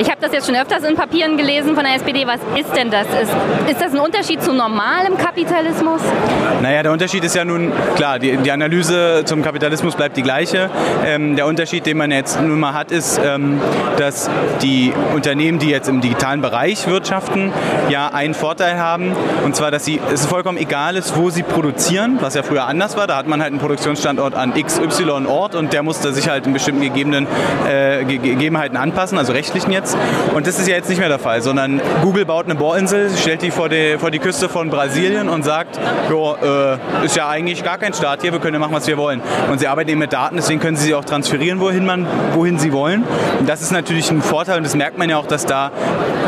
[0.00, 2.26] Ich habe das jetzt schon öfters in Papieren gelesen von der SPD.
[2.26, 3.06] Was ist denn das?
[3.06, 3.32] Ist,
[3.70, 6.00] ist das ein Unterschied zu normalem Kapitalismus?
[6.62, 10.70] Naja, der Unterschied ist ja nun, klar, die, die Analyse zum Kapitalismus bleibt die gleiche.
[11.04, 13.60] Ähm, der Unterschied, den man jetzt nun mal hat, ist, ähm,
[13.98, 14.30] dass
[14.62, 17.52] die Unternehmen, die jetzt im digitalen Bereich wirtschaften,
[17.88, 19.14] ja einen Vorteil haben.
[19.44, 22.96] Und zwar, dass sie, es vollkommen egal ist, wo sie produzieren, was ja früher anders
[22.96, 23.06] war.
[23.06, 26.46] Da hat man halt einen Produktionsstandort an X, Y, Ort und der musste sich halt
[26.46, 27.26] in bestimmten gegebenen
[27.68, 29.96] äh, Gegebenheiten anpassen, also rechtlichen jetzt.
[30.34, 33.42] Und das ist ja jetzt nicht mehr der Fall, sondern Google baut eine Bohrinsel, stellt
[33.42, 35.78] die vor die, vor die Küste von Brasilien und sagt,
[36.10, 38.96] ja, äh, ist ja eigentlich gar kein Staat hier, wir können ja machen, was wir
[38.96, 39.20] wollen.
[39.50, 42.58] Und sie arbeiten eben mit Daten, deswegen können sie sie auch transferieren, wohin, man, wohin
[42.58, 43.04] sie wollen.
[43.38, 45.70] Und das ist natürlich ein Vorteil und das merkt man ja auch, dass da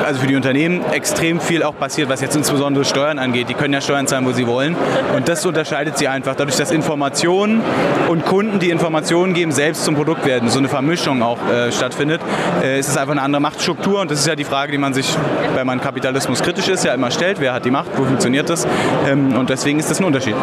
[0.05, 3.49] also für die Unternehmen extrem viel auch passiert, was jetzt insbesondere Steuern angeht.
[3.49, 4.75] Die können ja Steuern zahlen, wo sie wollen.
[5.15, 7.61] Und das unterscheidet sie einfach dadurch, dass Informationen
[8.09, 11.71] und Kunden, die Informationen Informationen geben, selbst zum Produkt werden, so eine Vermischung auch äh,
[11.71, 12.21] stattfindet,
[12.65, 14.93] äh, ist es einfach eine andere Machtstruktur und das ist ja die Frage, die man
[14.93, 15.17] sich,
[15.55, 18.67] wenn man Kapitalismus kritisch ist, ja immer stellt, wer hat die Macht, wo funktioniert das?
[19.07, 20.35] Ähm, und deswegen ist das ein Unterschied.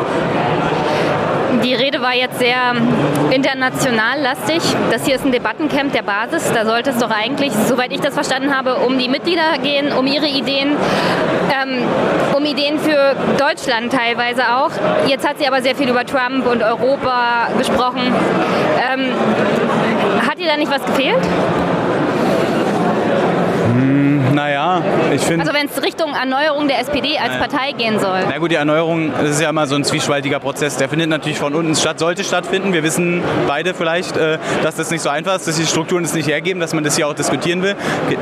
[1.64, 2.76] Die Rede war jetzt sehr
[3.32, 4.62] international lastig.
[4.92, 6.52] Das hier ist ein Debattencamp der Basis.
[6.54, 10.08] Da sollte es doch eigentlich, soweit ich das verstanden habe, um die Mitglieder gehen, um
[10.08, 10.76] ihre Ideen,
[11.50, 11.84] ähm,
[12.36, 14.72] um Ideen für Deutschland teilweise auch.
[15.08, 18.14] Jetzt hat sie aber sehr viel über Trump und Europa gesprochen.
[18.94, 19.12] Ähm,
[20.28, 21.22] hat ihr da nicht was gefehlt?
[24.36, 24.82] Naja,
[25.14, 25.42] ich finde.
[25.42, 28.20] Also wenn es Richtung Erneuerung der SPD als Partei gehen soll.
[28.30, 30.76] Na gut, die Erneuerung, das ist ja immer so ein zwiespaltiger Prozess.
[30.76, 32.74] Der findet natürlich von unten statt, sollte stattfinden.
[32.74, 36.14] Wir wissen beide vielleicht, äh, dass das nicht so einfach ist, dass die Strukturen es
[36.14, 37.76] nicht hergeben, dass man das hier auch diskutieren will.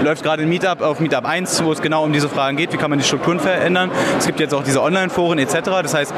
[0.03, 2.77] Läuft gerade ein Meetup auf Meetup 1, wo es genau um diese Fragen geht, wie
[2.77, 3.89] kann man die Strukturen verändern.
[4.19, 5.61] Es gibt jetzt auch diese Online-Foren etc.
[5.81, 6.13] Das heißt,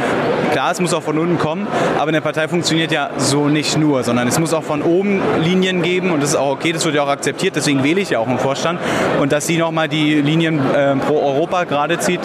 [0.52, 1.68] klar, es muss auch von unten kommen,
[1.98, 5.82] aber eine Partei funktioniert ja so nicht nur, sondern es muss auch von oben Linien
[5.82, 8.20] geben und das ist auch okay, das wird ja auch akzeptiert, deswegen wähle ich ja
[8.20, 8.80] auch einen Vorstand.
[9.22, 12.22] Und dass sie nochmal die Linien äh, pro Europa gerade zieht,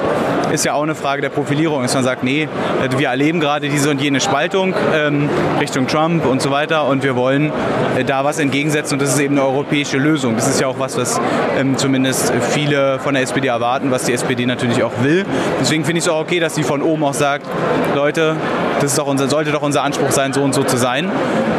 [0.52, 2.48] ist ja auch eine Frage der Profilierung, dass man sagt, nee,
[2.97, 5.28] wir erleben gerade diese und jene Spaltung ähm,
[5.60, 7.52] Richtung Trump und so weiter und wir wollen
[7.97, 10.36] äh, da was entgegensetzen und das ist eben eine europäische Lösung.
[10.36, 11.20] Das ist ja auch was, was
[11.59, 15.24] ähm, zumindest viele von der SPD erwarten, was die SPD natürlich auch will.
[15.60, 17.47] Deswegen finde ich es auch okay, dass sie von oben auch sagt,
[17.94, 18.36] Leute,
[18.80, 21.10] das doch unser, sollte doch unser Anspruch sein, so und so zu sein.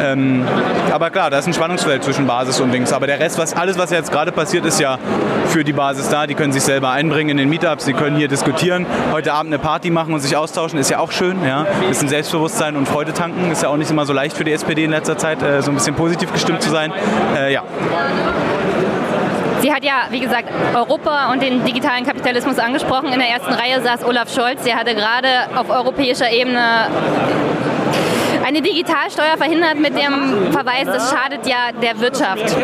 [0.02, 0.44] Ähm,
[0.90, 2.92] aber klar, da ist ein Spannungsfeld zwischen Basis und Links.
[2.92, 4.98] Aber der Rest, was alles, was jetzt gerade passiert, ist ja
[5.46, 6.26] für die Basis da.
[6.26, 9.62] Die können sich selber einbringen in den Meetups, die können hier diskutieren, heute Abend eine
[9.62, 11.44] Party machen und sich austauschen, ist ja auch schön.
[11.44, 11.66] Ja?
[11.88, 14.84] Bisschen Selbstbewusstsein und Freude tanken, ist ja auch nicht immer so leicht für die SPD
[14.84, 16.92] in letzter Zeit, äh, so ein bisschen positiv gestimmt zu sein.
[17.36, 17.62] Äh, ja.
[19.60, 23.12] Sie hat ja, wie gesagt, Europa und den digitalen Kapitalismus angesprochen.
[23.12, 24.64] In der ersten Reihe saß Olaf Scholz.
[24.64, 26.88] Der hatte gerade auf europäischer Ebene
[28.52, 32.54] eine Digitalsteuer verhindert mit dem Verweis, das schadet ja der Wirtschaft.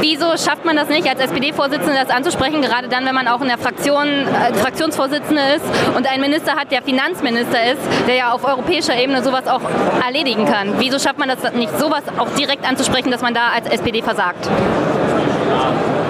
[0.00, 3.46] Wieso schafft man das nicht, als SPD-Vorsitzende das anzusprechen, gerade dann, wenn man auch in
[3.46, 5.64] der Fraktion äh, Fraktionsvorsitzende ist
[5.96, 9.62] und einen Minister hat, der Finanzminister ist, der ja auf europäischer Ebene sowas auch
[10.04, 10.74] erledigen kann?
[10.78, 14.48] Wieso schafft man das nicht, sowas auch direkt anzusprechen, dass man da als SPD versagt?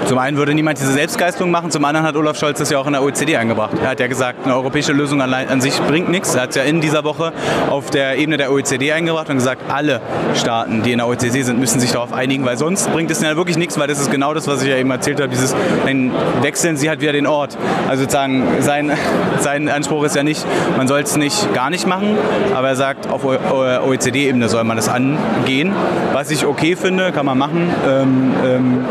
[0.09, 2.87] Zum einen würde niemand diese Selbstgeißelung machen, zum anderen hat Olaf Scholz das ja auch
[2.87, 3.73] in der OECD eingebracht.
[3.79, 6.33] Er hat ja gesagt, eine europäische Lösung allein an sich bringt nichts.
[6.33, 7.31] Er hat es ja in dieser Woche
[7.69, 10.01] auf der Ebene der OECD eingebracht und gesagt, alle
[10.33, 13.35] Staaten, die in der OECD sind, müssen sich darauf einigen, weil sonst bringt es ja
[13.35, 15.55] wirklich nichts, weil das ist genau das, was ich ja eben erzählt habe, dieses,
[15.85, 16.11] dann
[16.41, 17.55] wechseln sie halt wieder den Ort.
[17.87, 18.91] Also sozusagen, sein,
[19.41, 20.43] sein Anspruch ist ja nicht,
[20.75, 22.17] man soll es nicht gar nicht machen,
[22.55, 25.71] aber er sagt, auf OECD-Ebene soll man das angehen.
[26.13, 27.69] Was ich okay finde, kann man machen.
[27.87, 28.85] Ähm, ähm,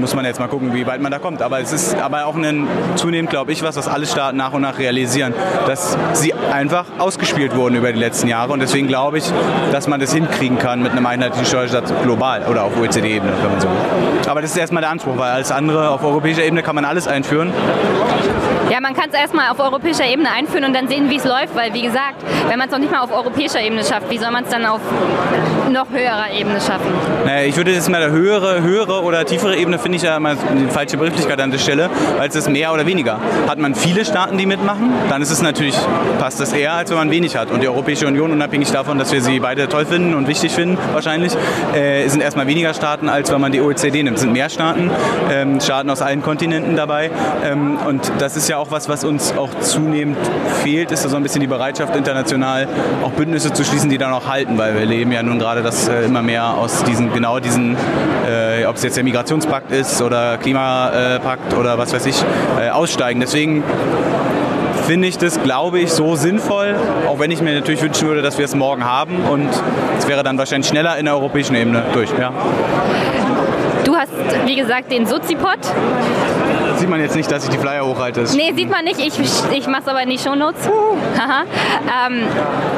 [0.00, 1.42] muss man jetzt mal gucken, wie weit man da kommt.
[1.42, 2.66] Aber es ist aber auch ein,
[2.96, 5.34] zunehmend, glaube ich, was, was alle Staaten nach und nach realisieren,
[5.66, 8.52] dass sie einfach ausgespielt wurden über die letzten Jahre.
[8.52, 9.24] Und deswegen glaube ich,
[9.72, 13.60] dass man das hinkriegen kann mit einem einheitlichen Steuersatz global oder auf OECD-Ebene, wenn man
[13.60, 14.28] so will.
[14.28, 17.06] Aber das ist erstmal der Anspruch, weil alles andere auf europäischer Ebene kann man alles
[17.06, 17.52] einführen.
[18.74, 21.54] Ja, man kann es erstmal auf europäischer Ebene einführen und dann sehen, wie es läuft,
[21.54, 24.32] weil wie gesagt, wenn man es noch nicht mal auf europäischer Ebene schafft, wie soll
[24.32, 24.80] man es dann auf
[25.70, 26.92] noch höherer Ebene schaffen?
[27.24, 30.66] Naja, ich würde das mal höhere, höhere oder tiefere Ebene finde ich ja immer die
[30.68, 31.88] falsche Begrifflichkeit an der Stelle,
[32.18, 33.20] weil es ist mehr oder weniger.
[33.46, 35.76] Hat man viele Staaten, die mitmachen, dann ist es natürlich,
[36.18, 37.52] passt es eher, als wenn man wenig hat.
[37.52, 40.78] Und die Europäische Union, unabhängig davon, dass wir sie beide toll finden und wichtig finden,
[40.92, 41.32] wahrscheinlich,
[41.74, 44.16] äh, sind erstmal weniger Staaten, als wenn man die OECD nimmt.
[44.16, 44.90] Es sind mehr Staaten,
[45.30, 47.10] ähm, Staaten aus allen Kontinenten dabei.
[47.44, 50.18] Ähm, und das ist ja auch was, was uns auch zunehmend
[50.62, 52.68] fehlt, ist so ein bisschen die Bereitschaft, international
[53.02, 55.88] auch Bündnisse zu schließen, die dann auch halten, weil wir leben ja nun gerade, dass
[55.88, 57.76] äh, immer mehr aus diesen, genau diesen,
[58.26, 62.22] äh, ob es jetzt der Migrationspakt ist oder Klimapakt oder was weiß ich,
[62.60, 63.20] äh, aussteigen.
[63.20, 63.62] Deswegen
[64.86, 66.74] finde ich das, glaube ich, so sinnvoll,
[67.08, 69.48] auch wenn ich mir natürlich wünschen würde, dass wir es morgen haben und
[69.98, 72.10] es wäre dann wahrscheinlich schneller in der europäischen Ebene durch.
[72.18, 72.32] Ja.
[73.84, 74.12] Du hast,
[74.46, 75.58] wie gesagt, den Sozipod.
[76.76, 78.24] Sieht man jetzt nicht, dass ich die Flyer hochhalte.
[78.34, 78.98] Nee, sieht man nicht.
[78.98, 79.18] Ich,
[79.52, 80.66] ich mache es aber in die Shownotes.
[80.66, 82.22] ähm,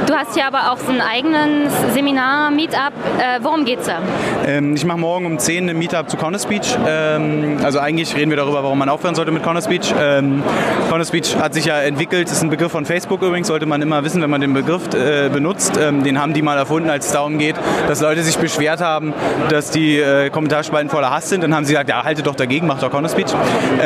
[0.07, 2.93] du hast ja aber auch so ein eigenes Seminar, Meetup.
[3.19, 3.99] Äh, worum geht's da?
[4.47, 6.77] Ähm, ich mache morgen um 10 ein Meetup zu Corner Speech.
[6.87, 9.95] Ähm, also eigentlich reden wir darüber, warum man aufhören sollte mit Corner Speech.
[9.99, 10.43] Ähm,
[10.89, 14.05] Corner Speech hat sich ja entwickelt, ist ein Begriff von Facebook übrigens, sollte man immer
[14.05, 15.79] wissen, wenn man den Begriff äh, benutzt.
[15.81, 17.57] Ähm, den haben die mal erfunden, als es darum geht,
[17.89, 19.15] dass Leute sich beschwert haben,
[19.49, 21.43] dass die äh, Kommentarspalten voller Hass sind.
[21.43, 23.33] Dann haben sie gesagt, ja, haltet doch dagegen, macht doch Corner Speech.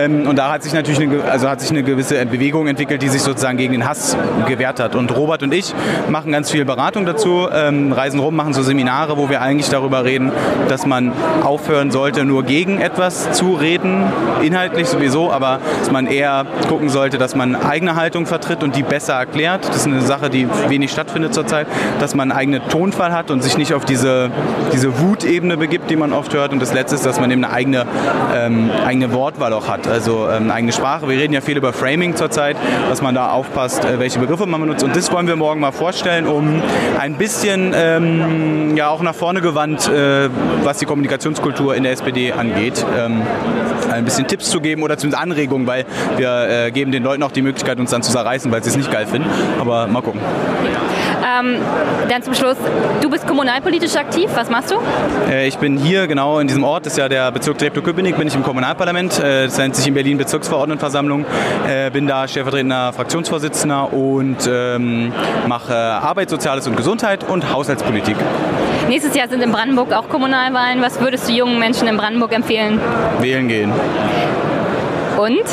[0.01, 3.09] Ähm, und da hat sich natürlich eine, also hat sich eine gewisse Bewegung entwickelt, die
[3.09, 4.17] sich sozusagen gegen den Hass
[4.47, 4.95] gewehrt hat.
[4.95, 5.75] Und Robert und ich
[6.09, 10.05] machen ganz viel Beratung dazu, ähm, reisen rum, machen so Seminare, wo wir eigentlich darüber
[10.05, 10.33] reden,
[10.69, 11.13] dass man
[11.43, 14.05] aufhören sollte, nur gegen etwas zu reden,
[14.43, 18.83] inhaltlich sowieso, aber dass man eher gucken sollte, dass man eigene Haltung vertritt und die
[18.83, 19.69] besser erklärt.
[19.69, 21.67] Das ist eine Sache, die wenig stattfindet zurzeit,
[21.99, 24.31] dass man einen eigenen Tonfall hat und sich nicht auf diese,
[24.73, 26.53] diese Wutebene begibt, die man oft hört.
[26.53, 27.87] Und das Letzte ist, dass man eben eine eigene,
[28.35, 29.87] ähm, eigene Wortwahl auch hat.
[29.91, 31.09] Also ähm, eigene Sprache.
[31.09, 32.57] Wir reden ja viel über Framing zurzeit,
[32.89, 34.85] dass man da aufpasst, äh, welche Begriffe man benutzt.
[34.85, 36.63] Und das wollen wir morgen mal vorstellen, um
[36.99, 40.29] ein bisschen ähm, ja auch nach vorne gewandt, äh,
[40.63, 43.23] was die Kommunikationskultur in der SPD angeht, ähm,
[43.91, 45.85] ein bisschen Tipps zu geben oder zumindest Anregungen, weil
[46.17, 48.77] wir äh, geben den Leuten auch die Möglichkeit, uns dann zu zerreißen, weil sie es
[48.77, 49.29] nicht geil finden.
[49.61, 50.21] Aber mal gucken.
[51.41, 51.57] Ähm,
[52.09, 52.57] dann zum Schluss,
[53.01, 54.77] du bist kommunalpolitisch aktiv, was machst du?
[55.31, 58.27] Äh, ich bin hier genau in diesem Ort, das ist ja der Bezirk Treptow-Köpenick, bin
[58.27, 61.25] ich im Kommunalparlament, äh, das sich in Berlin Bezirksverordnetenversammlung,
[61.69, 65.13] äh, bin da stellvertretender Fraktionsvorsitzender und ähm,
[65.49, 68.17] mache Arbeit, Soziales und Gesundheit und Haushaltspolitik.
[68.89, 70.83] Nächstes Jahr sind in Brandenburg auch Kommunalwahlen.
[70.83, 72.81] Was würdest du jungen Menschen in Brandenburg empfehlen?
[73.21, 73.73] Wählen gehen.
[75.17, 75.45] Und?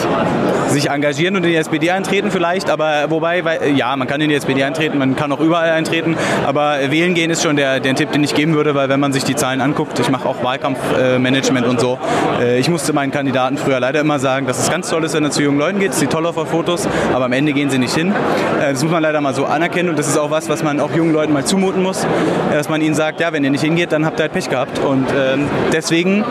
[0.68, 4.30] Sich engagieren und in die SPD eintreten vielleicht, aber wobei, weil, ja, man kann in
[4.30, 6.16] die SPD eintreten, man kann auch überall eintreten,
[6.46, 9.14] aber wählen gehen ist schon der, der Tipp, den ich geben würde, weil wenn man
[9.14, 11.98] sich die Zahlen anguckt, ich mache auch Wahlkampfmanagement äh, und so,
[12.42, 15.24] äh, ich musste meinen Kandidaten früher leider immer sagen, dass es ganz toll ist, wenn
[15.24, 17.96] er zu jungen Leuten geht, sieht toll auf Fotos, aber am Ende gehen sie nicht
[17.96, 18.14] hin.
[18.62, 20.80] Äh, das muss man leider mal so anerkennen und das ist auch was, was man
[20.80, 22.06] auch jungen Leuten mal zumuten muss,
[22.52, 24.80] dass man ihnen sagt, ja, wenn ihr nicht hingeht, dann habt ihr halt Pech gehabt
[24.80, 26.24] und ähm, deswegen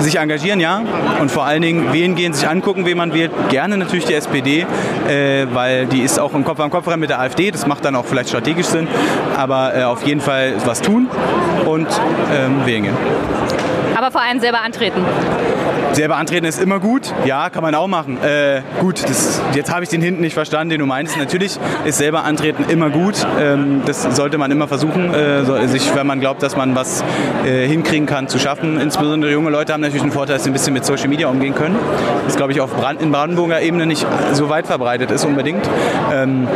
[0.00, 0.82] sich engagieren, ja,
[1.20, 3.30] und vor allen Dingen wählen gehen, sich angucken, wen man wählt.
[3.56, 4.66] Gerne natürlich die SPD,
[5.08, 7.50] äh, weil die ist auch im Kopf am Kopf mit der AfD.
[7.50, 8.86] Das macht dann auch vielleicht strategisch Sinn.
[9.34, 11.08] Aber äh, auf jeden Fall was tun
[11.64, 11.88] und
[12.36, 12.96] ähm, wählen gehen.
[13.96, 15.02] Aber vor allem selber antreten.
[15.96, 17.14] Selber antreten ist immer gut.
[17.24, 18.22] Ja, kann man auch machen.
[18.22, 21.16] Äh, gut, das, jetzt habe ich den hinten nicht verstanden, den du meinst.
[21.16, 23.26] Natürlich ist selber antreten immer gut.
[23.40, 27.02] Ähm, das sollte man immer versuchen, äh, sich, wenn man glaubt, dass man was
[27.46, 28.78] äh, hinkriegen kann, zu schaffen.
[28.78, 31.54] Insbesondere junge Leute haben natürlich einen Vorteil, dass sie ein bisschen mit Social Media umgehen
[31.54, 31.76] können.
[32.26, 35.66] Das glaube ich auf Brand, in Brandenburger Ebene nicht so weit verbreitet ist unbedingt.
[36.12, 36.46] Ähm,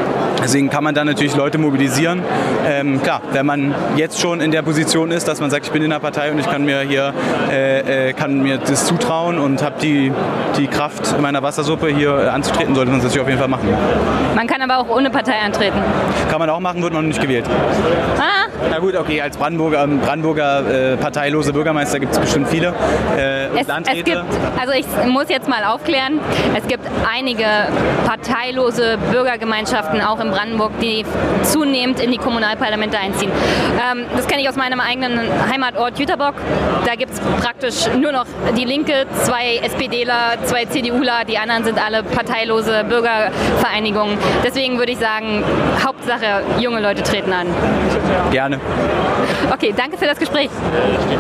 [0.45, 2.23] deswegen kann man da natürlich Leute mobilisieren.
[2.69, 5.83] Ähm, klar, wenn man jetzt schon in der Position ist, dass man sagt, ich bin
[5.83, 7.15] in der Partei und ich kann mir hier
[7.51, 10.13] äh, äh, kann mir das zutrauen und habe die,
[10.57, 13.49] die Kraft in meiner Wassersuppe hier äh, anzutreten, sollte man das natürlich auf jeden Fall
[13.49, 13.69] machen.
[14.35, 15.79] Man kann aber auch ohne Partei antreten.
[16.31, 17.47] Kann man auch machen, wird man nicht gewählt.
[18.19, 18.41] Ah.
[18.71, 22.75] Na gut, okay, als Brandenburger, ähm, Brandenburger äh, parteilose Bürgermeister gibt es bestimmt viele.
[23.17, 24.23] Äh, es, es, gibt,
[24.61, 26.21] also ich muss jetzt mal aufklären,
[26.57, 27.47] es gibt einige
[28.07, 31.05] parteilose Bürgergemeinschaften auch in Brandenburg, die
[31.43, 33.31] zunehmend in die Kommunalparlamente einziehen.
[33.91, 35.19] Ähm, das kenne ich aus meinem eigenen
[35.51, 36.35] Heimatort Jüterbock.
[36.87, 38.27] Da gibt es praktisch nur noch
[38.57, 44.19] die Linke, zwei SPDler, zwei CDUler, die anderen sind alle parteilose Bürgervereinigungen.
[44.45, 45.45] Deswegen würde ich sagen,
[45.85, 47.47] Hauptsache, junge Leute treten an.
[48.31, 48.61] Gerne.
[49.53, 50.51] Okay, danke für das Gespräch.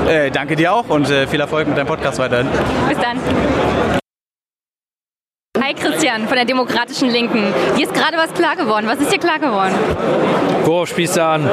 [0.08, 2.48] Äh, danke dir auch und äh, viel Erfolg mit deinem Podcast weiterhin.
[2.88, 3.18] Bis dann.
[5.62, 7.52] Hi Christian von der Demokratischen Linken.
[7.76, 8.86] Dir ist gerade was klar geworden.
[8.86, 9.74] Was ist dir klar geworden?
[10.64, 11.48] Worauf spielst du an?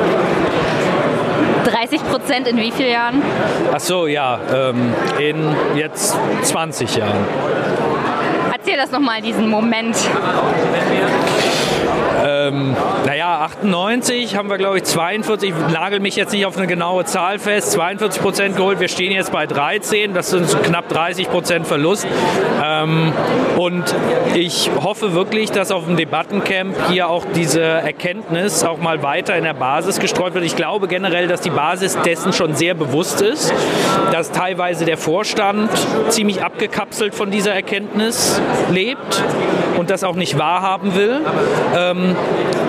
[1.68, 3.22] 30 Prozent in wie vielen Jahren?
[3.74, 7.26] Ach so, ja, ähm, in jetzt 20 Jahren.
[8.54, 9.96] Erzähl das nochmal, diesen Moment.
[12.24, 12.76] Ähm,
[13.06, 17.06] naja, 98 haben wir, glaube ich, 42, ich nagel mich jetzt nicht auf eine genaue
[17.06, 18.80] Zahl fest, 42 Prozent geholt.
[18.80, 22.08] Wir stehen jetzt bei 13, das sind so knapp 30 Prozent Verlust.
[22.64, 23.14] Ähm,
[23.58, 23.84] und
[24.34, 29.44] ich hoffe wirklich, dass auf dem Debattencamp hier auch diese Erkenntnis auch mal weiter in
[29.44, 30.46] der Basis gestreut wird.
[30.46, 33.54] Ich glaube generell, dass die Basis dessen schon sehr bewusst ist,
[34.12, 35.70] dass teilweise der Vorstand
[36.10, 38.42] ziemlich abgekapselt von dieser Erkenntnis
[38.72, 39.24] lebt
[39.78, 41.22] und das auch nicht wahrhaben will.
[41.76, 42.07] Ähm,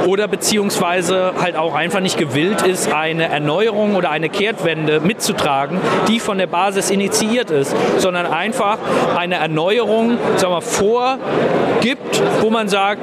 [0.06, 5.78] oder beziehungsweise halt auch einfach nicht gewillt ist, eine Erneuerung oder eine Kehrtwende mitzutragen,
[6.09, 8.78] die von der Basis initiiert ist, sondern einfach
[9.16, 13.02] eine Erneuerung sagen wir, vorgibt, wo man sagt,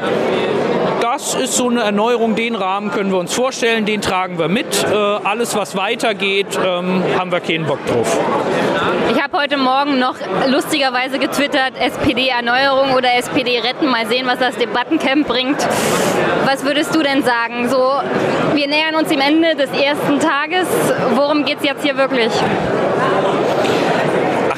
[1.06, 4.84] das ist so eine Erneuerung, den Rahmen können wir uns vorstellen, den tragen wir mit.
[4.84, 8.20] Äh, alles, was weitergeht, ähm, haben wir keinen Bock drauf.
[9.12, 10.16] Ich habe heute Morgen noch
[10.48, 13.88] lustigerweise getwittert, SPD-Erneuerung oder SPD retten.
[13.88, 15.58] Mal sehen, was das Debattencamp bringt.
[16.44, 17.70] Was würdest du denn sagen?
[17.70, 17.78] So,
[18.56, 20.68] wir nähern uns dem Ende des ersten Tages.
[21.14, 22.32] Worum geht es jetzt hier wirklich?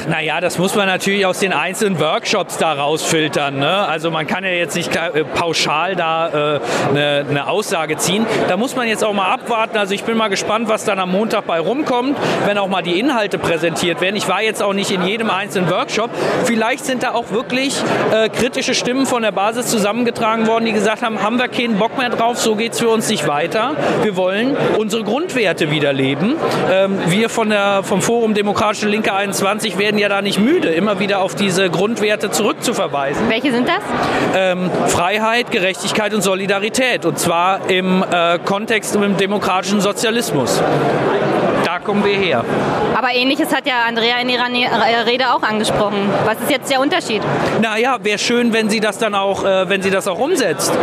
[0.07, 3.59] Naja, das muss man natürlich aus den einzelnen Workshops da rausfiltern.
[3.59, 3.69] Ne?
[3.69, 6.59] Also man kann ja jetzt nicht äh, pauschal da äh,
[6.89, 8.25] eine, eine, Aussage ziehen.
[8.47, 9.77] Da muss man jetzt auch mal abwarten.
[9.77, 12.97] Also ich bin mal gespannt, was dann am Montag bei rumkommt, wenn auch mal die
[12.99, 14.15] Inhalte präsentiert werden.
[14.15, 16.09] Ich war jetzt auch nicht in jedem einzelnen Workshop.
[16.45, 17.75] Vielleicht sind da auch wirklich
[18.13, 21.97] äh, kritische Stimmen von der Basis zusammengetragen worden, die gesagt haben, haben wir keinen Bock
[21.97, 23.75] mehr drauf, so geht es für uns nicht weiter.
[24.03, 26.35] Wir wollen unsere Grundwerte wiederleben.
[26.71, 30.99] Ähm, wir von der, vom Forum Demokratische Linke 21 werden ja da nicht müde, immer
[30.99, 33.29] wieder auf diese Grundwerte zurückzuverweisen.
[33.29, 33.81] Welche sind das?
[34.35, 37.05] Ähm, Freiheit, Gerechtigkeit und Solidarität.
[37.05, 40.61] Und zwar im äh, Kontext im demokratischen Sozialismus.
[41.77, 42.43] Da kommen wir her.
[42.95, 46.09] Aber ähnliches hat ja Andrea in ihrer Rede auch angesprochen.
[46.25, 47.21] Was ist jetzt der Unterschied?
[47.61, 50.73] Naja, wäre schön, wenn sie das dann auch, äh, wenn sie das auch umsetzt.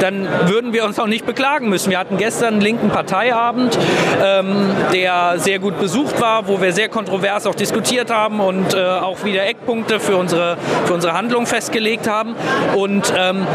[0.00, 1.90] Dann würden wir uns auch nicht beklagen müssen.
[1.90, 3.78] Wir hatten gestern einen linken Parteiabend,
[4.24, 8.82] ähm, der sehr gut besucht war, wo wir sehr kontrovers auch diskutiert haben und äh,
[8.82, 10.56] auch wieder Eckpunkte für unsere,
[10.86, 12.34] für unsere Handlung festgelegt haben.
[12.76, 13.46] Und ähm,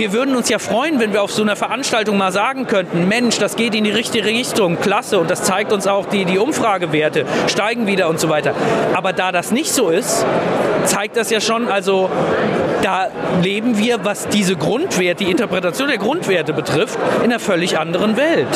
[0.00, 3.36] wir würden uns ja freuen, wenn wir auf so einer Veranstaltung mal sagen könnten, Mensch,
[3.36, 7.26] das geht in die richtige Richtung, klasse und das zeigt uns auch die, die Umfragewerte,
[7.48, 8.54] steigen wieder und so weiter.
[8.94, 10.24] Aber da das nicht so ist,
[10.86, 12.08] zeigt das ja schon, also
[12.82, 13.08] da
[13.42, 18.48] leben wir, was diese Grundwerte, die Interpretation der Grundwerte betrifft, in einer völlig anderen Welt.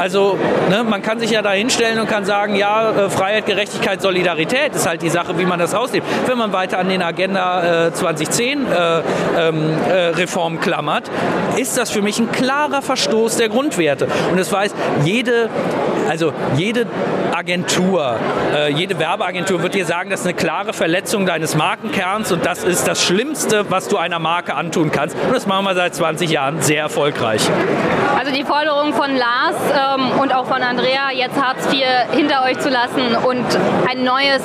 [0.00, 0.38] Also
[0.70, 4.74] ne, man kann sich ja da hinstellen und kann sagen, ja, äh, Freiheit, Gerechtigkeit, Solidarität
[4.74, 6.06] ist halt die Sache, wie man das auslebt.
[6.26, 9.02] Wenn man weiter an den Agenda äh, 2010 äh,
[9.38, 11.10] ähm, äh, Reform klammert,
[11.56, 14.06] ist das für mich ein klarer Verstoß der Grundwerte.
[14.30, 14.72] Und das weiß
[15.04, 15.50] jede,
[16.08, 16.86] also jede
[17.34, 18.16] Agentur,
[18.54, 22.62] äh, jede Werbeagentur wird dir sagen, das ist eine klare Verletzung deines Markenkerns und das
[22.62, 25.16] ist das Schlimmste, was du einer Marke antun kannst.
[25.16, 27.42] Und das machen wir seit 20 Jahren sehr erfolgreich.
[28.18, 32.58] Also die Forderung von Lars ähm, und auch von Andrea, jetzt Hartz IV hinter euch
[32.58, 33.46] zu lassen und
[33.88, 34.42] ein neues,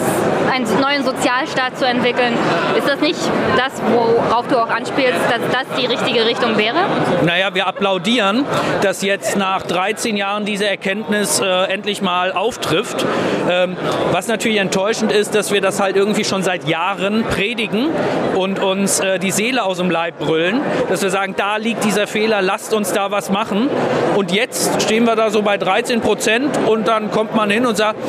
[0.51, 2.33] einen neuen Sozialstaat zu entwickeln,
[2.77, 3.19] ist das nicht
[3.57, 6.77] das, worauf du auch anspielst, dass das die richtige Richtung wäre?
[7.23, 8.45] Naja, wir applaudieren,
[8.81, 13.05] dass jetzt nach 13 Jahren diese Erkenntnis äh, endlich mal auftrifft.
[13.49, 13.75] Ähm,
[14.11, 17.89] was natürlich enttäuschend ist, dass wir das halt irgendwie schon seit Jahren predigen
[18.35, 22.07] und uns äh, die Seele aus dem Leib brüllen, dass wir sagen, da liegt dieser
[22.07, 23.69] Fehler, lasst uns da was machen.
[24.15, 27.77] Und jetzt stehen wir da so bei 13 Prozent und dann kommt man hin und
[27.77, 27.99] sagt,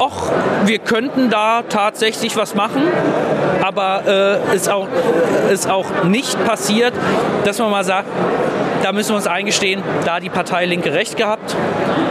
[0.00, 0.30] ach,
[0.64, 2.82] wir könnten da tatsächlich was machen,
[3.64, 4.02] aber
[4.52, 4.88] äh, ist, auch,
[5.50, 6.92] ist auch nicht passiert,
[7.44, 8.08] dass man mal sagt,
[8.84, 11.56] da müssen wir uns eingestehen, da hat die Partei Linke recht gehabt,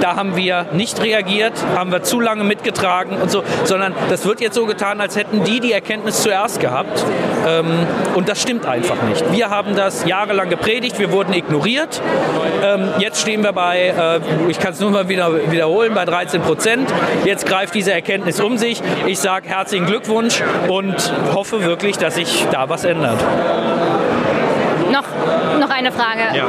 [0.02, 4.42] da haben wir nicht reagiert, haben wir zu lange mitgetragen und so, sondern das wird
[4.42, 7.06] jetzt so getan, als hätten die die Erkenntnis zuerst gehabt.
[7.48, 7.68] Ähm,
[8.16, 9.32] und das stimmt einfach nicht.
[9.32, 12.02] Wir haben das jahrelang gepredigt, wir wurden ignoriert.
[12.64, 16.42] Ähm, jetzt stehen wir bei, äh, ich kann es nur mal wieder wiederholen, bei 13
[16.42, 16.92] Prozent.
[17.24, 18.82] Jetzt greift diese Erkenntnis um sich.
[19.06, 23.20] Ich sage herzlichen Glückwunsch und hoffe wirklich, dass sich da was ändert.
[24.94, 25.06] Noch,
[25.60, 26.38] noch eine Frage.
[26.38, 26.46] Ja.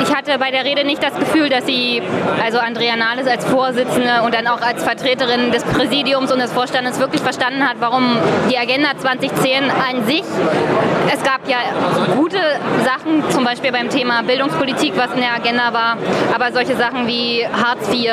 [0.00, 2.02] Ich hatte bei der Rede nicht das Gefühl, dass Sie,
[2.42, 7.00] also Andrea Nahles als Vorsitzende und dann auch als Vertreterin des Präsidiums und des Vorstandes
[7.00, 8.16] wirklich verstanden hat, warum
[8.50, 10.22] die Agenda 2010 an sich,
[11.12, 11.58] es gab ja
[12.16, 12.38] gute
[12.84, 15.96] Sachen, zum Beispiel beim Thema Bildungspolitik, was in der Agenda war,
[16.34, 18.10] aber solche Sachen wie Hartz IV,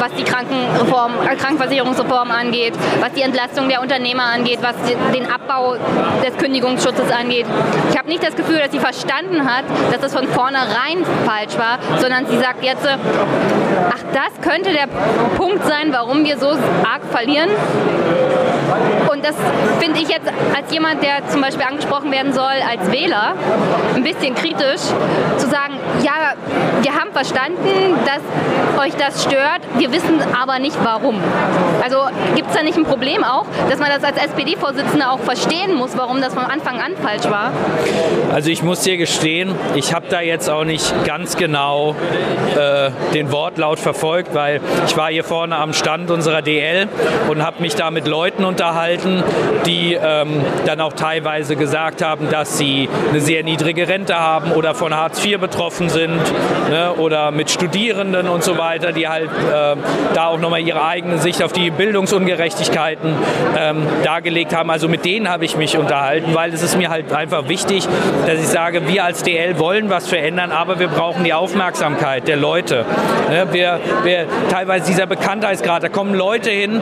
[0.00, 4.74] was die Krankenreform, äh, Krankenversicherungsreform angeht, was die Entlastung der Unternehmer angeht, was
[5.12, 5.76] den Abbau
[6.24, 7.46] des Kündigungsschutzes angeht.
[7.90, 10.85] Ich habe nicht das Gefühl, dass sie verstanden hat, dass das von vornherein
[11.24, 14.86] falsch war, sondern sie sagt jetzt, ach, das könnte der
[15.36, 17.50] Punkt sein, warum wir so arg verlieren.
[19.16, 19.34] Und das
[19.80, 23.32] finde ich jetzt als jemand, der zum Beispiel angesprochen werden soll als Wähler,
[23.94, 24.82] ein bisschen kritisch,
[25.38, 26.34] zu sagen, ja,
[26.82, 28.20] wir haben verstanden, dass
[28.78, 31.18] euch das stört, wir wissen aber nicht warum.
[31.82, 31.96] Also
[32.34, 35.96] gibt es da nicht ein Problem auch, dass man das als SPD-Vorsitzender auch verstehen muss,
[35.96, 37.52] warum das von Anfang an falsch war?
[38.34, 41.96] Also ich muss dir gestehen, ich habe da jetzt auch nicht ganz genau
[42.54, 46.88] äh, den Wortlaut verfolgt, weil ich war hier vorne am Stand unserer DL
[47.28, 49.05] und habe mich da mit Leuten unterhalten,
[49.66, 54.74] die ähm, dann auch teilweise gesagt haben, dass sie eine sehr niedrige Rente haben oder
[54.74, 56.20] von Hartz IV betroffen sind
[56.70, 59.76] ne, oder mit Studierenden und so weiter, die halt äh,
[60.14, 63.14] da auch nochmal ihre eigene Sicht auf die Bildungsungerechtigkeiten
[63.58, 64.70] ähm, dargelegt haben.
[64.70, 67.86] Also mit denen habe ich mich unterhalten, weil es ist mir halt einfach wichtig,
[68.26, 72.36] dass ich sage, wir als DL wollen was verändern, aber wir brauchen die Aufmerksamkeit der
[72.36, 72.84] Leute.
[73.30, 76.80] Ne, wir, wir, teilweise dieser Bekanntheitsgrad, da kommen Leute hin,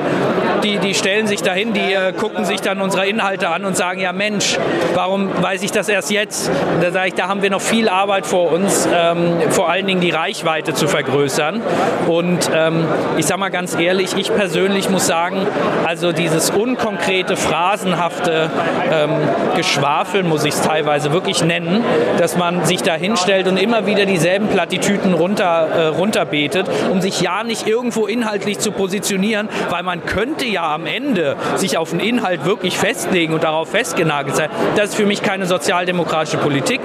[0.63, 4.01] die, die stellen sich dahin, die äh, gucken sich dann unsere Inhalte an und sagen,
[4.01, 4.59] ja Mensch,
[4.95, 6.51] warum weiß ich das erst jetzt?
[6.81, 10.01] Da sage ich, da haben wir noch viel Arbeit vor uns, ähm, vor allen Dingen
[10.01, 11.61] die Reichweite zu vergrößern.
[12.09, 12.87] Und ähm,
[13.17, 15.47] ich sage mal ganz ehrlich, ich persönlich muss sagen,
[15.85, 18.51] also dieses unkonkrete, phrasenhafte
[18.93, 19.11] ähm,
[19.57, 21.85] Geschwafel, muss ich es teilweise wirklich nennen,
[22.19, 27.21] dass man sich da hinstellt und immer wieder dieselben Plattitüten runter, äh, runterbetet, um sich
[27.21, 32.01] ja nicht irgendwo inhaltlich zu positionieren, weil man könnte ja am Ende sich auf einen
[32.05, 34.51] Inhalt wirklich festlegen und darauf festgenagelt sein.
[34.77, 36.81] Das ist für mich keine sozialdemokratische Politik.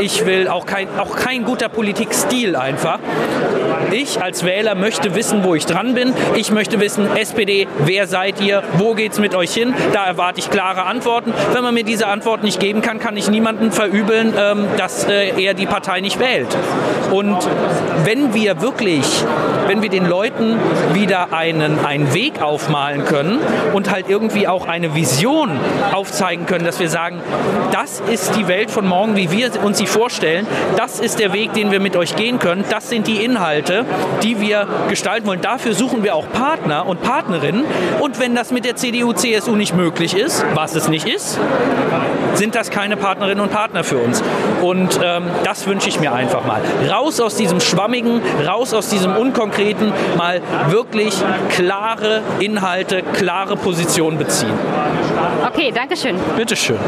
[0.00, 2.98] Ich will auch kein, auch kein guter Politikstil einfach.
[3.90, 6.12] Ich als Wähler möchte wissen, wo ich dran bin.
[6.34, 8.62] Ich möchte wissen, SPD, wer seid ihr?
[8.78, 9.74] Wo geht's mit euch hin?
[9.92, 11.32] Da erwarte ich klare Antworten.
[11.52, 15.40] Wenn man mir diese Antwort nicht geben kann, kann ich niemanden verübeln, ähm, dass äh,
[15.40, 16.48] er die Partei nicht wählt.
[17.10, 17.36] Und
[18.04, 19.04] wenn wir wirklich,
[19.66, 20.56] wenn wir den Leuten
[20.92, 23.38] wieder einen, einen Weg aufmalen können
[23.72, 25.50] und halt irgendwie auch eine Vision
[25.92, 27.20] aufzeigen können, dass wir sagen,
[27.72, 30.46] das ist die Welt von morgen, wie wir uns sie vorstellen,
[30.76, 33.84] das ist der Weg, den wir mit euch gehen können, das sind die Inhalte,
[34.22, 35.40] die wir gestalten wollen.
[35.40, 37.64] Dafür suchen wir auch Partner und Partnerinnen.
[38.00, 41.38] Und wenn das mit der CDU, CSU nicht möglich ist, was es nicht ist,
[42.34, 44.22] sind das keine Partnerinnen und Partner für uns.
[44.62, 46.60] Und ähm, das wünsche ich mir einfach mal.
[46.90, 51.14] Raus aus diesem Schwammigen, raus aus diesem Unkonkreten, mal wirklich
[51.50, 54.53] klare Inhalte, klare Positionen beziehen.
[55.46, 56.16] Okay, danke schön.
[56.36, 56.78] Bitteschön.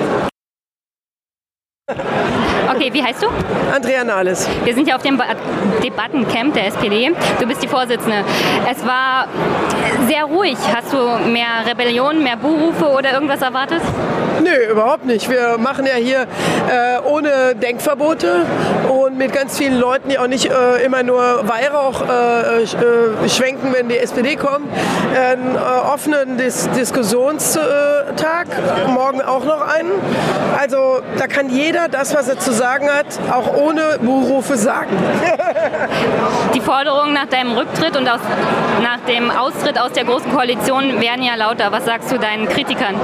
[2.76, 3.28] Okay, wie heißt du?
[3.74, 4.46] Andrea Nahles.
[4.64, 5.18] Wir sind ja auf dem
[5.82, 7.10] Debattencamp der SPD.
[7.40, 8.22] Du bist die Vorsitzende.
[8.70, 9.28] Es war
[10.06, 10.58] sehr ruhig.
[10.74, 10.98] Hast du
[11.30, 13.80] mehr Rebellion, mehr Buhrufe oder irgendwas erwartet?
[14.44, 15.30] Nö, überhaupt nicht.
[15.30, 16.26] Wir machen ja hier
[16.68, 18.44] äh, ohne Denkverbote
[18.90, 23.72] und mit ganz vielen Leuten, die auch nicht äh, immer nur Weihrauch äh, äh schwenken,
[23.72, 24.68] wenn die SPD kommt.
[25.18, 28.46] Einen äh, offenen Dis Diskussionstag,
[28.88, 29.92] morgen auch noch einen.
[30.60, 34.90] Also da kann jeder das, was er zu sagen hat, auch ohne Buhrufe sagen.
[36.54, 38.20] die Forderungen nach deinem Rücktritt und aus,
[38.82, 41.70] nach dem Austritt aus der Großen Koalition werden ja lauter.
[41.72, 42.94] Was sagst du deinen Kritikern?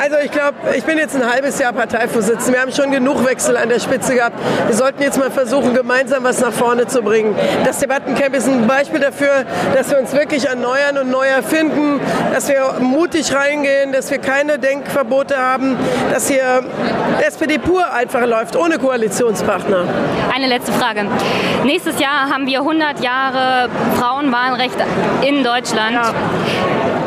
[0.00, 2.52] Also ich glaube, ich bin jetzt ein halbes Jahr Parteivorsitzender.
[2.54, 4.38] Wir haben schon genug Wechsel an der Spitze gehabt.
[4.66, 7.34] Wir sollten jetzt mal versuchen, gemeinsam was nach vorne zu bringen.
[7.64, 9.44] Das Debattencamp ist ein Beispiel dafür,
[9.74, 12.00] dass wir uns wirklich erneuern und neu erfinden,
[12.32, 15.76] dass wir mutig reingehen, dass wir keine Denkverbote haben,
[16.12, 16.62] dass hier
[17.26, 19.84] SPD pur einfach läuft, ohne Koalitionspartner.
[20.34, 21.06] Eine letzte Frage.
[21.64, 24.74] Nächstes Jahr haben wir 100 Jahre Frauenwahlrecht
[25.22, 25.92] in Deutschland.
[25.92, 26.12] Ja.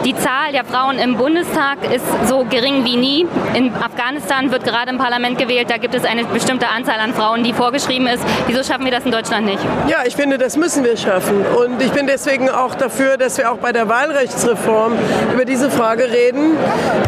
[0.05, 3.25] Die Zahl der Frauen im Bundestag ist so gering wie nie.
[3.53, 5.69] In Afghanistan wird gerade im Parlament gewählt.
[5.69, 8.21] Da gibt es eine bestimmte Anzahl an Frauen, die vorgeschrieben ist.
[8.47, 9.59] Wieso schaffen wir das in Deutschland nicht?
[9.87, 11.45] Ja, ich finde, das müssen wir schaffen.
[11.45, 14.91] Und ich bin deswegen auch dafür, dass wir auch bei der Wahlrechtsreform
[15.33, 16.57] über diese Frage reden.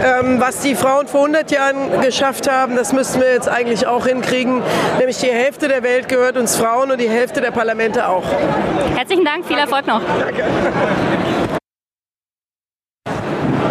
[0.01, 4.07] Ähm, was die Frauen vor 100 Jahren geschafft haben, das müssen wir jetzt eigentlich auch
[4.07, 4.61] hinkriegen.
[4.99, 8.23] Nämlich die Hälfte der Welt gehört uns Frauen und die Hälfte der Parlamente auch.
[8.95, 10.01] Herzlichen Dank, viel Erfolg noch.
[10.17, 10.45] Danke.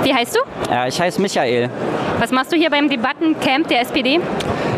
[0.05, 0.41] Wie heißt du?
[0.71, 1.71] Ja, ich heiße Michael.
[2.19, 4.21] Was machst du hier beim Debattencamp der SPD?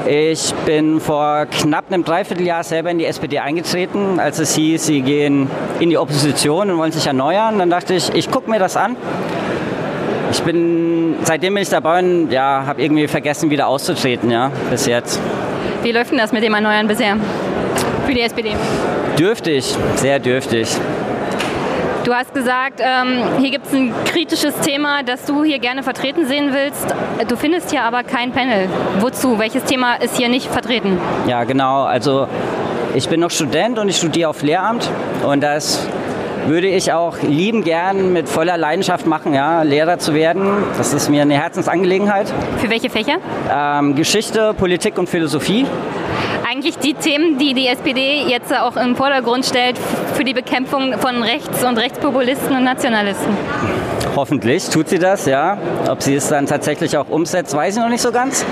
[0.06, 5.02] Ich bin vor knapp einem Dreivierteljahr selber in die SPD eingetreten, als es hieß, sie
[5.02, 5.50] gehen
[5.80, 7.58] in die Opposition und wollen sich erneuern.
[7.58, 8.94] Dann dachte ich, ich gucke mir das an.
[10.30, 14.86] Ich bin, seitdem bin ich dabei und ja, habe irgendwie vergessen, wieder auszutreten, ja, bis
[14.86, 15.20] jetzt.
[15.82, 17.16] Wie läuft denn das mit dem Erneuern bisher
[18.06, 18.52] für die SPD?
[19.18, 20.68] Dürftig, sehr dürftig.
[22.06, 26.24] Du hast gesagt, ähm, hier gibt es ein kritisches Thema, das du hier gerne vertreten
[26.24, 26.86] sehen willst.
[27.26, 28.68] Du findest hier aber kein Panel.
[29.00, 29.40] Wozu?
[29.40, 31.00] Welches Thema ist hier nicht vertreten?
[31.26, 31.82] Ja, genau.
[31.82, 32.28] Also
[32.94, 34.88] ich bin noch Student und ich studiere auf Lehramt
[35.26, 35.84] und das
[36.46, 40.62] würde ich auch lieben gern mit voller Leidenschaft machen, ja, Lehrer zu werden.
[40.78, 42.32] Das ist mir eine Herzensangelegenheit.
[42.58, 43.16] Für welche Fächer?
[43.52, 45.66] Ähm, Geschichte, Politik und Philosophie
[46.48, 49.78] eigentlich die Themen, die die SPD jetzt auch im Vordergrund stellt
[50.14, 53.36] für die Bekämpfung von Rechts- und Rechtspopulisten und Nationalisten.
[54.14, 55.58] Hoffentlich tut sie das, ja.
[55.90, 58.44] Ob sie es dann tatsächlich auch umsetzt, weiß ich noch nicht so ganz.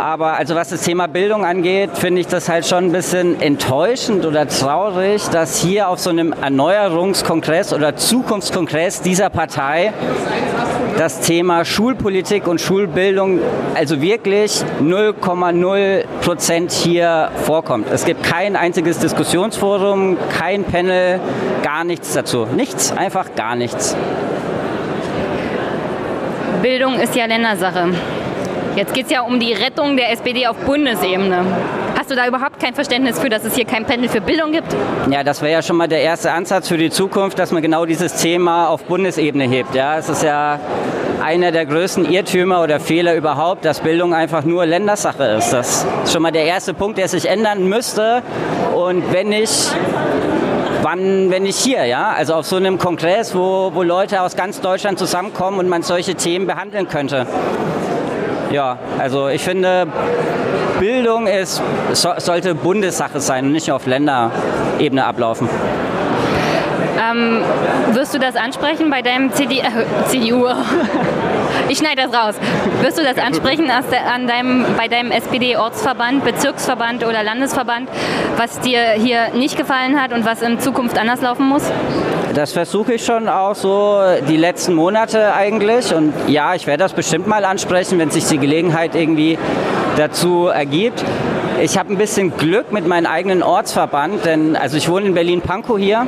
[0.00, 4.24] Aber also was das Thema Bildung angeht, finde ich das halt schon ein bisschen enttäuschend
[4.24, 9.92] oder traurig, dass hier auf so einem Erneuerungskongress oder Zukunftskongress dieser Partei
[11.00, 13.40] das Thema Schulpolitik und Schulbildung
[13.74, 17.86] also wirklich 0,0 Prozent hier vorkommt.
[17.90, 21.18] Es gibt kein einziges Diskussionsforum, kein Panel,
[21.62, 22.46] gar nichts dazu.
[22.54, 23.96] Nichts, einfach gar nichts.
[26.60, 27.94] Bildung ist ja Ländersache.
[28.76, 31.46] Jetzt geht es ja um die Rettung der SPD auf Bundesebene.
[32.10, 34.66] Hast du da überhaupt kein Verständnis für, dass es hier kein Panel für Bildung gibt?
[35.12, 37.86] Ja, das wäre ja schon mal der erste Ansatz für die Zukunft, dass man genau
[37.86, 39.76] dieses Thema auf Bundesebene hebt.
[39.76, 40.58] Ja, es ist ja
[41.22, 45.52] einer der größten Irrtümer oder Fehler überhaupt, dass Bildung einfach nur Ländersache ist.
[45.52, 48.24] Das ist schon mal der erste Punkt, der sich ändern müsste.
[48.74, 49.72] Und wenn nicht,
[50.82, 52.10] wann, wenn nicht hier, ja?
[52.10, 56.16] Also auf so einem Kongress, wo, wo Leute aus ganz Deutschland zusammenkommen und man solche
[56.16, 57.28] Themen behandeln könnte.
[58.50, 59.86] Ja, also ich finde,
[60.80, 61.62] Bildung ist,
[61.92, 65.46] so, sollte Bundessache sein und nicht auf Länderebene ablaufen.
[66.98, 67.42] Ähm,
[67.92, 69.64] wirst du das ansprechen bei deinem CD, äh,
[70.06, 70.46] CDU?
[71.68, 72.34] ich schneide das raus.
[72.80, 77.90] Wirst du das ansprechen an deinem, bei deinem SPD-Ortsverband, Bezirksverband oder Landesverband,
[78.38, 81.70] was dir hier nicht gefallen hat und was in Zukunft anders laufen muss?
[82.34, 85.92] Das versuche ich schon auch so die letzten Monate eigentlich.
[85.94, 89.36] Und ja, ich werde das bestimmt mal ansprechen, wenn sich die Gelegenheit irgendwie
[89.96, 91.04] dazu ergibt.
[91.62, 95.78] Ich habe ein bisschen Glück mit meinem eigenen Ortsverband, denn also ich wohne in Berlin-Pankow
[95.78, 96.06] hier.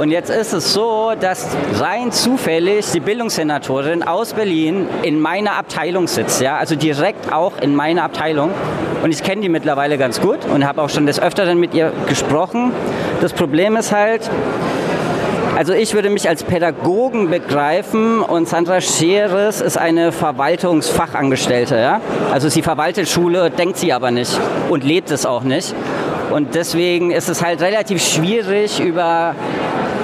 [0.00, 1.48] Und jetzt ist es so, dass
[1.78, 7.76] rein zufällig die Bildungssenatorin aus Berlin in meiner Abteilung sitzt, ja, also direkt auch in
[7.76, 8.50] meiner Abteilung.
[9.02, 11.92] Und ich kenne die mittlerweile ganz gut und habe auch schon des Öfteren mit ihr
[12.06, 12.72] gesprochen.
[13.20, 14.30] Das Problem ist halt,
[15.60, 21.76] also ich würde mich als Pädagogen begreifen und Sandra Scheres ist eine Verwaltungsfachangestellte.
[21.76, 22.00] Ja?
[22.32, 25.74] Also sie verwaltet Schule, denkt sie aber nicht und lebt es auch nicht.
[26.30, 29.34] Und deswegen ist es halt relativ schwierig, über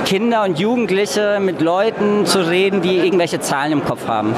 [0.05, 4.35] Kinder und Jugendliche mit Leuten zu reden, die irgendwelche Zahlen im Kopf haben.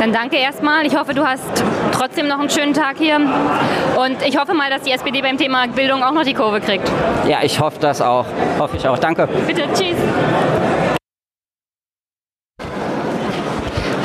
[0.00, 0.86] Dann danke erstmal.
[0.86, 1.62] Ich hoffe, du hast
[1.96, 3.16] trotzdem noch einen schönen Tag hier.
[3.16, 6.90] Und ich hoffe mal, dass die SPD beim Thema Bildung auch noch die Kurve kriegt.
[7.28, 8.26] Ja, ich hoffe das auch.
[8.58, 8.98] Hoffe ich auch.
[8.98, 9.28] Danke.
[9.46, 9.96] Bitte, tschüss.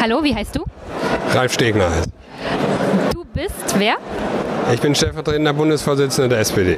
[0.01, 0.63] Hallo, wie heißt du?
[1.33, 2.09] Ralf Stegner heißt.
[3.13, 3.97] Du bist wer?
[4.73, 6.77] Ich bin stellvertretender Bundesvorsitzender der SPD.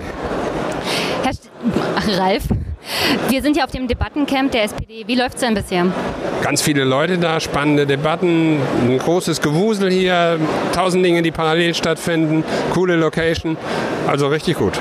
[1.23, 1.49] Herr St
[2.19, 2.43] Ralf,
[3.29, 5.03] wir sind hier auf dem Debattencamp der SPD.
[5.07, 5.85] Wie läuft es denn bisher?
[6.41, 10.39] Ganz viele Leute da, spannende Debatten, ein großes Gewusel hier,
[10.73, 12.43] tausend Dinge, die parallel stattfinden,
[12.73, 13.57] coole Location,
[14.07, 14.79] also richtig gut.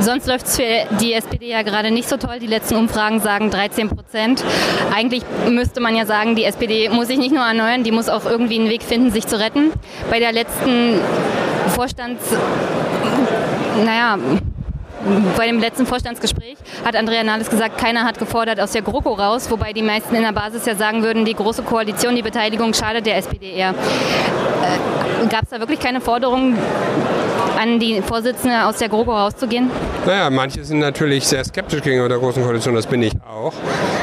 [0.00, 2.38] Sonst läuft es für die SPD ja gerade nicht so toll.
[2.40, 4.42] Die letzten Umfragen sagen 13 Prozent.
[4.94, 8.24] Eigentlich müsste man ja sagen, die SPD muss sich nicht nur erneuern, die muss auch
[8.24, 9.72] irgendwie einen Weg finden, sich zu retten.
[10.08, 11.00] Bei der letzten
[11.74, 12.24] Vorstands...
[13.84, 14.18] Naja,
[15.36, 19.50] bei dem letzten Vorstandsgespräch hat Andrea Nahles gesagt, keiner hat gefordert aus der GroKo raus,
[19.50, 23.06] wobei die meisten in der Basis ja sagen würden, die große Koalition, die Beteiligung schadet
[23.06, 23.70] der SPD eher.
[23.70, 26.58] Äh, Gab es da wirklich keine Forderungen
[27.58, 29.70] an die Vorsitzende aus der GroKo rauszugehen?
[30.06, 33.52] Naja, manche sind natürlich sehr skeptisch gegenüber der Großen Koalition, das bin ich auch.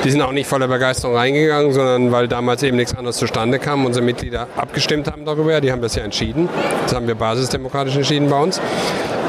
[0.03, 3.85] Die sind auch nicht voller Begeisterung reingegangen, sondern weil damals eben nichts anderes zustande kam.
[3.85, 6.49] Unsere Mitglieder abgestimmt haben darüber, die haben das ja entschieden.
[6.83, 8.61] Das haben wir basisdemokratisch entschieden bei uns.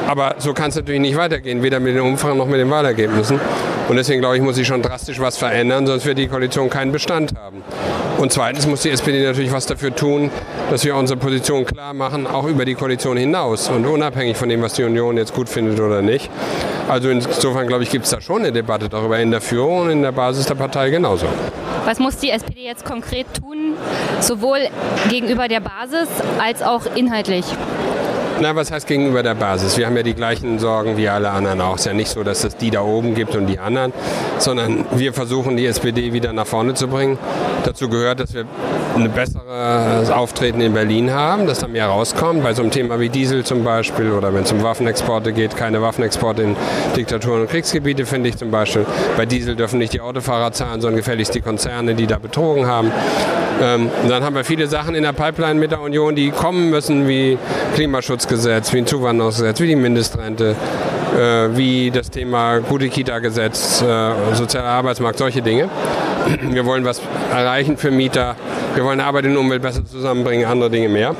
[0.08, 3.38] Aber so kann es natürlich nicht weitergehen, weder mit den Umfragen noch mit den Wahlergebnissen.
[3.90, 6.92] Und deswegen glaube ich, muss sich schon drastisch was verändern, sonst wird die Koalition keinen
[6.92, 7.62] Bestand haben.
[8.16, 10.30] Und zweitens muss die SPD natürlich was dafür tun,
[10.70, 14.62] dass wir unsere Position klar machen, auch über die Koalition hinaus und unabhängig von dem,
[14.62, 16.30] was die Union jetzt gut findet oder nicht.
[16.88, 19.90] Also insofern glaube ich, gibt es da schon eine Debatte darüber in der Führung und
[19.90, 21.26] in der Basis der Partei genauso.
[21.84, 23.74] Was muss die SPD jetzt konkret tun,
[24.20, 24.60] sowohl
[25.10, 26.08] gegenüber der Basis
[26.38, 27.44] als auch inhaltlich?
[28.40, 29.76] Na, was heißt gegenüber der Basis?
[29.76, 31.74] Wir haben ja die gleichen Sorgen wie alle anderen auch.
[31.74, 33.92] Es ist ja nicht so, dass es die da oben gibt und die anderen,
[34.38, 37.18] sondern wir versuchen, die SPD wieder nach vorne zu bringen.
[37.64, 38.44] Dazu gehört, dass wir
[38.94, 43.08] ein besseres Auftreten in Berlin haben, dass da mehr rauskommt, bei so einem Thema wie
[43.08, 46.56] Diesel zum Beispiel oder wenn es um Waffenexporte geht, keine Waffenexporte in
[46.96, 48.86] Diktaturen und Kriegsgebiete, finde ich zum Beispiel.
[49.16, 52.92] Bei Diesel dürfen nicht die Autofahrer zahlen, sondern gefälligst die Konzerne, die da betrogen haben.
[53.60, 57.08] Ähm, dann haben wir viele Sachen in der Pipeline mit der Union, die kommen müssen,
[57.08, 57.38] wie
[57.74, 60.54] Klimaschutz Gesetz, wie ein Zuwanderungsgesetz, wie die Mindestrente,
[61.16, 65.68] äh, wie das Thema gute Kita-Gesetz, äh, sozialer Arbeitsmarkt, solche Dinge.
[66.42, 67.00] Wir wollen was
[67.32, 68.36] erreichen für Mieter.
[68.74, 71.14] Wir wollen Arbeit und Umwelt besser zusammenbringen, andere Dinge mehr.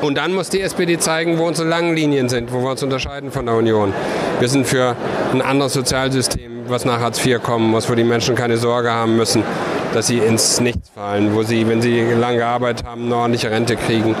[0.00, 3.30] Und dann muss die SPD zeigen, wo unsere langen Linien sind, wo wir uns unterscheiden
[3.30, 3.92] von der Union.
[4.38, 4.96] Wir sind für
[5.32, 9.16] ein anderes Sozialsystem, was nach Hartz IV kommen muss, wo die Menschen keine Sorge haben
[9.16, 9.42] müssen,
[9.92, 13.76] dass sie ins Nichts fallen, wo sie, wenn sie lange gearbeitet haben, eine ordentliche Rente
[13.76, 14.14] kriegen,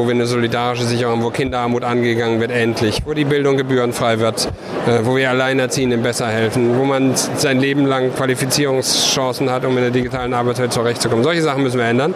[0.00, 4.46] wo wir eine solidarische Sicherung, wo Kinderarmut angegangen wird, endlich, wo die Bildung gebührenfrei wird,
[4.86, 9.82] äh, wo wir Alleinerziehenden besser helfen, wo man sein Leben lang Qualifizierungschancen hat, um in
[9.82, 11.22] der digitalen Arbeitswelt zurechtzukommen.
[11.22, 12.14] Solche Sachen müssen wir ändern.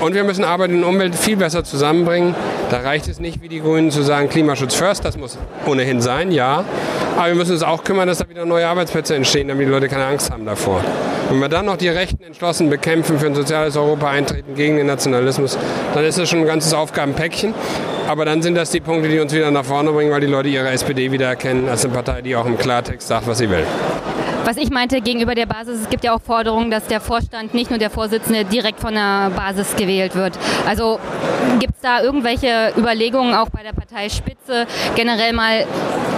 [0.00, 2.34] Und wir müssen Arbeit und Umwelt viel besser zusammenbringen.
[2.70, 6.30] Da reicht es nicht, wie die Grünen zu sagen, Klimaschutz first, das muss ohnehin sein,
[6.30, 6.64] ja.
[7.16, 9.88] Aber wir müssen uns auch kümmern, dass da wieder neue Arbeitsplätze entstehen, damit die Leute
[9.88, 10.82] keine Angst haben davor.
[11.30, 14.86] Wenn wir dann noch die Rechten entschlossen bekämpfen, für ein soziales Europa eintreten, gegen den
[14.86, 15.58] Nationalismus,
[15.94, 17.52] dann ist das schon ein ganzes Aufgabenpäckchen.
[18.06, 20.48] Aber dann sind das die Punkte, die uns wieder nach vorne bringen, weil die Leute
[20.48, 23.64] ihre SPD wieder erkennen als eine Partei, die auch im Klartext sagt, was sie will.
[24.48, 27.68] Was ich meinte gegenüber der Basis, es gibt ja auch Forderungen, dass der Vorstand, nicht
[27.68, 30.38] nur der Vorsitzende, direkt von der Basis gewählt wird.
[30.66, 30.98] Also
[31.58, 34.66] gibt es da irgendwelche Überlegungen auch bei der Parteispitze,
[34.96, 35.66] generell mal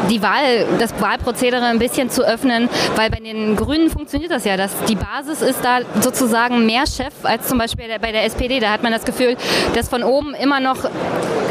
[0.08, 4.56] die Wahl, das Wahlprozedere ein bisschen zu öffnen, weil bei den Grünen funktioniert das ja,
[4.56, 8.60] dass die Basis ist da sozusagen mehr Chef als zum Beispiel bei der SPD.
[8.60, 9.36] Da hat man das Gefühl,
[9.74, 10.76] dass von oben immer noch,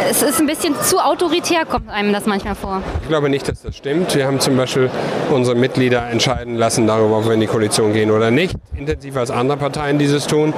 [0.10, 2.82] es ist ein bisschen zu autoritär, kommt einem das manchmal vor.
[3.02, 4.16] Ich glaube nicht, dass das stimmt.
[4.16, 4.90] Wir haben zum Beispiel
[5.30, 9.32] unsere Mitglieder entscheiden lassen darüber, ob wir in die Koalition gehen oder nicht, intensiver als
[9.32, 10.54] andere Parteien dieses tun.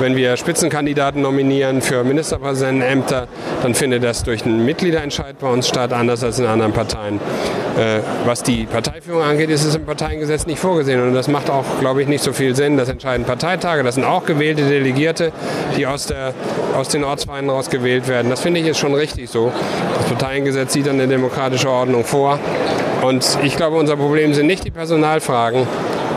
[0.00, 3.26] Wenn wir Spitzenkandidaten nominieren für Ministerpräsidentenämter,
[3.62, 7.18] dann findet das durch einen Mitgliederentscheid bei uns statt, anders als in anderen Parteien.
[7.78, 11.02] Äh, was die Parteiführung angeht, ist es im Parteiengesetz nicht vorgesehen.
[11.02, 12.76] Und das macht auch, glaube ich, nicht so viel Sinn.
[12.76, 13.82] Das entscheiden Parteitage.
[13.82, 15.32] Das sind auch gewählte Delegierte,
[15.76, 16.34] die aus, der,
[16.76, 18.30] aus den Ortsvereinen rausgewählt werden.
[18.30, 19.52] Das finde ich ist schon richtig so.
[19.96, 22.38] Das Parteiengesetz sieht eine demokratische Ordnung vor.
[23.02, 25.66] Und ich glaube, unser Problem sind nicht die Personalfragen.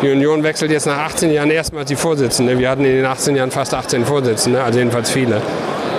[0.01, 2.57] Die Union wechselt jetzt nach 18 Jahren erstmals die Vorsitzende.
[2.57, 5.41] Wir hatten in den 18 Jahren fast 18 Vorsitzende, also jedenfalls viele.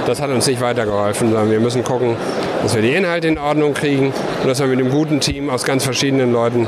[0.06, 2.16] Das hat uns nicht weitergeholfen, sondern wir müssen gucken,
[2.62, 5.62] dass wir die Inhalte in Ordnung kriegen und dass wir mit einem guten Team aus
[5.62, 6.66] ganz verschiedenen Leuten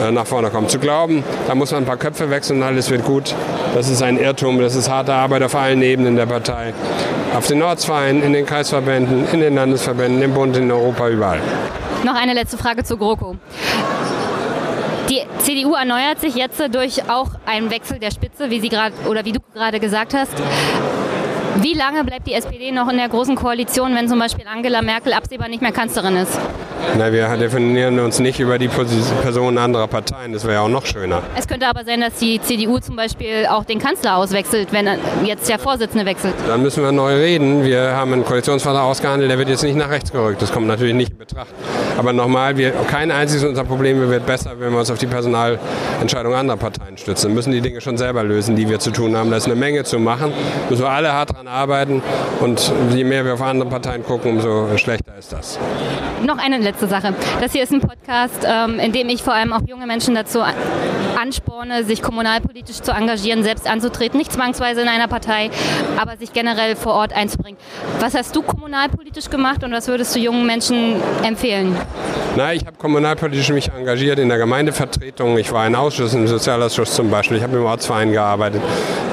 [0.00, 0.68] äh, nach vorne kommen.
[0.68, 3.34] Zu glauben, da muss man ein paar Köpfe wechseln und alles wird gut,
[3.74, 6.72] das ist ein Irrtum, das ist harte Arbeit auf allen Ebenen der Partei.
[7.36, 11.40] Auf den Ortsvereinen, in den Kreisverbänden, in den Landesverbänden, im Bund, in Europa, überall.
[12.04, 13.36] Noch eine letzte Frage zu GroKo.
[15.08, 19.24] Die CDU erneuert sich jetzt durch auch einen Wechsel der Spitze, wie Sie gerade oder
[19.24, 20.34] wie du gerade gesagt hast.
[21.56, 25.12] Wie lange bleibt die SPD noch in der großen Koalition, wenn zum Beispiel Angela Merkel
[25.12, 26.38] absehbar nicht mehr Kanzlerin ist?
[26.96, 30.32] Na, wir definieren uns nicht über die Personen anderer Parteien.
[30.32, 31.22] Das wäre ja auch noch schöner.
[31.36, 34.88] Es könnte aber sein, dass die CDU zum Beispiel auch den Kanzler auswechselt, wenn
[35.24, 36.34] jetzt der Vorsitzende wechselt.
[36.46, 37.64] Dann müssen wir neu reden.
[37.64, 40.40] Wir haben einen Koalitionsvertrag ausgehandelt, der wird jetzt nicht nach rechts gerückt.
[40.42, 41.48] Das kommt natürlich nicht in Betracht.
[41.98, 46.34] Aber nochmal, wir, kein einziges unserer Probleme wird besser, wenn wir uns auf die Personalentscheidung
[46.34, 47.28] anderer Parteien stützen.
[47.28, 49.30] Wir müssen die Dinge schon selber lösen, die wir zu tun haben.
[49.30, 50.32] Da ist eine Menge zu machen.
[50.70, 52.02] Müssen wir alle hart dran arbeiten.
[52.40, 55.58] Und je mehr wir auf andere Parteien gucken, umso schlechter ist das.
[56.24, 57.14] Noch eine letzte Sache.
[57.40, 60.40] Das hier ist ein Podcast, ähm, in dem ich vor allem auch junge Menschen dazu
[61.20, 64.18] ansporne, sich kommunalpolitisch zu engagieren, selbst anzutreten.
[64.18, 65.50] Nicht zwangsweise in einer Partei,
[66.00, 67.58] aber sich generell vor Ort einzubringen.
[67.98, 71.76] Was hast du kommunalpolitisch gemacht und was würdest du jungen Menschen empfehlen?
[72.36, 75.38] Na, ich habe kommunalpolitisch mich engagiert in der Gemeindevertretung.
[75.38, 77.38] Ich war in Ausschüssen, im Sozialausschuss zum Beispiel.
[77.38, 78.62] Ich habe im Ortsverein gearbeitet,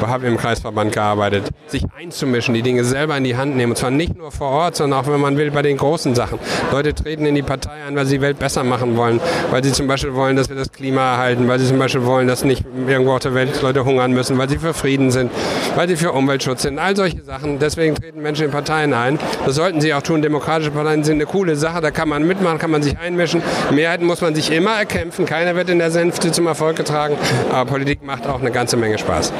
[0.05, 1.49] habe im Kreisverband gearbeitet.
[1.67, 3.71] Sich einzumischen, die Dinge selber in die Hand nehmen.
[3.71, 6.37] Und zwar nicht nur vor Ort, sondern auch, wenn man will, bei den großen Sachen.
[6.71, 9.19] Leute treten in die Partei ein, weil sie die Welt besser machen wollen.
[9.51, 11.47] Weil sie zum Beispiel wollen, dass wir das Klima erhalten.
[11.47, 14.37] Weil sie zum Beispiel wollen, dass nicht irgendwo auf der Welt Leute hungern müssen.
[14.37, 15.31] Weil sie für Frieden sind.
[15.75, 16.79] Weil sie für Umweltschutz sind.
[16.79, 17.59] All solche Sachen.
[17.59, 19.19] Deswegen treten Menschen in Parteien ein.
[19.45, 20.21] Das sollten sie auch tun.
[20.21, 21.81] Demokratische Parteien sind eine coole Sache.
[21.81, 23.41] Da kann man mitmachen, kann man sich einmischen.
[23.71, 25.25] Mehrheiten muss man sich immer erkämpfen.
[25.25, 27.17] Keiner wird in der Sänfte zum Erfolg getragen.
[27.51, 29.31] Aber Politik macht auch eine ganze Menge Spaß.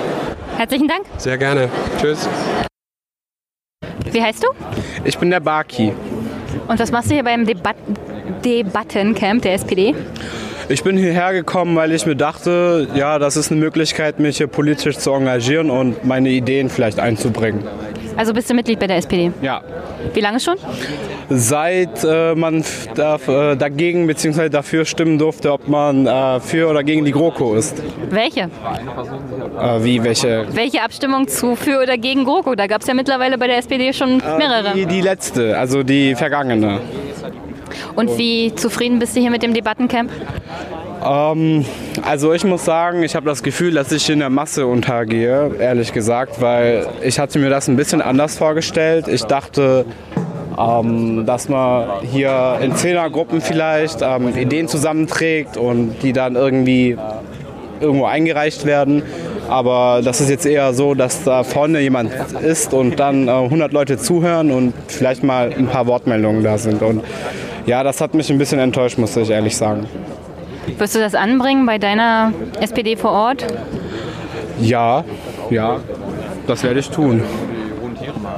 [0.58, 1.06] Herzlichen Dank.
[1.18, 1.70] Sehr gerne.
[2.00, 2.30] Tschüss.
[4.12, 4.48] Wie heißt du?
[5.04, 5.94] Ich bin der Baki.
[6.68, 7.76] Und was machst du hier beim Debat
[8.44, 9.96] Debattencamp der SPD?
[10.68, 14.48] Ich bin hierher gekommen, weil ich mir dachte, ja, das ist eine Möglichkeit, mich hier
[14.48, 17.64] politisch zu engagieren und meine Ideen vielleicht einzubringen.
[18.18, 19.32] Also bist du Mitglied bei der SPD?
[19.42, 19.62] Ja.
[20.14, 20.56] Wie lange schon?
[21.30, 22.64] Seit äh, man
[22.96, 24.50] darf, äh, dagegen bzw.
[24.50, 27.82] dafür stimmen durfte, ob man äh, für oder gegen die GroKo ist.
[28.10, 28.42] Welche?
[28.42, 30.48] Äh, wie welche?
[30.52, 32.56] Welche Abstimmung zu für oder gegen GroKo?
[32.56, 34.74] Da gab es ja mittlerweile bei der SPD schon mehrere.
[34.74, 36.80] Die, die letzte, also die vergangene.
[37.96, 40.12] Und wie zufrieden bist du hier mit dem Debattencamp?
[41.06, 41.66] Ähm,
[42.02, 45.94] also ich muss sagen, ich habe das Gefühl, dass ich in der Masse untergehe, ehrlich
[45.94, 49.08] gesagt, weil ich hatte mir das ein bisschen anders vorgestellt.
[49.08, 49.86] Ich dachte,
[50.58, 56.98] ähm, dass man hier in Zehnergruppen vielleicht ähm, Ideen zusammenträgt und die dann irgendwie
[57.80, 59.04] irgendwo eingereicht werden.
[59.48, 62.12] Aber das ist jetzt eher so, dass da vorne jemand
[62.42, 66.82] ist und dann äh, 100 Leute zuhören und vielleicht mal ein paar Wortmeldungen da sind.
[66.82, 67.04] Und
[67.66, 69.88] ja, das hat mich ein bisschen enttäuscht, muss ich ehrlich sagen.
[70.78, 73.46] Wirst du das anbringen bei deiner SPD vor Ort?
[74.60, 75.04] Ja,
[75.50, 75.80] ja,
[76.48, 77.24] das werde ich tun.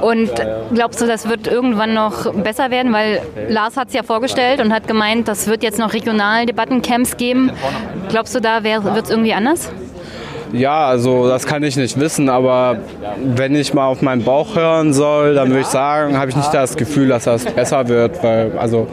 [0.01, 0.31] Und
[0.73, 2.93] glaubst du, das wird irgendwann noch besser werden?
[2.93, 7.17] Weil Lars hat es ja vorgestellt und hat gemeint, das wird jetzt noch regional Debattencamps
[7.17, 7.51] geben.
[8.09, 9.71] Glaubst du, da wird es irgendwie anders?
[10.53, 12.77] Ja, also das kann ich nicht wissen, aber
[13.21, 16.53] wenn ich mal auf meinen Bauch hören soll, dann würde ich sagen, habe ich nicht
[16.53, 18.87] das Gefühl, dass das besser wird, weil also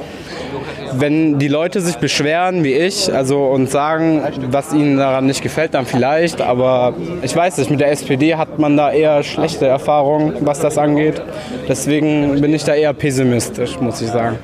[1.00, 5.74] wenn die Leute sich beschweren wie ich, also und sagen, was ihnen daran nicht gefällt,
[5.74, 10.34] dann vielleicht, aber ich weiß nicht, mit der SPD hat man da eher schlechte Erfahrungen,
[10.40, 11.20] was das angeht.
[11.68, 14.38] Deswegen bin ich da eher pessimistisch, muss ich sagen.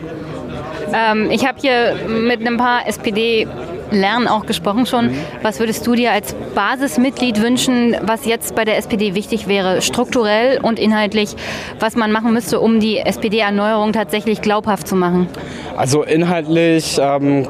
[0.93, 3.47] Ähm, ich habe hier mit ein paar SPD
[3.91, 5.11] Lernen auch gesprochen schon.
[5.43, 10.61] Was würdest du dir als Basismitglied wünschen, was jetzt bei der SPD wichtig wäre, strukturell
[10.61, 11.35] und inhaltlich,
[11.79, 15.29] was man machen müsste, um die SPD-Erneuerung tatsächlich glaubhaft zu machen?
[15.77, 17.47] Also inhaltlich ähm,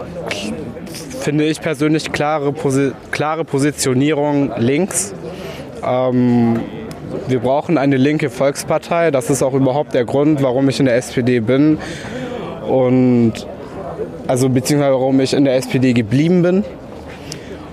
[1.20, 5.14] finde ich persönlich klare, Posi klare Positionierung links.
[5.84, 6.60] Ähm,
[7.28, 9.10] wir brauchen eine linke Volkspartei.
[9.10, 11.78] Das ist auch überhaupt der Grund, warum ich in der SPD bin.
[12.68, 13.46] Und
[14.30, 16.64] also beziehungsweise warum ich in der SPD geblieben bin.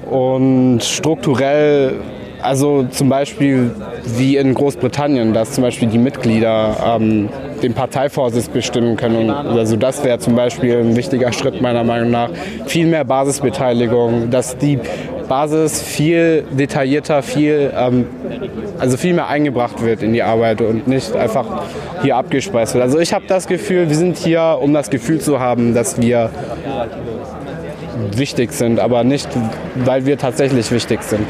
[0.10, 2.00] Und strukturell,
[2.42, 3.76] also zum Beispiel
[4.18, 7.30] wie in Großbritannien, dass zum Beispiel die Mitglieder ähm,
[7.62, 9.30] den Parteivorsitz bestimmen können.
[9.30, 12.30] Also das wäre zum Beispiel ein wichtiger Schritt meiner Meinung nach.
[12.66, 14.80] Viel mehr Basisbeteiligung, dass die
[15.28, 18.06] Basis viel detaillierter, viel, ähm,
[18.80, 21.46] also viel mehr eingebracht wird in die Arbeit und nicht einfach
[22.02, 22.84] hier abgespeist wird.
[22.84, 26.30] Also ich habe das Gefühl, wir sind hier, um das Gefühl zu haben, dass wir
[28.12, 29.28] wichtig sind, aber nicht,
[29.76, 31.28] weil wir tatsächlich wichtig sind.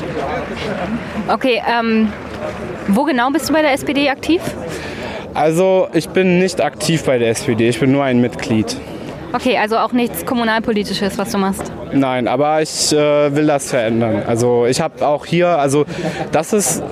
[1.28, 2.12] Okay, ähm,
[2.88, 4.42] wo genau bist du bei der SPD aktiv?
[5.34, 8.78] Also ich bin nicht aktiv bei der SPD, ich bin nur ein Mitglied.
[9.34, 11.72] Okay, also auch nichts Kommunalpolitisches, was du machst?
[11.92, 14.24] Nein, aber ich äh, will das verändern.
[14.26, 15.86] Also ich habe auch hier, also
[16.32, 16.84] das ist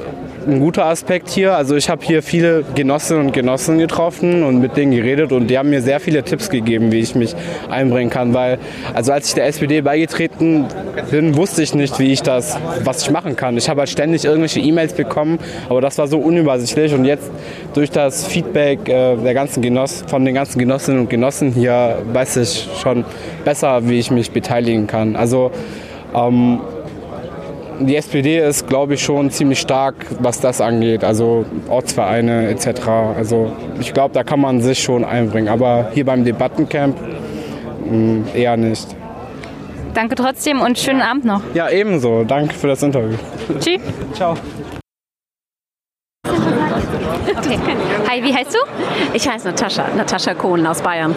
[0.48, 1.56] ein guter Aspekt hier.
[1.56, 5.58] Also ich habe hier viele Genossinnen und Genossen getroffen und mit denen geredet und die
[5.58, 7.36] haben mir sehr viele Tipps gegeben, wie ich mich
[7.70, 8.34] einbringen kann.
[8.34, 8.60] Weil,
[8.94, 10.66] also als ich der SPD beigetreten
[11.10, 13.58] bin, wusste ich nicht, wie ich das, was ich machen kann.
[13.58, 15.40] Ich habe halt ständig irgendwelche E-Mails bekommen,
[15.70, 17.30] aber das war so unübersichtlich und jetzt
[17.74, 22.38] durch das Feedback äh, der ganzen Genoss, von den ganzen Genossinnen und Genossen hier weiß
[22.38, 23.06] ich schon
[23.44, 25.16] besser, wie ich mich beteiligen kann.
[25.16, 25.52] Also
[26.16, 26.60] ähm,
[27.80, 32.88] die SPD ist, glaube ich, schon ziemlich stark, was das angeht, also Ortsvereine etc.
[33.18, 35.50] Also ich glaube, da kann man sich schon einbringen.
[35.50, 38.96] Aber hier beim Debattencamp mh, hm, eher nicht.
[39.94, 41.42] Danke trotzdem und schönen Abend noch.
[41.54, 42.24] Ja, ebenso.
[42.26, 43.18] Danke für das Interview.
[43.60, 43.82] Tschüss.
[44.14, 44.36] Ciao.
[46.26, 47.60] Okay.
[48.10, 48.60] Hi, wie heißt du?
[49.14, 51.16] Ich heiße Natascha, Natascha Kohn aus Bayern.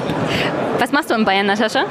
[0.79, 1.85] Was machst du in Bayern, Natascha?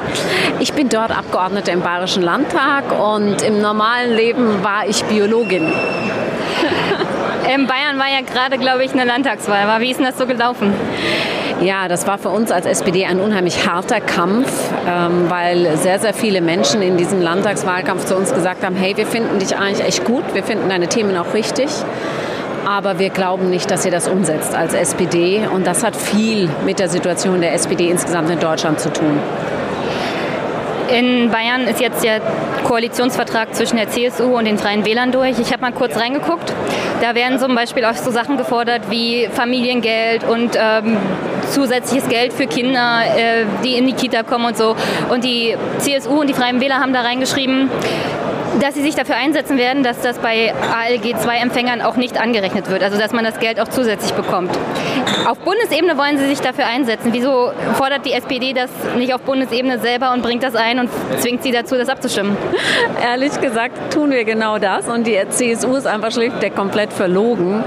[0.59, 5.65] Ich bin dort Abgeordnete im Bayerischen Landtag und im normalen Leben war ich Biologin.
[7.53, 9.81] in Bayern war ja gerade, glaube ich, eine Landtagswahl.
[9.81, 10.73] Wie ist denn das so gelaufen?
[11.59, 14.49] Ja, das war für uns als SPD ein unheimlich harter Kampf,
[14.88, 19.07] ähm, weil sehr, sehr viele Menschen in diesem Landtagswahlkampf zu uns gesagt haben, hey, wir
[19.07, 21.68] finden dich eigentlich echt gut, wir finden deine Themen auch richtig
[22.68, 25.48] aber wir glauben nicht, dass ihr das umsetzt als SPD.
[25.48, 29.19] Und das hat viel mit der Situation der SPD insgesamt in Deutschland zu tun.
[30.89, 32.22] In Bayern ist jetzt der
[32.65, 35.39] Koalitionsvertrag zwischen der CSU und den Freien Wählern durch.
[35.39, 36.53] Ich habe mal kurz reingeguckt.
[37.02, 40.98] Da werden zum Beispiel auch so Sachen gefordert wie Familiengeld und ähm,
[41.49, 44.76] zusätzliches Geld für Kinder, äh, die in die Kita kommen und so.
[45.10, 47.69] Und die CSU und die Freien Wähler haben da reingeschrieben,
[48.61, 52.98] dass sie sich dafür einsetzen werden, dass das bei ALG-2-Empfängern auch nicht angerechnet wird, also
[52.98, 54.52] dass man das Geld auch zusätzlich bekommt.
[55.28, 57.10] Auf Bundesebene wollen sie sich dafür einsetzen.
[57.11, 61.44] Wieso fordert die SPD das nicht auf Bundesebene selber und bringt das ein und zwingt
[61.44, 62.38] sie dazu, das abzustimmen?
[63.03, 67.64] Ehrlich gesagt tun wir genau das und die CSU ist einfach schlichtweg komplett verlogen,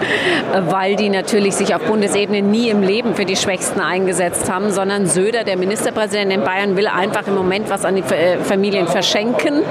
[0.68, 5.06] weil die natürlich sich auf Bundesebene nie im Leben für die Schwächsten eingesetzt haben, sondern
[5.06, 9.62] Söder, der Ministerpräsident in Bayern, will einfach im Moment was an die äh, Familien verschenken.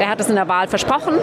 [0.00, 1.14] Der hat es in der Wahl versprochen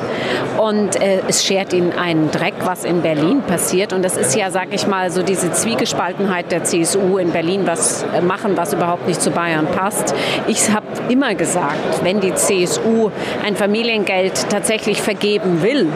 [0.58, 3.94] und äh, es schert ihnen einen Dreck, was in Berlin passiert.
[3.94, 8.04] Und das ist ja, sag ich mal, so diese Zwiegespaltenheit der CSU in Berlin, was
[8.16, 10.16] äh, machen, was überhaupt nicht zu Bayern passt.
[10.48, 13.12] Ich habe immer gesagt, wenn die CSU
[13.46, 15.88] ein Familiengeld tatsächlich vergeben will,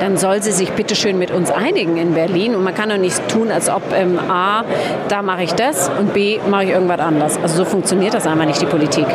[0.00, 2.54] dann soll sie sich bitte schön mit uns einigen in Berlin.
[2.54, 4.64] Und man kann doch nicht tun, als ob ähm, A,
[5.08, 7.38] da mache ich das und B, mache ich irgendwas anderes.
[7.42, 9.06] Also so funktioniert das einfach nicht, die Politik.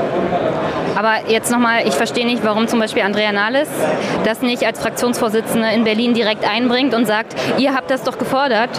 [0.95, 3.62] Aber jetzt nochmal, ich verstehe nicht, warum zum Beispiel Andrea Nahles
[4.23, 8.69] das nicht als Fraktionsvorsitzende in Berlin direkt einbringt und sagt, ihr habt das doch gefordert.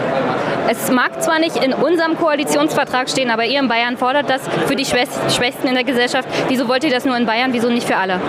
[0.69, 4.77] Es mag zwar nicht in unserem Koalitionsvertrag stehen, aber ihr in Bayern fordert das für
[4.77, 6.29] die Schwächsten in der Gesellschaft.
[6.49, 7.53] Wieso wollt ihr das nur in Bayern?
[7.53, 8.21] Wieso nicht für alle?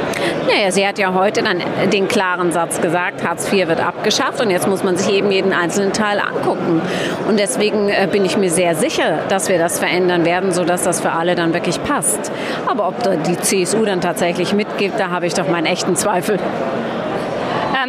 [0.47, 4.49] Naja, sie hat ja heute dann den klaren Satz gesagt, Hartz IV wird abgeschafft und
[4.51, 6.81] jetzt muss man sich eben jeden einzelnen Teil angucken.
[7.27, 11.01] Und deswegen äh, bin ich mir sehr sicher, dass wir das verändern werden, sodass das
[11.01, 12.31] für alle dann wirklich passt.
[12.67, 16.39] Aber ob die CSU dann tatsächlich mitgibt, da habe ich doch meinen echten Zweifel.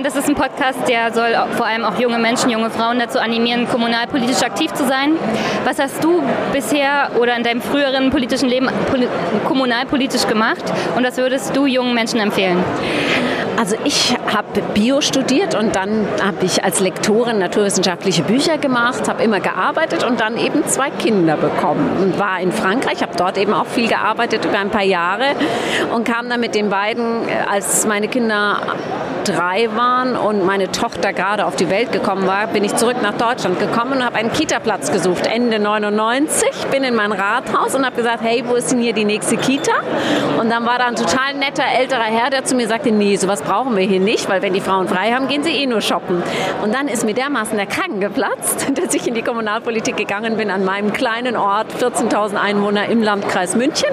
[0.02, 3.66] Das ist ein Podcast, der soll vor allem auch junge Menschen, junge Frauen dazu animieren,
[3.66, 5.12] kommunalpolitisch aktiv zu sein.
[5.64, 8.68] Was hast du bisher oder in deinem früheren politischen Leben
[9.44, 10.64] kommunalpolitisch gemacht
[10.96, 12.62] und was würdest du jungen Menschen empfehlen?
[13.58, 19.22] Also ich habe Bio studiert und dann habe ich als Lektorin naturwissenschaftliche Bücher gemacht, habe
[19.22, 23.54] immer gearbeitet und dann eben zwei Kinder bekommen und war in Frankreich, habe dort eben
[23.54, 25.34] auch viel gearbeitet über ein paar Jahre
[25.94, 28.60] und kam dann mit den beiden, äh, als meine Kinder
[29.24, 33.14] drei waren und meine Tochter gerade auf die Welt gekommen war, bin ich zurück nach
[33.14, 37.96] Deutschland gekommen und habe einen Kita-Platz gesucht, Ende 99, bin in mein Rathaus und habe
[37.96, 39.72] gesagt, hey, wo ist denn hier die nächste Kita?
[40.38, 43.42] Und dann war da ein total netter älterer Herr, der zu mir sagte, nee, sowas
[43.46, 46.22] brauchen wir hier nicht, weil wenn die Frauen frei haben, gehen sie eh nur shoppen.
[46.62, 50.50] Und dann ist mir dermaßen der Kragen geplatzt, dass ich in die Kommunalpolitik gegangen bin
[50.50, 53.90] an meinem kleinen Ort, 14.000 Einwohner im Landkreis München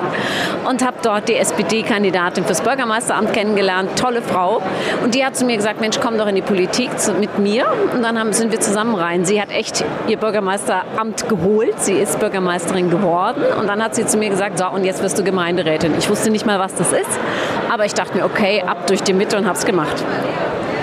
[0.67, 4.61] und habe dort die SPD-Kandidatin fürs Bürgermeisteramt kennengelernt, tolle Frau.
[5.03, 6.89] Und die hat zu mir gesagt, Mensch, komm doch in die Politik
[7.19, 7.65] mit mir.
[7.93, 9.25] Und dann haben, sind wir zusammen rein.
[9.25, 11.79] Sie hat echt ihr Bürgermeisteramt geholt.
[11.79, 13.43] Sie ist Bürgermeisterin geworden.
[13.59, 15.93] Und dann hat sie zu mir gesagt, so, und jetzt wirst du Gemeinderätin.
[15.97, 17.19] Ich wusste nicht mal, was das ist.
[17.71, 20.03] Aber ich dachte mir, okay, ab durch die Mitte und habe es gemacht.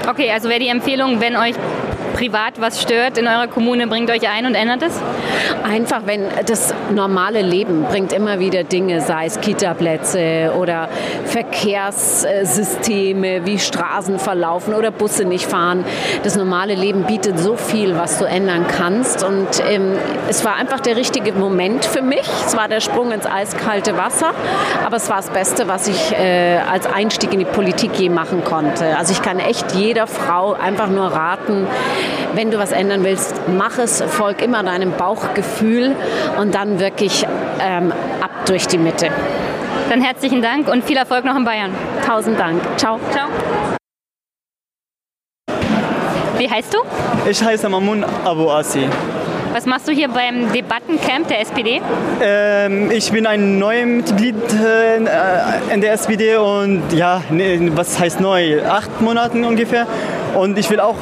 [0.09, 1.55] Okay, also wäre die Empfehlung, wenn euch
[2.21, 4.93] privat was stört in eurer Kommune, bringt euch ein und ändert es?
[5.65, 10.91] Einfach, wenn das normale Leben bringt immer wieder Dinge, sei es Kitaplätze oder
[11.25, 15.83] Verkehrssysteme, wie Straßen verlaufen oder Busse nicht fahren.
[16.23, 19.25] Das normale Leben bietet so viel, was du ändern kannst.
[19.25, 19.95] Und ähm,
[20.29, 22.29] es war einfach der richtige Moment für mich.
[22.45, 24.35] Es war der Sprung ins eiskalte Wasser,
[24.85, 28.45] aber es war das Beste, was ich äh, als Einstieg in die Politik je machen
[28.45, 28.99] konnte.
[28.99, 31.67] Also ich kann echt jeder Frau einfach nur raten,
[32.35, 35.95] wenn du was ändern willst, mach es, folg immer deinem Bauchgefühl
[36.39, 37.27] und dann wirklich
[37.61, 39.09] ähm, ab durch die Mitte.
[39.89, 41.75] Dann herzlichen Dank und viel Erfolg noch in Bayern.
[42.07, 42.63] Tausend Dank.
[42.77, 43.01] Ciao.
[43.11, 43.29] Ciao.
[46.39, 46.79] Wie heißt du?
[47.29, 48.89] Ich heiße Mamun Abu Asi.
[49.53, 51.81] Was machst du hier beim Debattencamp der SPD?
[52.23, 58.21] Ähm, ich bin ein neues Mitglied äh, in der SPD und ja, ne, was heißt
[58.21, 58.65] neu?
[58.65, 59.87] Acht Monate ungefähr.
[60.37, 60.95] Und ich will auch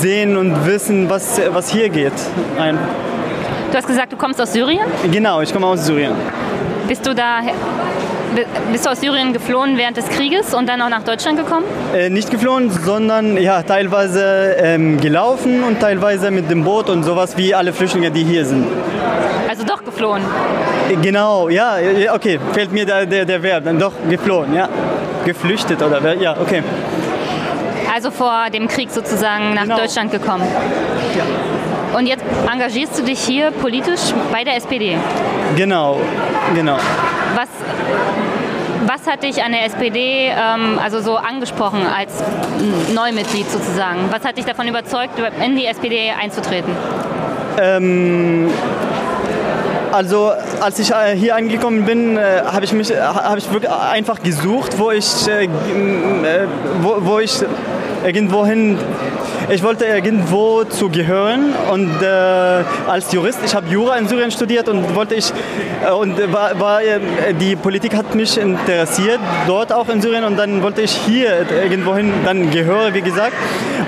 [0.00, 2.12] sehen und wissen, was, was hier geht.
[2.56, 2.78] Ein
[3.70, 4.86] du hast gesagt, du kommst aus Syrien?
[5.10, 6.12] Genau, ich komme aus Syrien.
[6.86, 7.40] Bist du da
[8.72, 11.64] bist du aus Syrien geflohen während des Krieges und dann auch nach Deutschland gekommen?
[11.94, 17.36] Äh, nicht geflohen, sondern ja, teilweise ähm, gelaufen und teilweise mit dem Boot und sowas
[17.36, 18.66] wie alle Flüchtlinge, die hier sind.
[19.48, 20.22] Also doch geflohen?
[20.88, 21.76] Äh, genau, ja,
[22.14, 24.68] okay, fällt mir der, der, der Verb, dann doch geflohen, ja.
[25.24, 26.62] Geflüchtet oder, ja, okay.
[27.92, 29.78] Also vor dem Krieg sozusagen nach genau.
[29.78, 30.46] Deutschland gekommen.
[31.16, 31.24] Ja.
[31.96, 34.96] Und jetzt engagierst du dich hier politisch bei der SPD?
[35.56, 35.98] Genau,
[36.54, 36.76] genau.
[37.34, 37.48] Was,
[38.86, 42.22] was hat dich an der SPD ähm, also so angesprochen als
[42.94, 44.08] Neumitglied sozusagen?
[44.10, 45.14] Was hat dich davon überzeugt,
[45.44, 46.72] in die SPD einzutreten?
[47.60, 48.50] Ähm,
[49.92, 54.22] also als ich äh, hier angekommen bin, äh, habe ich mich habe ich wirklich einfach
[54.22, 55.48] gesucht, wo ich äh,
[56.80, 57.42] wo, wo ich
[58.04, 58.78] irgendwohin
[59.52, 64.94] ich wollte irgendwo zugehören und äh, als Jurist, ich habe Jura in Syrien studiert und
[64.94, 65.32] wollte ich
[65.84, 67.00] äh, und war, war, äh,
[67.40, 72.12] die Politik hat mich interessiert, dort auch in Syrien und dann wollte ich hier irgendwohin
[72.24, 73.32] dann gehören, wie gesagt.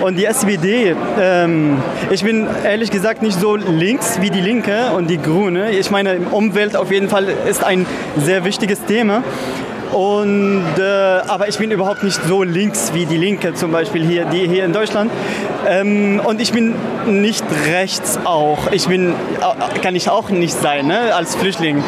[0.01, 1.78] Und die SPD, ähm,
[2.10, 5.70] ich bin ehrlich gesagt nicht so links wie die Linke und die Grüne.
[5.70, 7.86] Ich meine, Umwelt auf jeden Fall ist ein
[8.16, 9.22] sehr wichtiges Thema.
[9.93, 14.24] Und, äh, aber ich bin überhaupt nicht so links wie die Linke zum Beispiel hier,
[14.24, 15.10] die hier in Deutschland.
[15.69, 16.74] Ähm, und ich bin
[17.06, 18.73] nicht rechts auch.
[18.73, 21.85] Ich bin, äh, kann ich auch nicht sein, ne, als Flüchtling.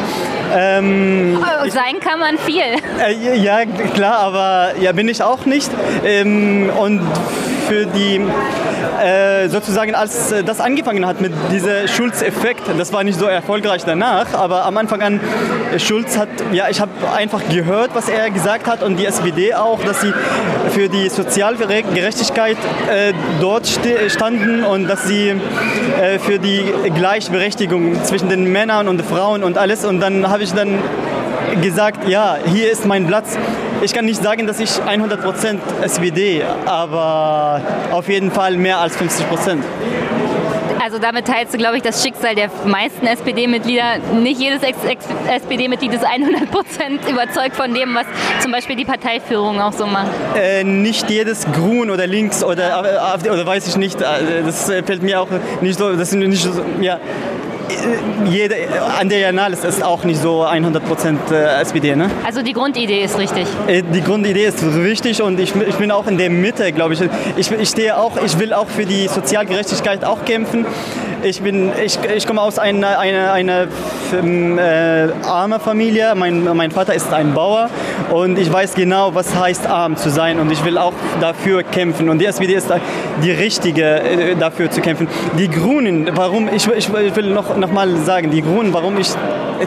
[0.55, 2.61] Ähm, oh, sein kann man viel.
[3.03, 5.69] Äh, ja, klar, aber ja, bin ich auch nicht.
[6.05, 7.01] Ähm, und
[7.67, 8.21] für die
[9.01, 14.33] äh, sozusagen als das angefangen hat mit diesem Schulz-Effekt, das war nicht so erfolgreich danach,
[14.33, 15.19] aber am Anfang an
[15.77, 19.83] Schulz hat, ja, ich habe einfach gehört, was er gesagt hat und die SPD auch,
[19.83, 20.13] dass sie
[20.71, 22.57] für die Sozialgerechtigkeit
[22.89, 23.67] äh, dort
[24.07, 26.63] standen und dass sie äh, für die
[26.93, 30.79] Gleichberechtigung zwischen den Männern und Frauen und alles und dann habe ich dann
[31.61, 33.37] gesagt, ja, hier ist mein Platz.
[33.81, 37.61] Ich kann nicht sagen, dass ich 100% SPD, aber
[37.91, 39.57] auf jeden Fall mehr als 50%.
[40.85, 43.97] Also damit teilst du, glaube ich, das Schicksal der meisten SPD-Mitglieder.
[44.21, 48.05] Nicht jedes SPD-Mitglied ist 100% überzeugt von dem, was
[48.39, 50.11] zum Beispiel die Parteiführung auch so macht.
[50.35, 52.83] Äh, nicht jedes Grün oder Links oder,
[53.19, 53.99] oder weiß ich nicht.
[53.99, 55.27] Äh, das fällt mir auch
[55.61, 55.91] nicht so.
[55.95, 56.99] Das sind nicht so ja,
[58.25, 58.55] jede,
[58.99, 61.95] an der Janales ist auch nicht so 100% äh, SPD.
[61.95, 62.09] Ne?
[62.25, 63.47] Also die Grundidee ist richtig.
[63.67, 67.01] Äh, die Grundidee ist richtig und ich, ich bin auch in der Mitte, glaube ich.
[67.37, 67.51] ich.
[67.51, 70.65] Ich stehe auch, ich will auch für die Sozialgerechtigkeit auch kämpfen.
[71.23, 73.67] Ich, bin, ich, ich komme aus einer eine, eine,
[74.13, 76.13] äh, armer Familie.
[76.15, 77.69] Mein, mein Vater ist ein Bauer
[78.11, 82.09] und ich weiß genau, was heißt arm zu sein und ich will auch dafür kämpfen.
[82.09, 82.69] Und die SPD ist
[83.23, 85.07] die richtige, äh, dafür zu kämpfen.
[85.37, 89.09] Die Grünen, warum, ich, ich, ich will noch, noch mal sagen, die Grünen, warum ich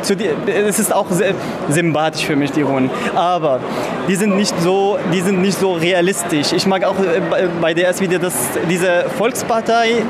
[0.03, 1.35] zu die, es ist auch sehr
[1.69, 2.91] sympathisch für mich, die Grünen.
[3.15, 3.61] Aber
[4.09, 6.53] die sind nicht so, die sind nicht so realistisch.
[6.53, 8.35] Ich mag auch äh, bei der SPD, dass
[8.69, 10.03] diese Volkspartei,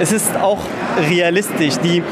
[0.00, 0.60] es ist auch
[1.08, 1.74] realistisch.
[1.84, 2.02] Die,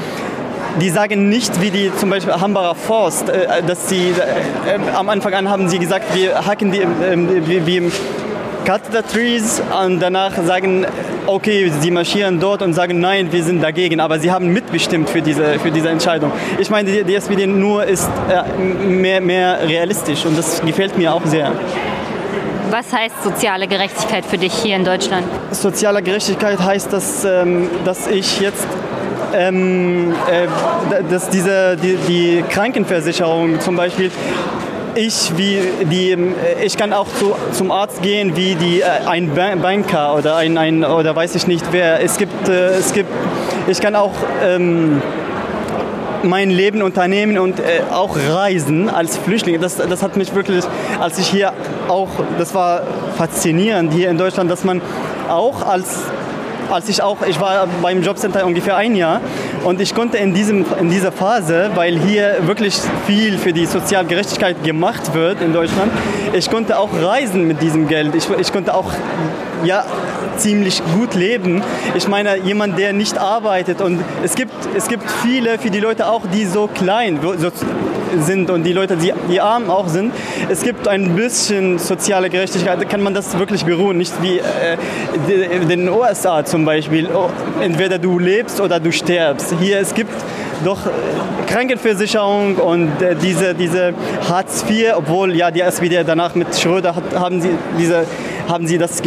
[0.80, 5.34] die sagen nicht, wie die zum Beispiel Hambacher Forst, äh, dass sie äh, am Anfang
[5.34, 6.82] an haben sie gesagt, wir hacken die,
[7.46, 7.90] wie, wie
[8.64, 10.86] cut the trees und danach sagen,
[11.26, 13.98] okay, sie marschieren dort und sagen, nein, wir sind dagegen.
[14.00, 16.32] Aber sie haben mitbestimmt für diese, für diese Entscheidung.
[16.58, 21.14] Ich meine, die, die SPD nur ist äh, mehr, mehr realistisch und das gefällt mir
[21.14, 21.52] auch sehr.
[22.70, 25.26] Was heißt soziale Gerechtigkeit für dich hier in Deutschland?
[25.52, 28.66] Soziale Gerechtigkeit heißt, dass, ähm, dass ich jetzt
[29.34, 30.46] ähm, äh,
[31.10, 34.10] dass diese, die, die Krankenversicherung zum Beispiel
[34.94, 36.16] ich, wie die,
[36.64, 40.84] ich kann auch zu, zum Arzt gehen wie die, äh, ein Banker oder ein, ein
[40.84, 42.02] oder weiß ich nicht wer.
[42.02, 43.10] Es gibt, äh, es gibt
[43.68, 44.12] ich kann auch
[44.42, 45.02] ähm,
[46.22, 49.60] mein Leben unternehmen und äh, auch reisen als Flüchtling.
[49.60, 50.64] Das, das hat mich wirklich,
[51.00, 51.52] als ich hier
[51.88, 52.08] auch,
[52.38, 52.82] das war
[53.16, 54.80] faszinierend hier in Deutschland, dass man
[55.28, 56.04] auch als
[56.70, 59.20] als ich auch, ich war beim Jobcenter ungefähr ein Jahr
[59.64, 64.62] und ich konnte in, diesem, in dieser Phase, weil hier wirklich viel für die Sozialgerechtigkeit
[64.64, 65.90] gemacht wird in Deutschland,
[66.32, 68.14] ich konnte auch reisen mit diesem Geld.
[68.14, 68.92] Ich, ich konnte auch
[69.64, 69.84] ja,
[70.38, 71.62] ziemlich gut leben.
[71.96, 76.06] Ich meine, jemand, der nicht arbeitet und es gibt, es gibt viele, für die Leute
[76.06, 77.50] auch, die so klein so
[78.20, 80.12] sind und die Leute, die, die arm auch sind,
[80.48, 85.68] es gibt ein bisschen soziale Gerechtigkeit, kann man das wirklich beruhen, nicht wie äh, in
[85.68, 87.30] den USA zum Beispiel, oh,
[87.60, 89.54] entweder du lebst oder du stirbst.
[89.60, 90.12] Hier, es gibt
[90.64, 90.78] doch
[91.46, 93.94] Krankenversicherung und äh, diese, diese
[94.28, 98.04] Hartz IV, obwohl ja die SPD danach mit Schröder hat, haben sie diese
[98.48, 99.02] haben sie das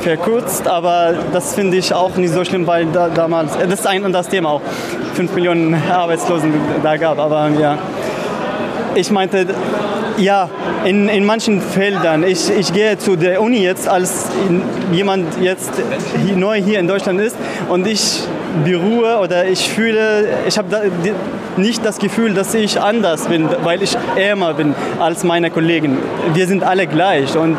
[0.00, 3.86] verkürzt, aber das finde ich auch nicht so schlimm, weil da, damals, äh, das ist
[3.86, 4.62] ein und das Thema auch,
[5.14, 6.52] 5 Millionen Arbeitslosen
[6.82, 7.78] da gab, aber ja.
[8.96, 9.46] Ich meinte,
[10.16, 10.48] ja,
[10.86, 12.24] in, in manchen Feldern.
[12.24, 14.28] Ich, ich gehe zu der Uni jetzt, als
[14.90, 15.70] jemand jetzt
[16.34, 17.36] neu hier in Deutschland ist
[17.68, 18.22] und ich
[18.64, 20.80] beruhe oder ich fühle, ich habe da
[21.58, 25.98] nicht das Gefühl, dass ich anders bin, weil ich ärmer bin als meine Kollegen.
[26.32, 27.58] Wir sind alle gleich und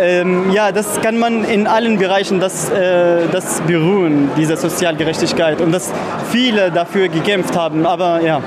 [0.00, 5.70] ähm, ja, das kann man in allen Bereichen das, äh, das beruhen, diese Sozialgerechtigkeit und
[5.70, 5.92] dass
[6.32, 7.86] viele dafür gekämpft haben.
[7.86, 8.40] Aber ja,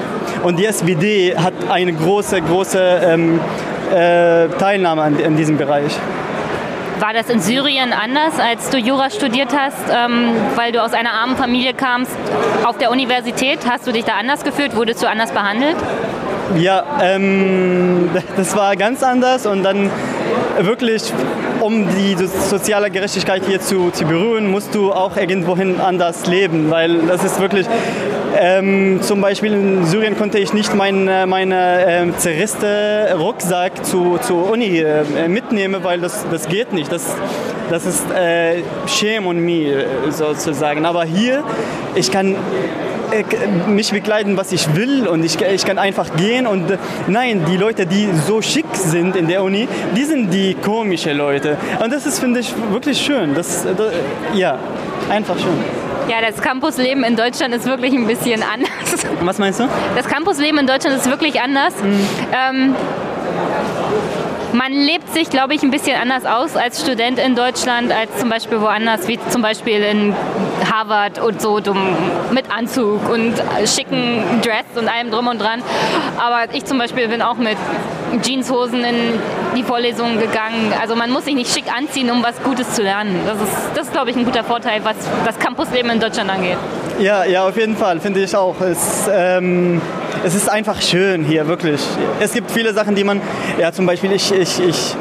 [0.43, 3.39] und die SPD hat eine große, große ähm,
[3.93, 5.97] äh, Teilnahme an, in diesem Bereich.
[6.99, 11.11] War das in Syrien anders, als du Jura studiert hast, ähm, weil du aus einer
[11.11, 12.17] armen Familie kamst
[12.65, 13.59] auf der Universität?
[13.69, 14.75] Hast du dich da anders gefühlt?
[14.75, 15.75] Wurdest du anders behandelt?
[16.57, 19.91] Ja, ähm, das war ganz anders und dann
[20.59, 21.13] wirklich,
[21.59, 26.99] um die soziale Gerechtigkeit hier zu, zu berühren, musst du auch irgendwohin anders leben, weil
[27.07, 27.67] das ist wirklich,
[28.35, 34.17] ähm, zum Beispiel in Syrien konnte ich nicht meinen äh, meine, äh, zerriste Rucksack zu,
[34.21, 36.91] zur Uni äh, mitnehmen, weil das, das geht nicht.
[36.91, 37.15] Das,
[37.69, 40.85] das ist äh, Shame on me sozusagen.
[40.85, 41.43] Aber hier,
[41.95, 42.35] ich kann
[43.11, 43.23] äh,
[43.69, 46.77] mich begleiten, was ich will und ich, ich kann einfach gehen und äh,
[47.07, 51.57] nein, die Leute, die so schick sind in der Uni, die sind die komischen Leute
[51.81, 53.33] und das ist, finde ich, wirklich schön.
[53.33, 53.93] Das, das,
[54.33, 54.59] ja,
[55.09, 55.86] einfach schön.
[56.07, 59.05] Ja, das Campusleben in Deutschland ist wirklich ein bisschen anders.
[59.21, 59.67] Was meinst du?
[59.95, 61.73] Das Campusleben in Deutschland ist wirklich anders.
[61.83, 62.07] Mhm.
[62.31, 62.75] Ähm,
[64.53, 68.29] man lebt sich, glaube ich, ein bisschen anders aus als Student in Deutschland, als zum
[68.29, 70.15] Beispiel woanders, wie zum Beispiel in
[70.71, 71.59] Harvard und so
[72.31, 73.35] mit Anzug und
[73.65, 75.61] schicken Dress und allem drum und dran.
[76.17, 77.57] Aber ich zum Beispiel bin auch mit
[78.21, 78.95] Jeanshosen in
[79.55, 80.73] die Vorlesungen gegangen.
[80.79, 83.19] Also man muss sich nicht schick anziehen, um was Gutes zu lernen.
[83.25, 86.57] Das ist, das ist glaube ich, ein guter Vorteil, was das Campusleben in Deutschland angeht.
[86.99, 88.59] Ja, ja, auf jeden Fall, finde ich auch.
[88.61, 89.81] Es, ähm,
[90.23, 91.81] es ist einfach schön hier, wirklich.
[92.19, 93.21] Es gibt viele Sachen, die man,
[93.59, 94.95] ja zum Beispiel ich, ich, ich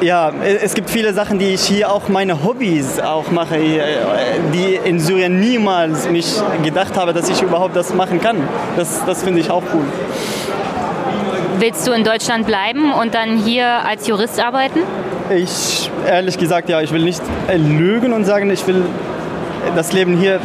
[0.00, 0.32] ja,
[0.62, 3.56] es gibt viele Sachen, die ich hier auch meine Hobbys auch mache,
[4.52, 6.26] die in Syrien niemals mich
[6.62, 8.36] gedacht habe, dass ich überhaupt das machen kann.
[8.76, 9.84] Das, das finde ich auch cool.
[11.64, 14.80] Willst du in Deutschland bleiben und dann hier als Jurist arbeiten?
[15.34, 17.22] Ich, ehrlich gesagt, ja, ich will nicht
[17.56, 18.84] lügen und sagen, ich will,
[19.74, 20.40] das Leben hier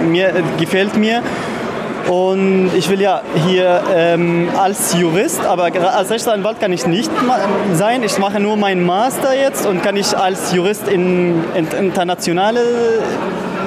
[0.00, 1.20] mir, gefällt mir
[2.08, 5.64] und ich will ja hier ähm, als Jurist, aber
[5.94, 7.10] als Rechtsanwalt kann ich nicht
[7.74, 8.02] sein.
[8.02, 12.60] Ich mache nur meinen Master jetzt und kann ich als Jurist in, in internationale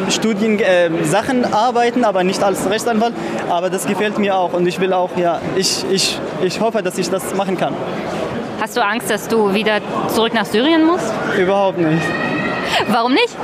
[0.10, 3.14] Studien, äh, Sachen arbeiten, aber nicht als Rechtsanwalt.
[3.50, 6.98] Aber das gefällt mir auch und ich will auch, ja, ich, ich, ich hoffe, dass
[6.98, 7.74] ich das machen kann.
[8.62, 9.80] Hast du Angst, dass du wieder
[10.10, 11.14] zurück nach Syrien musst?
[11.38, 12.04] Überhaupt nicht.
[12.88, 13.36] Warum nicht?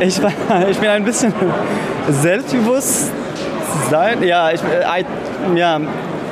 [0.00, 0.20] Ich,
[0.70, 1.34] ich bin ein bisschen
[2.08, 3.10] selbstbewusst
[3.90, 4.22] sein.
[4.22, 5.04] Ja, ich, äh,
[5.56, 5.80] ja,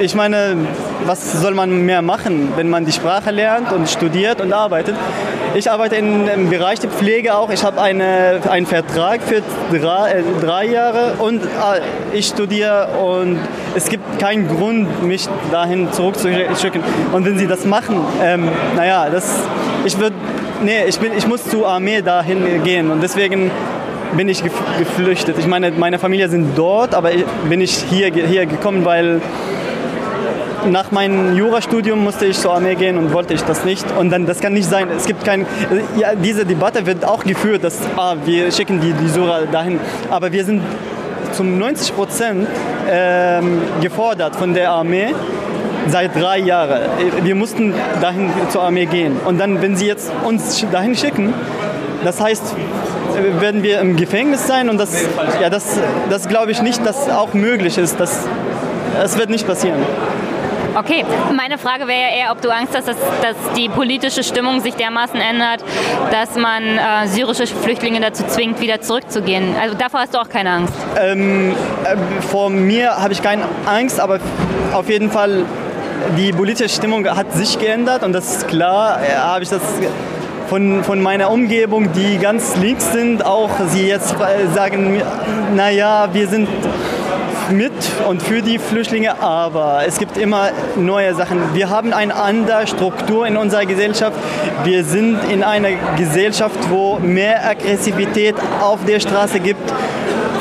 [0.01, 0.56] ich meine,
[1.05, 4.94] was soll man mehr machen, wenn man die Sprache lernt und studiert und arbeitet?
[5.55, 7.51] Ich arbeite in, im Bereich der Pflege auch.
[7.51, 9.43] Ich habe eine, einen Vertrag für
[9.77, 11.47] drei, äh, drei Jahre und äh,
[12.12, 13.39] ich studiere und
[13.74, 16.82] es gibt keinen Grund, mich dahin zurückzuschicken.
[17.12, 19.40] Und wenn sie das machen, ähm, naja, das,
[19.85, 20.16] ich würde,
[20.62, 23.51] nee, ich, bin, ich muss zur Armee dahin gehen und deswegen
[24.16, 24.43] bin ich
[24.78, 25.36] geflüchtet.
[25.39, 27.10] Ich meine, meine Familie sind dort, aber
[27.48, 29.20] bin ich hier, hier gekommen, weil
[30.69, 33.87] nach meinem Jurastudium musste ich zur Armee gehen und wollte ich das nicht.
[33.99, 34.89] Und dann, das kann nicht sein.
[34.95, 35.47] Es gibt kein,
[35.97, 39.81] ja, diese Debatte wird auch geführt, dass ah, wir schicken die, die Sura dahin.
[40.11, 40.62] Aber wir sind
[41.32, 42.49] zum 90 Prozent
[42.91, 45.15] ähm, gefordert von der Armee
[45.89, 46.82] seit drei Jahren.
[47.23, 49.16] Wir mussten dahin zur Armee gehen.
[49.24, 51.32] Und dann, wenn sie jetzt uns dahin schicken,
[52.05, 52.55] das heißt,
[53.41, 54.91] werden wir im Gefängnis sein und das,
[55.41, 55.78] ja, das,
[56.09, 58.01] das glaube ich nicht, dass auch möglich ist.
[58.01, 58.27] Das,
[59.01, 59.78] das wird nicht passieren.
[60.74, 61.05] Okay,
[61.36, 64.74] meine Frage wäre ja eher, ob du Angst hast, dass, dass die politische Stimmung sich
[64.74, 65.64] dermaßen ändert,
[66.12, 69.56] dass man äh, syrische Flüchtlinge dazu zwingt, wieder zurückzugehen.
[69.60, 70.74] Also davor hast du auch keine Angst?
[71.01, 74.20] Ähm, äh, vor mir habe ich keine Angst, aber
[74.72, 75.44] auf jeden Fall
[76.16, 79.62] die politische Stimmung hat sich geändert und das ist klar, äh, habe ich das
[80.48, 85.01] von, von meiner Umgebung, die ganz links sind, auch sie jetzt äh, sagen,
[85.55, 86.48] naja, wir sind
[87.51, 87.72] mit
[88.09, 91.55] und für die Flüchtlinge, aber es gibt immer neue Sachen.
[91.55, 94.16] Wir haben eine andere Struktur in unserer Gesellschaft.
[94.64, 99.72] Wir sind in einer Gesellschaft, wo mehr Aggressivität auf der Straße gibt.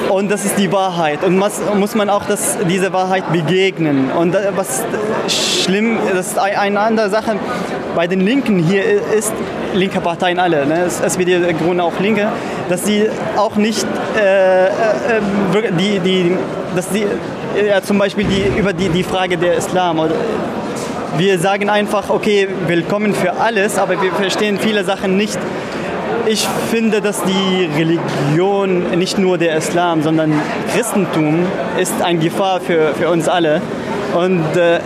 [0.10, 1.24] Und das ist die Wahrheit.
[1.24, 4.10] Und muss, muss man auch das, diese Wahrheit begegnen.
[4.12, 4.84] Und was
[5.28, 7.36] schlimm, das ist eine andere Sache
[7.96, 9.34] bei den Linken hier ist,
[9.74, 10.86] linke Parteien alle, ne?
[10.86, 12.28] SPD, Grüne auch Linke,
[12.70, 13.08] dass sie
[13.38, 13.86] auch nicht
[14.18, 14.70] äh, äh,
[15.78, 16.38] die, die,
[16.76, 17.06] dass die
[17.68, 20.16] ja, zum Beispiel die, über die, die Frage der Islam oder
[21.18, 25.38] wir sagen einfach, okay, willkommen für alles, aber wir verstehen viele Sachen nicht.
[26.26, 30.34] Ich finde, dass die Religion, nicht nur der Islam, sondern
[30.74, 31.46] Christentum,
[31.80, 33.62] ist eine Gefahr für, für uns alle.
[34.16, 34.80] Und, äh,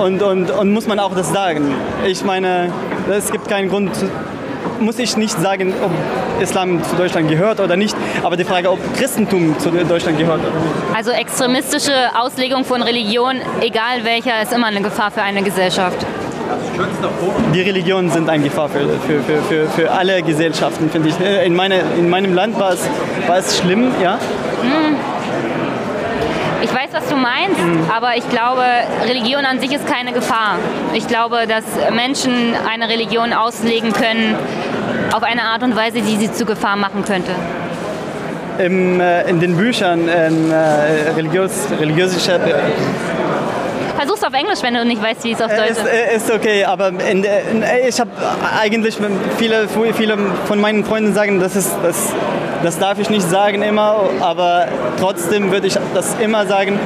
[0.00, 1.74] und, und, und muss man auch das sagen.
[2.06, 2.72] Ich meine,
[3.10, 3.90] es gibt keinen Grund,
[4.80, 5.90] muss ich nicht sagen, ob
[6.40, 10.50] Islam zu Deutschland gehört oder nicht, aber die Frage, ob Christentum zu Deutschland gehört oder
[10.50, 10.96] nicht.
[10.96, 16.04] Also extremistische Auslegung von Religion, egal welcher, ist immer eine Gefahr für eine Gesellschaft.
[17.54, 21.14] Die Religionen sind eine Gefahr für, für, für, für, für alle Gesellschaften, finde ich.
[21.44, 22.88] In, meine, in meinem Land war es,
[23.26, 24.14] war es schlimm, ja.
[24.62, 24.96] Mhm.
[26.62, 27.90] Ich weiß, was du meinst, mhm.
[27.94, 28.62] aber ich glaube,
[29.06, 30.56] Religion an sich ist keine Gefahr.
[30.94, 31.64] Ich glaube, dass
[31.94, 34.36] Menschen eine Religion auslegen können
[35.12, 37.32] auf eine Art und Weise, die sie zu Gefahr machen könnte.
[38.58, 42.20] Im, äh, in den Büchern in, äh, religiös, religiöse
[44.00, 45.80] Versuch's auf Englisch, wenn du nicht weißt, wie es auf Deutsch ist.
[45.80, 48.10] Ist, ist okay, aber in, in, ich habe
[48.58, 48.96] eigentlich
[49.36, 50.16] viele, viele
[50.46, 52.14] von meinen Freunden sagen, das ist das,
[52.62, 54.68] das darf ich nicht sagen immer, aber
[54.98, 56.80] trotzdem würde ich das immer sagen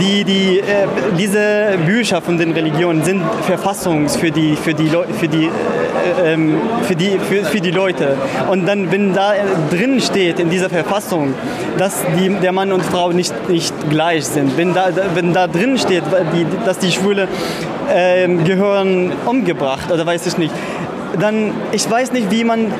[0.00, 0.86] die, die, äh,
[1.18, 6.60] diese Bücher von den Religionen sind Verfassungs für die, für die, für die, äh, ähm,
[6.82, 8.16] für die, für, für die Leute.
[8.50, 9.32] Und dann, wenn da
[9.70, 11.34] drin steht in dieser Verfassung,
[11.76, 15.78] dass die, der Mann und Frau nicht, nicht gleich sind, wenn da, wenn da drin
[15.78, 16.04] steht,
[16.34, 17.28] die, dass die Schwule
[17.92, 20.52] äh, gehören umgebracht oder weiß ich nicht,
[21.18, 22.70] dann, ich weiß nicht, wie man, äh,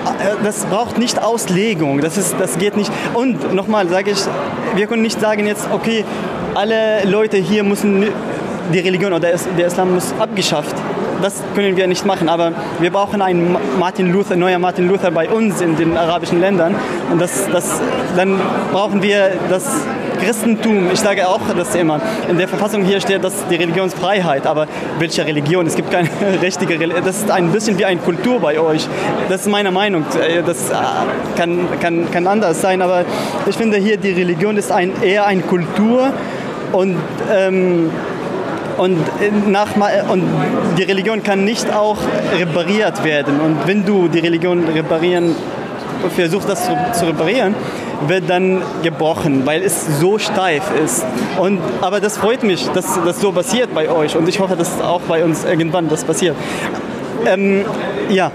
[0.45, 2.91] das braucht nicht Auslegung, das, ist, das geht nicht.
[3.15, 4.19] Und nochmal sage ich,
[4.75, 6.05] wir können nicht sagen jetzt, okay,
[6.59, 8.05] alle Leute hier müssen
[8.73, 10.75] die Religion oder der Islam muss abgeschafft.
[11.23, 15.29] Das können wir nicht machen, aber wir brauchen einen Martin Luther, neuer Martin Luther bei
[15.29, 16.75] uns in den arabischen Ländern
[17.13, 17.81] und das, das,
[18.17, 18.41] dann
[18.73, 19.83] brauchen wir das
[20.19, 20.91] Christentum.
[20.93, 22.01] Ich sage auch das immer.
[22.29, 24.67] In der Verfassung hier steht, dass die Religionsfreiheit, aber
[24.99, 25.65] welche Religion?
[25.65, 26.09] Es gibt keine
[26.43, 27.05] richtige Religion.
[27.05, 28.89] Das ist ein bisschen wie eine Kultur bei euch.
[29.29, 30.05] Das ist meine Meinung.
[30.45, 30.75] Das äh,
[31.37, 33.05] kann, kann, kann anders sein, aber
[33.47, 36.13] ich finde hier die Religion ist ein, eher eine Kultur
[36.73, 36.97] und,
[37.33, 37.91] ähm,
[38.77, 38.99] und,
[39.49, 39.69] nach,
[40.11, 40.23] und
[40.77, 41.99] die Religion kann nicht auch
[42.39, 43.41] repariert werden.
[43.41, 45.35] Und wenn du die Religion reparieren,
[46.15, 47.55] versuchst das zu, zu reparieren,
[48.07, 51.05] wird dann gebrochen, weil es so steif ist.
[51.41, 54.81] Und, aber das freut mich, dass das so passiert bei euch und ich hoffe, dass
[54.81, 56.37] auch bei uns irgendwann das passiert.
[57.27, 57.65] Ähm,
[58.09, 58.31] ja.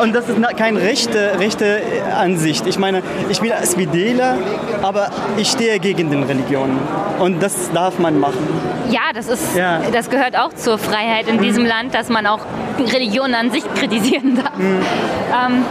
[0.00, 1.80] Und das ist keine rechte, rechte
[2.16, 2.66] Ansicht.
[2.66, 4.36] Ich meine, ich bin SPDler,
[4.82, 6.78] aber ich stehe gegen den Religionen.
[7.20, 8.38] Und das darf man machen.
[8.90, 9.80] Ja, das ist, Ja.
[9.92, 12.40] das gehört auch zur Freiheit in diesem Land, dass man auch
[12.78, 14.52] Religionen an sich kritisieren darf.
[14.58, 15.64] Ähm,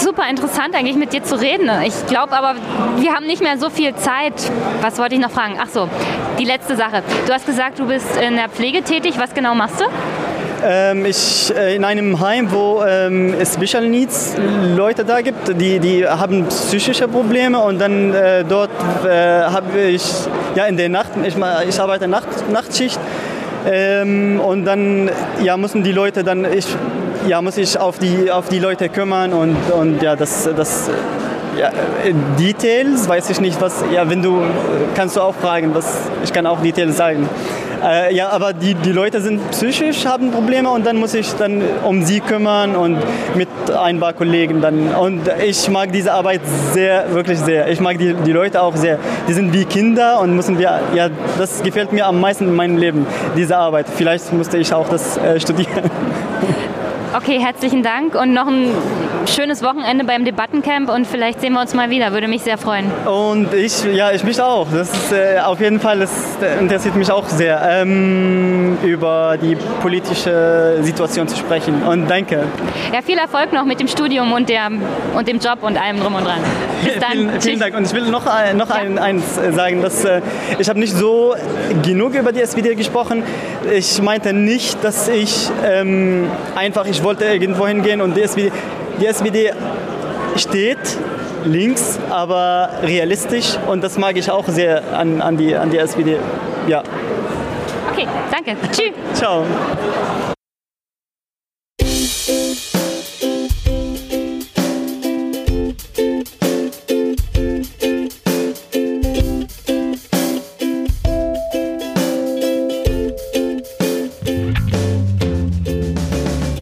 [0.00, 1.70] super interessant eigentlich mit dir zu reden.
[1.84, 2.54] Ich glaube aber,
[2.98, 4.34] wir haben nicht mehr so viel Zeit.
[4.80, 5.54] Was wollte ich noch fragen?
[5.60, 5.88] Ach so,
[6.38, 7.02] die letzte Sache.
[7.26, 9.14] Du hast gesagt, du bist in der Pflege tätig.
[9.18, 9.84] Was genau machst du?
[10.64, 14.34] Ähm, ich äh, in einem Heim, wo ähm, es Special Needs
[14.76, 18.70] Leute da gibt, die, die haben psychische Probleme und dann äh, dort
[19.04, 20.02] äh, habe ich
[20.56, 21.36] ja in der Nacht, ich,
[21.68, 22.98] ich arbeite Nacht, Nachtschicht
[23.66, 25.10] ähm, und dann
[25.42, 26.66] ja müssen die Leute dann ich
[27.26, 30.90] ja muss ich auf die auf die Leute kümmern und und ja das das
[31.56, 34.44] ja, äh, Details weiß ich nicht was ja wenn du äh,
[34.94, 37.28] kannst du auch fragen was ich kann auch Details sagen
[37.84, 41.62] äh, ja, aber die, die Leute sind psychisch, haben Probleme und dann muss ich dann
[41.84, 42.98] um sie kümmern und
[43.34, 44.94] mit ein paar Kollegen dann.
[44.94, 46.40] Und ich mag diese Arbeit
[46.72, 47.68] sehr, wirklich sehr.
[47.68, 48.98] Ich mag die, die Leute auch sehr.
[49.28, 52.78] Die sind wie Kinder und müssen wir, ja, das gefällt mir am meisten in meinem
[52.78, 53.06] Leben,
[53.36, 53.86] diese Arbeit.
[53.94, 55.90] Vielleicht musste ich auch das äh, studieren.
[57.16, 58.68] Okay, herzlichen Dank und noch ein
[59.26, 62.12] schönes Wochenende beim Debattencamp und vielleicht sehen wir uns mal wieder.
[62.12, 62.90] Würde mich sehr freuen.
[63.06, 64.66] Und ich, ja, ich mich auch.
[64.72, 66.10] Das ist äh, auf jeden Fall, das
[66.60, 71.82] interessiert mich auch sehr, ähm, über die politische Situation zu sprechen.
[71.82, 72.44] Und danke.
[72.92, 74.68] Ja, viel Erfolg noch mit dem Studium und, der,
[75.14, 76.38] und dem Job und allem drum und dran.
[76.84, 77.10] Bis dann.
[77.12, 77.76] Vielen, vielen Dank.
[77.76, 80.20] Und ich will noch, ein- noch ein, eins äh, sagen, dass äh,
[80.58, 81.34] ich habe nicht so
[81.82, 83.22] genug über die SPD gesprochen.
[83.72, 86.26] Ich meinte nicht, dass ich ähm,
[86.56, 88.50] einfach, ich wollte irgendwo hingehen und die SPD,
[89.00, 89.52] die SPD
[90.36, 90.78] steht
[91.44, 96.18] links, aber realistisch und das mag ich auch sehr an, an, die, an die SPD.
[96.66, 96.82] Ja.
[97.92, 98.56] Okay, danke.
[98.70, 98.92] Tschüss.
[99.14, 99.44] Ciao.